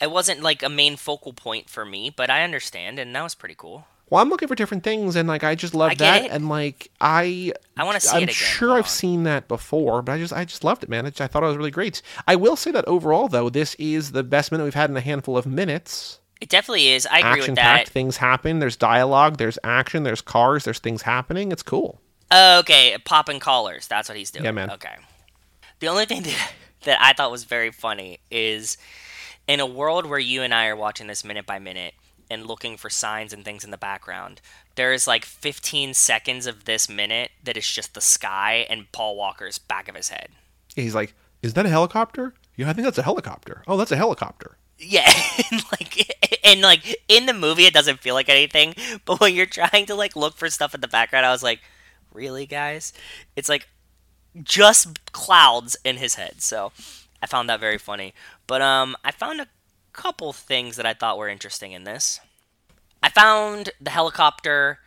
[0.00, 3.34] It wasn't like a main focal point for me, but I understand and that was
[3.34, 3.86] pretty cool.
[4.10, 6.30] Well, I'm looking for different things, and like I just love I that, it.
[6.30, 8.34] and like I, I wanna see I'm it again.
[8.34, 8.88] sure Hold I've on.
[8.90, 11.04] seen that before, but I just, I just loved it, man.
[11.04, 12.00] It, I thought it was really great.
[12.26, 15.02] I will say that overall, though, this is the best minute we've had in a
[15.02, 16.20] handful of minutes.
[16.40, 17.06] It definitely is.
[17.06, 17.78] I agree with that.
[17.78, 18.58] packed, things happen.
[18.60, 21.50] There's dialogue, there's action, there's cars, there's things happening.
[21.50, 22.00] It's cool.
[22.30, 23.88] Oh, okay, popping collars.
[23.88, 24.44] That's what he's doing.
[24.44, 24.70] Yeah, man.
[24.70, 24.94] Okay.
[25.80, 26.52] The only thing that,
[26.84, 28.76] that I thought was very funny is
[29.46, 31.94] in a world where you and I are watching this minute by minute
[32.30, 34.40] and looking for signs and things in the background,
[34.74, 39.16] there is like 15 seconds of this minute that is just the sky and Paul
[39.16, 40.28] Walker's back of his head.
[40.76, 42.34] He's like, "Is that a helicopter?
[42.54, 43.62] Yeah, I think that's a helicopter.
[43.66, 45.12] Oh, that's a helicopter." Yeah,
[45.50, 48.74] and like and like in the movie it doesn't feel like anything,
[49.04, 51.60] but when you're trying to like look for stuff in the background, I was like,
[52.12, 52.92] really, guys?
[53.36, 53.68] It's like
[54.42, 56.40] just clouds in his head.
[56.42, 56.72] So
[57.22, 58.14] I found that very funny.
[58.46, 59.48] But um, I found a
[59.92, 62.20] couple things that I thought were interesting in this.
[63.02, 64.78] I found the helicopter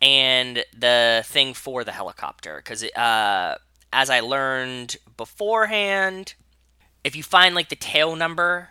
[0.00, 3.56] and the thing for the helicopter because uh,
[3.92, 6.34] as I learned beforehand,
[7.04, 8.70] if you find like the tail number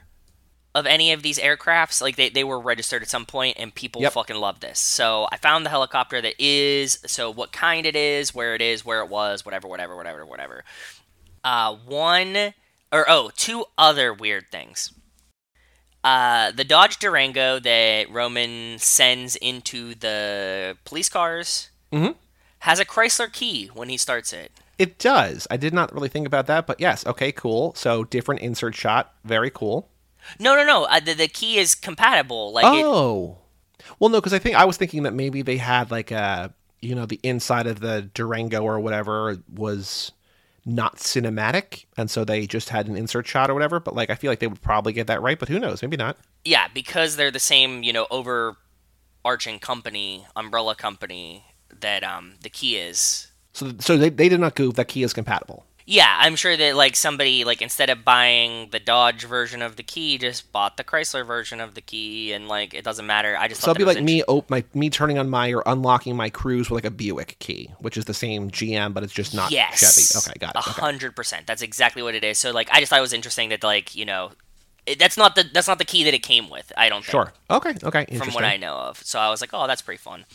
[0.73, 4.01] of any of these aircrafts, like they, they were registered at some point and people
[4.01, 4.13] Yep.
[4.13, 4.79] fucking love this.
[4.79, 8.85] So I found the helicopter that is, so what kind it is, where it is,
[8.85, 10.63] where it was, whatever, whatever, whatever, whatever.
[11.43, 12.53] Uh, one,
[12.91, 14.93] or oh, two other weird things.
[16.03, 22.15] Uh, the Dodge Durango that Roman sends into the police cars Mhm.
[22.59, 24.51] has a Chrysler key when he starts it.
[24.79, 25.47] It does.
[25.51, 27.75] I did not really think about that, but yes, okay, cool.
[27.75, 29.89] So different insert shot, very cool.
[30.39, 30.83] No, no, no.
[30.85, 32.51] Uh, the, the key is compatible.
[32.53, 33.37] Like it, oh,
[33.99, 36.95] well, no, because I think I was thinking that maybe they had like a, you
[36.95, 40.11] know, the inside of the Durango or whatever was
[40.65, 43.79] not cinematic, and so they just had an insert shot or whatever.
[43.79, 45.81] But like, I feel like they would probably get that right, but who knows?
[45.81, 46.17] Maybe not.
[46.45, 51.45] yeah, because they're the same, you know, overarching company, umbrella company
[51.79, 53.27] that um the key is.
[53.53, 55.65] So, so they, they did not goof that key is compatible.
[55.85, 59.83] Yeah, I'm sure that like somebody like instead of buying the Dodge version of the
[59.83, 63.35] key, just bought the Chrysler version of the key, and like it doesn't matter.
[63.37, 65.63] I just So thought it'll be like me, op- my me turning on my or
[65.65, 69.13] unlocking my cruise with like a Buick key, which is the same GM, but it's
[69.13, 70.31] just not yes, Chevy.
[70.31, 70.59] Okay, got it.
[70.59, 70.81] Okay.
[70.81, 71.47] hundred percent.
[71.47, 72.37] That's exactly what it is.
[72.37, 74.31] So like, I just thought it was interesting that like you know,
[74.85, 76.71] it, that's not the that's not the key that it came with.
[76.77, 77.11] I don't think.
[77.11, 77.33] Sure.
[77.49, 77.75] Okay.
[77.83, 78.05] Okay.
[78.17, 78.97] from what I know of.
[78.99, 80.25] So I was like, oh, that's pretty fun.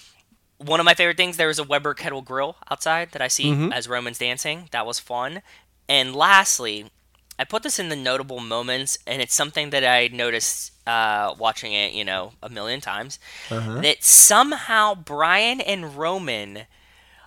[0.58, 3.46] One of my favorite things, there was a Weber kettle grill outside that I see
[3.52, 3.72] Mm-hmm.
[3.72, 4.68] as Roman's dancing.
[4.72, 5.42] That was fun.
[5.88, 6.90] And lastly,
[7.38, 11.72] I put this in the notable moments, and it's something that I noticed uh, watching
[11.74, 13.18] it, you know, a million times.
[13.50, 13.80] Uh-huh.
[13.82, 16.60] That somehow Brian and Roman,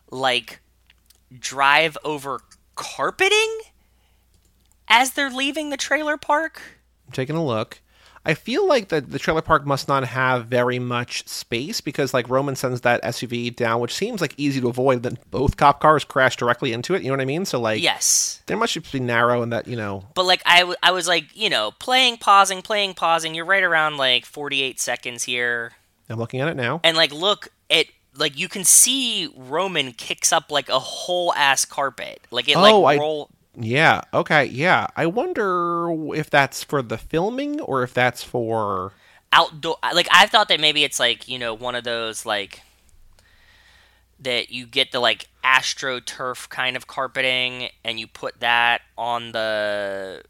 [0.10, 0.60] like,
[1.38, 2.40] drive over
[2.76, 3.60] carpeting
[4.88, 6.62] as they're leaving the trailer park.
[7.06, 7.80] I'm taking a look.
[8.30, 12.30] I feel like the the trailer park must not have very much space because like
[12.30, 15.04] Roman sends that SUV down, which seems like easy to avoid.
[15.04, 17.02] Then both cop cars crash directly into it.
[17.02, 17.46] You know what I mean?
[17.46, 18.42] So like, Yes.
[18.46, 20.06] there must just be narrow and that you know.
[20.14, 23.34] But like I, w- I was like, you know, playing, pausing, playing, pausing.
[23.36, 25.72] You're right around like 48 seconds here,
[26.10, 26.82] I'm looking at it now.
[26.84, 31.66] and like look at like you can see Roman kicks up like a whole ass
[31.66, 33.30] carpet, like it Oh, like I- roll.
[33.60, 34.02] Yeah.
[34.14, 34.46] Okay.
[34.46, 34.88] Yeah.
[34.96, 38.94] I wonder if that's for the filming or if that's for.
[39.32, 42.62] outdoor like i thought that maybe it's like you know one of those like
[44.20, 50.24] that you get the like astroturf kind of carpeting and you put that on the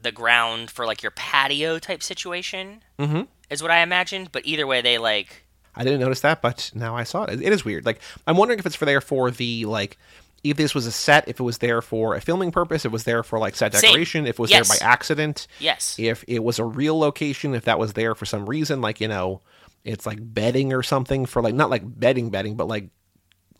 [0.00, 3.26] the ground for like your patio type situation Mhm.
[3.50, 5.44] is what i imagined but either way they like
[5.76, 7.40] I didn't notice that, but now I saw it.
[7.40, 7.86] It is weird.
[7.86, 9.96] Like I'm wondering if it's for there for the like.
[10.44, 13.04] If this was a set, if it was there for a filming purpose, it was
[13.04, 13.90] there for like set Same.
[13.90, 14.68] decoration, if it was Yes.
[14.68, 18.24] there by accident, yes if it was a real location, if that was there for
[18.24, 19.40] some reason, like you know,
[19.84, 22.88] it's like bedding or something for like not like bedding bedding, but like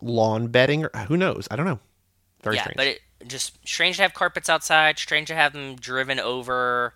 [0.00, 1.48] lawn bedding or who knows?
[1.50, 1.80] I don't know.
[2.42, 2.76] Very yeah strange.
[2.76, 6.94] but it just strange to have carpets outside strange to have them driven over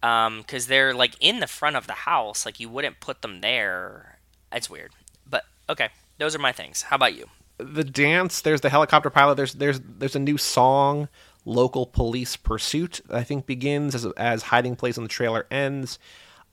[0.00, 3.40] um because they're like in the front of the house like you wouldn't put them
[3.40, 4.20] there
[4.52, 4.92] it's weird
[5.28, 5.88] but okay
[6.18, 7.26] those are my things how about you
[7.62, 11.08] the dance there's the helicopter pilot there's there's there's a new song
[11.44, 15.98] local police pursuit i think begins as as hiding place on the trailer ends.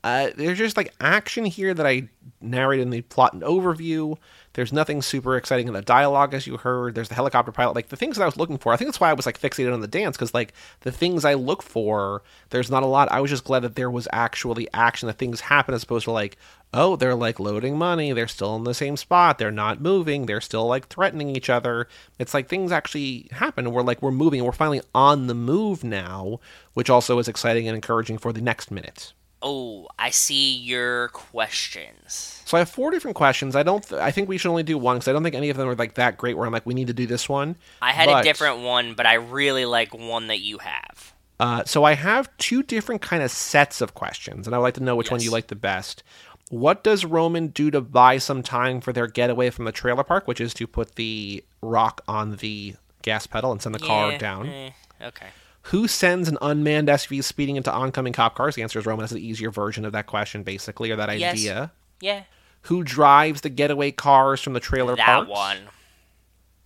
[0.03, 2.07] Uh, there's just like action here that i
[2.39, 4.15] narrated in the plot and overview
[4.57, 7.89] there's nothing super exciting in the dialogue as you heard there's the helicopter pilot like
[7.89, 9.71] the things that i was looking for i think that's why i was like fixated
[9.71, 10.51] on the dance because like
[10.81, 13.91] the things i look for there's not a lot i was just glad that there
[13.91, 16.37] was actually action that things happen as opposed to like
[16.73, 18.11] oh, they're like loading money.
[18.11, 19.37] They're still in the same spot.
[19.37, 20.25] They're not moving.
[20.25, 21.87] They're still like threatening each other.
[22.19, 23.65] It's like things actually happen.
[23.65, 24.43] And we're like, we're moving.
[24.43, 26.39] We're finally on the move now,
[26.73, 29.13] which also is exciting and encouraging for the next minute.
[29.41, 32.41] Oh, I see your questions.
[32.45, 33.55] So I have four different questions.
[33.55, 33.87] I don't.
[33.87, 35.67] Th- I think we should only do one because I don't think any of them
[35.69, 36.35] are like that great.
[36.37, 37.55] Where I'm like, we need to do this one.
[37.81, 41.13] I had But- a different one, but I really like one that you have.
[41.39, 44.73] Uh, so I have two different kind of sets of questions, and I would like
[44.75, 46.01] to know which one you like the best.
[46.49, 50.27] What does Roman do to buy some time for their getaway from the trailer park,
[50.27, 54.47] which is to put the rock on the gas pedal and send the car down?
[54.47, 54.69] eh,
[55.01, 55.27] okay.
[55.71, 58.55] Who sends an unmanned SUV speeding into oncoming cop cars?
[58.55, 59.03] The answer is Roman.
[59.03, 61.33] That's the easier version of that question, basically, or that Yes.
[61.33, 61.71] idea.
[61.99, 62.23] Yeah.
[62.63, 65.27] Who drives the getaway cars from the trailer That park?
[65.29, 65.69] one.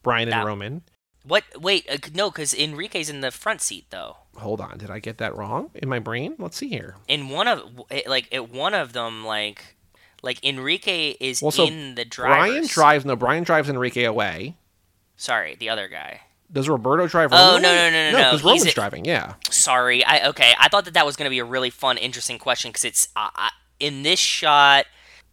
[0.03, 0.83] Brian and Roman.
[1.23, 1.43] What?
[1.59, 4.17] Wait, uh, no, because Enrique's in the front seat though.
[4.37, 6.35] Hold on, did I get that wrong in my brain?
[6.39, 6.95] Let's see here.
[7.07, 7.61] In one of
[8.07, 9.75] like at one of them, like
[10.23, 12.35] like Enrique is Well, so in the driver's.
[12.35, 13.05] Brian drives.
[13.05, 14.55] No, Brian drives Enrique away.
[15.15, 16.21] Sorry, the other guy.
[16.51, 17.29] Does Roberto drive?
[17.31, 18.17] Oh, Roman no, no, no, no, no, no.
[18.17, 19.05] because He's Roman's a- driving.
[19.05, 19.33] Yeah.
[19.49, 20.53] Sorry, I okay.
[20.59, 23.07] I thought that that was going to be a really fun, interesting question because it's
[23.15, 23.49] uh, I,
[23.79, 24.85] in this shot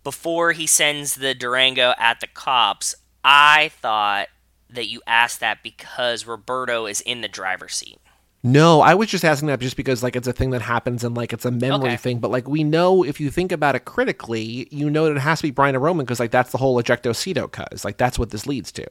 [0.05, 2.95] before he sends the Durango at the cops.
[3.24, 4.28] I thought
[4.70, 7.99] that you asked that because Roberto is in the driver's seat.
[8.45, 11.16] No, I was just asking that just because like it's a thing that happens and
[11.16, 11.97] like it's a memory Okay.
[11.97, 12.19] thing.
[12.20, 15.40] But like we know if you think about it critically, you know that it has
[15.40, 18.19] to be Brian and Roman because like that's the whole ejecto seato cuz like that's
[18.19, 18.86] what this leads to.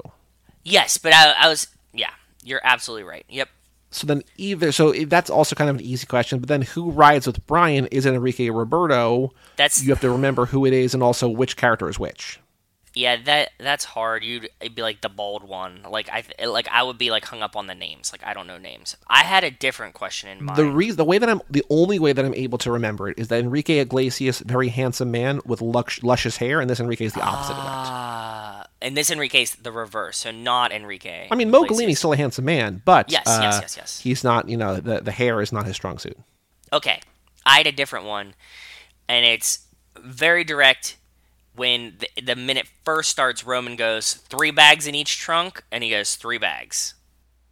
[0.66, 1.68] Yes, but I, I was
[1.98, 2.12] yeah.
[2.44, 3.26] You're absolutely right.
[3.30, 3.50] Yep.
[3.90, 6.40] So then either so that's also kind of an easy question.
[6.40, 7.88] But then who rides with Brian?
[7.88, 9.32] Is it Enrique Roberto?
[9.56, 12.40] That's You have to remember who it is and also which character is which.
[12.94, 13.16] yeah.
[13.24, 14.24] That that's hard.
[14.24, 15.84] You'd it'd be like the bald one.
[15.90, 18.12] Like I like I would be like hung up on the names.
[18.12, 18.98] Like I don't know names.
[19.08, 20.58] I had a different question in mind.
[20.58, 23.18] The reason, the way that I'm, the only way that I'm able to remember it
[23.18, 27.14] is that Enrique Iglesias, very handsome man with lush, luscious hair, and this Enrique is
[27.14, 27.72] the opposite of that.
[27.72, 31.28] Ah, And this Enrique's the reverse, so not Enrique.
[31.32, 31.98] I mean, Mo Iglesias.
[31.98, 34.00] Still a handsome man, but Yes, uh, yes, yes, yes.
[34.02, 34.48] he's not.
[34.48, 36.18] You know, the the hair is not his strong suit.
[36.72, 37.00] Okay,
[37.46, 38.36] I had a different one,
[39.08, 39.66] and it's
[40.00, 40.98] very direct.
[41.56, 45.90] When the, the minute first starts, Roman goes three bags in each trunk, and he
[45.90, 46.94] goes three bags.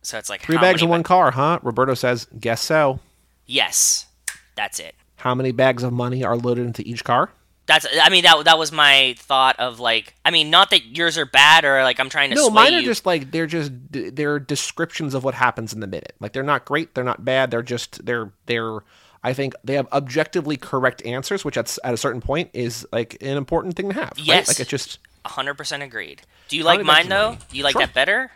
[0.04, 1.58] So it's like Three bags in one car, huh?
[1.64, 3.00] Roberto says, guess so.
[3.48, 4.06] Yes,
[4.54, 4.94] that's it.
[5.16, 7.32] How many bags of money are loaded into each car?
[7.68, 7.86] That's.
[8.02, 10.14] I mean, that that was my thought of like.
[10.24, 12.36] I mean, not that yours are bad or like I'm trying to.
[12.36, 12.86] No, mine are you.
[12.86, 16.14] just like they're just they're descriptions of what happens in the minute.
[16.20, 17.50] Like they're not great, they're not bad.
[17.52, 18.80] They're just they're they're.
[19.24, 23.18] I think they have objectively correct answers, which at, at a certain point is like
[23.22, 24.12] an important thing to have.
[24.18, 24.26] right?
[24.26, 24.48] Yes.
[24.48, 26.22] like it just hundred percent agreed.
[26.50, 27.30] Do you like mine though?
[27.30, 27.40] money?
[27.50, 27.82] Do you like Sure.
[27.82, 28.30] that better?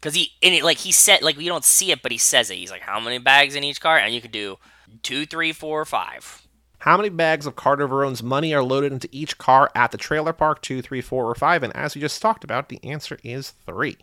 [0.00, 2.50] Because he and it, like he said like we don't see it, but he says
[2.50, 2.54] it.
[2.54, 3.98] He's like, how many bags in each car?
[3.98, 4.58] And you could do
[5.02, 6.45] two, three, four, five.
[6.78, 10.32] How many bags of Carter Verone's money are loaded into each car at the trailer
[10.32, 10.62] park?
[10.62, 11.62] Two, three, four, or five?
[11.62, 13.96] And as we just talked about, the answer is three.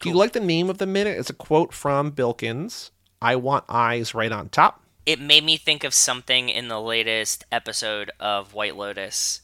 [0.00, 1.18] Do you like the name of the minute?
[1.18, 2.90] It's a quote from Bilkins.
[3.20, 4.82] I want eyes right on top.
[5.04, 9.40] It made me think of something in the latest episode of White Lotus.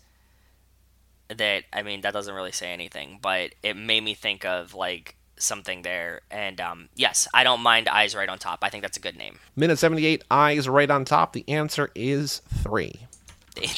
[1.29, 5.17] That I mean, that doesn't really say anything, but it made me think of like
[5.43, 6.23] something there.
[6.31, 8.61] And um, yes, I don't mind eyes right on top.
[8.63, 9.39] I think that's a good name.
[9.57, 11.33] Minute 78, eyes right on top.
[11.33, 12.95] The answer is three.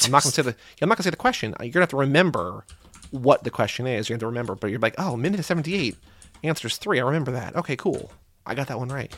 [0.04, 1.54] I'm not gonna say the I'm not gonna say the question.
[1.60, 2.64] You're gonna have to remember
[3.10, 4.08] what the question is.
[4.08, 5.96] you're have to remember, but you're like, oh, minute 78,
[6.42, 7.00] answer's three.
[7.00, 7.56] I remember that.
[7.56, 8.12] Okay, cool.
[8.46, 9.16] I got that one right.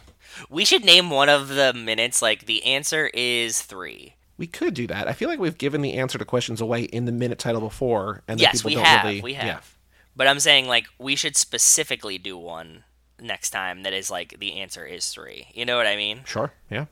[0.48, 4.14] We should name one of the minutes like the answer is three.
[4.38, 5.08] We could do that.
[5.08, 8.22] I feel like we've given the answer to questions away in the minute title before,
[8.26, 9.04] and yes, people we don't have.
[9.04, 9.20] really.
[9.20, 9.46] we have.
[9.46, 9.60] Yeah.
[10.14, 12.84] But I'm saying like we should specifically do one
[13.20, 15.46] next time that is like the answer is three.
[15.54, 16.22] You know what I mean?
[16.24, 16.52] Sure.
[16.70, 16.86] Yeah.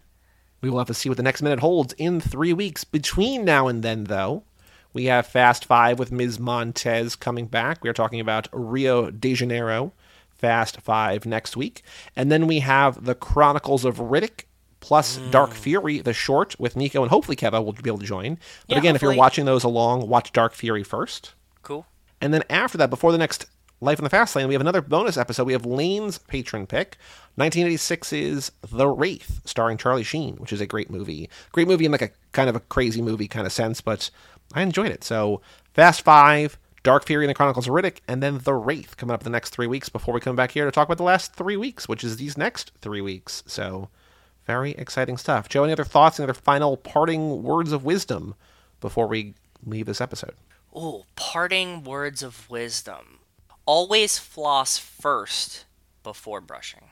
[0.60, 2.84] We will have to see what the next minute holds in three weeks.
[2.84, 4.44] Between now and then, though,
[4.92, 6.38] we have Fast Five with Ms.
[6.38, 7.82] Montez coming back.
[7.82, 9.92] We are talking about Rio de Janeiro,
[10.28, 11.82] Fast Five next week.
[12.14, 14.44] And then we have The Chronicles of Riddick
[14.80, 15.30] plus mm.
[15.30, 18.38] Dark Fury, the short with Nico, and hopefully Keva will be able to join.
[18.66, 21.34] But Yeah, again, if you're watching those along, watch Dark Fury first.
[22.20, 23.46] And then after that, before the next
[23.82, 25.44] Life in the Fast Lane, we have another bonus episode.
[25.44, 26.98] We have Lane's patron pick.
[27.38, 31.30] 1986's The Wraith, starring Charlie Sheen, which is a great movie.
[31.52, 34.10] Great movie in like a kind of a crazy movie kind of sense, but
[34.52, 35.02] I enjoyed it.
[35.02, 35.40] So
[35.72, 39.22] Fast Five, Dark Fury and the Chronicles of Riddick, and then The Wraith coming up
[39.22, 41.56] the next three weeks before we come back here to talk about the last three
[41.56, 43.42] weeks, which is these next three weeks.
[43.46, 43.88] So
[44.46, 45.48] very exciting stuff.
[45.48, 48.34] Joe, any other thoughts, any other final parting words of wisdom
[48.80, 49.34] before we
[49.64, 50.34] leave this episode?
[50.76, 53.18] Ooh, parting words of wisdom.
[53.66, 55.64] Always floss first
[56.02, 56.84] before brushing.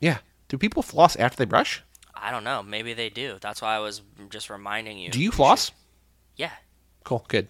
[0.00, 0.18] Yeah.
[0.48, 1.82] Do people floss after they brush?
[2.14, 2.62] I don't know.
[2.62, 3.38] Maybe they do.
[3.40, 5.10] That's why I was just reminding you.
[5.10, 5.70] Do you floss?
[6.36, 6.50] Yeah.
[7.04, 7.24] Cool.
[7.28, 7.48] Good.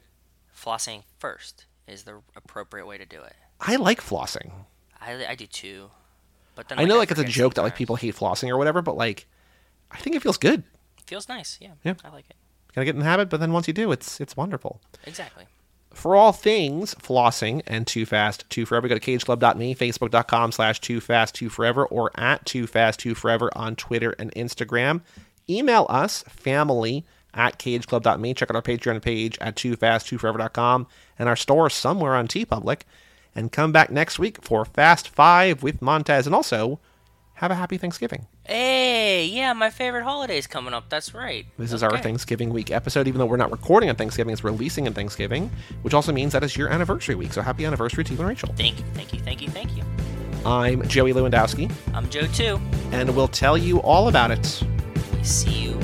[0.55, 3.35] Flossing first is the appropriate way to do it.
[3.61, 4.51] I like flossing.
[5.01, 5.91] I, I do too.
[6.55, 8.59] But then I know, I like, it's a joke that like people hate flossing or
[8.59, 9.27] whatever, but like,
[9.91, 10.63] I think it feels good.
[11.07, 11.59] feels nice.
[11.61, 11.73] Yeah.
[11.85, 11.95] Yeah.
[12.05, 12.37] I like it.
[12.75, 14.81] Gotta get in the habit, but then once you do, it's it's wonderful.
[15.05, 15.47] Exactly.
[16.01, 20.99] For all things flossing and Too Fast, Too Forever, go to cageclub.me, facebook.com slash Too
[20.99, 25.03] Fast, Too Forever, or at Too Fast, Too Forever on Twitter and Instagram.
[25.47, 27.05] Email us, family
[27.35, 28.33] at cageclub.me.
[28.33, 30.87] Check out our Patreon page at Too Fast, Too Forever.com
[31.19, 32.81] and our store somewhere on TeePublic.
[33.35, 36.25] And come back next week for Fast Five with Montez.
[36.25, 36.81] And also,
[37.41, 38.27] have a happy Thanksgiving.
[38.45, 40.91] Hey, yeah, my favorite holiday's coming up.
[40.91, 41.47] That's right.
[41.57, 44.87] This is our Thanksgiving week episode, even though we're not recording on Thanksgiving, it's releasing
[44.87, 45.51] on Thanksgiving,
[45.81, 47.33] which also means that it's your anniversary week.
[47.33, 48.53] So happy anniversary to you and Rachel.
[48.59, 49.83] Thank you, thank you, thank you, thank you.
[50.45, 52.61] I'm Joey Lewandowski, I'm Joe too.
[52.93, 54.63] and we'll tell you all about it
[55.17, 55.81] We See you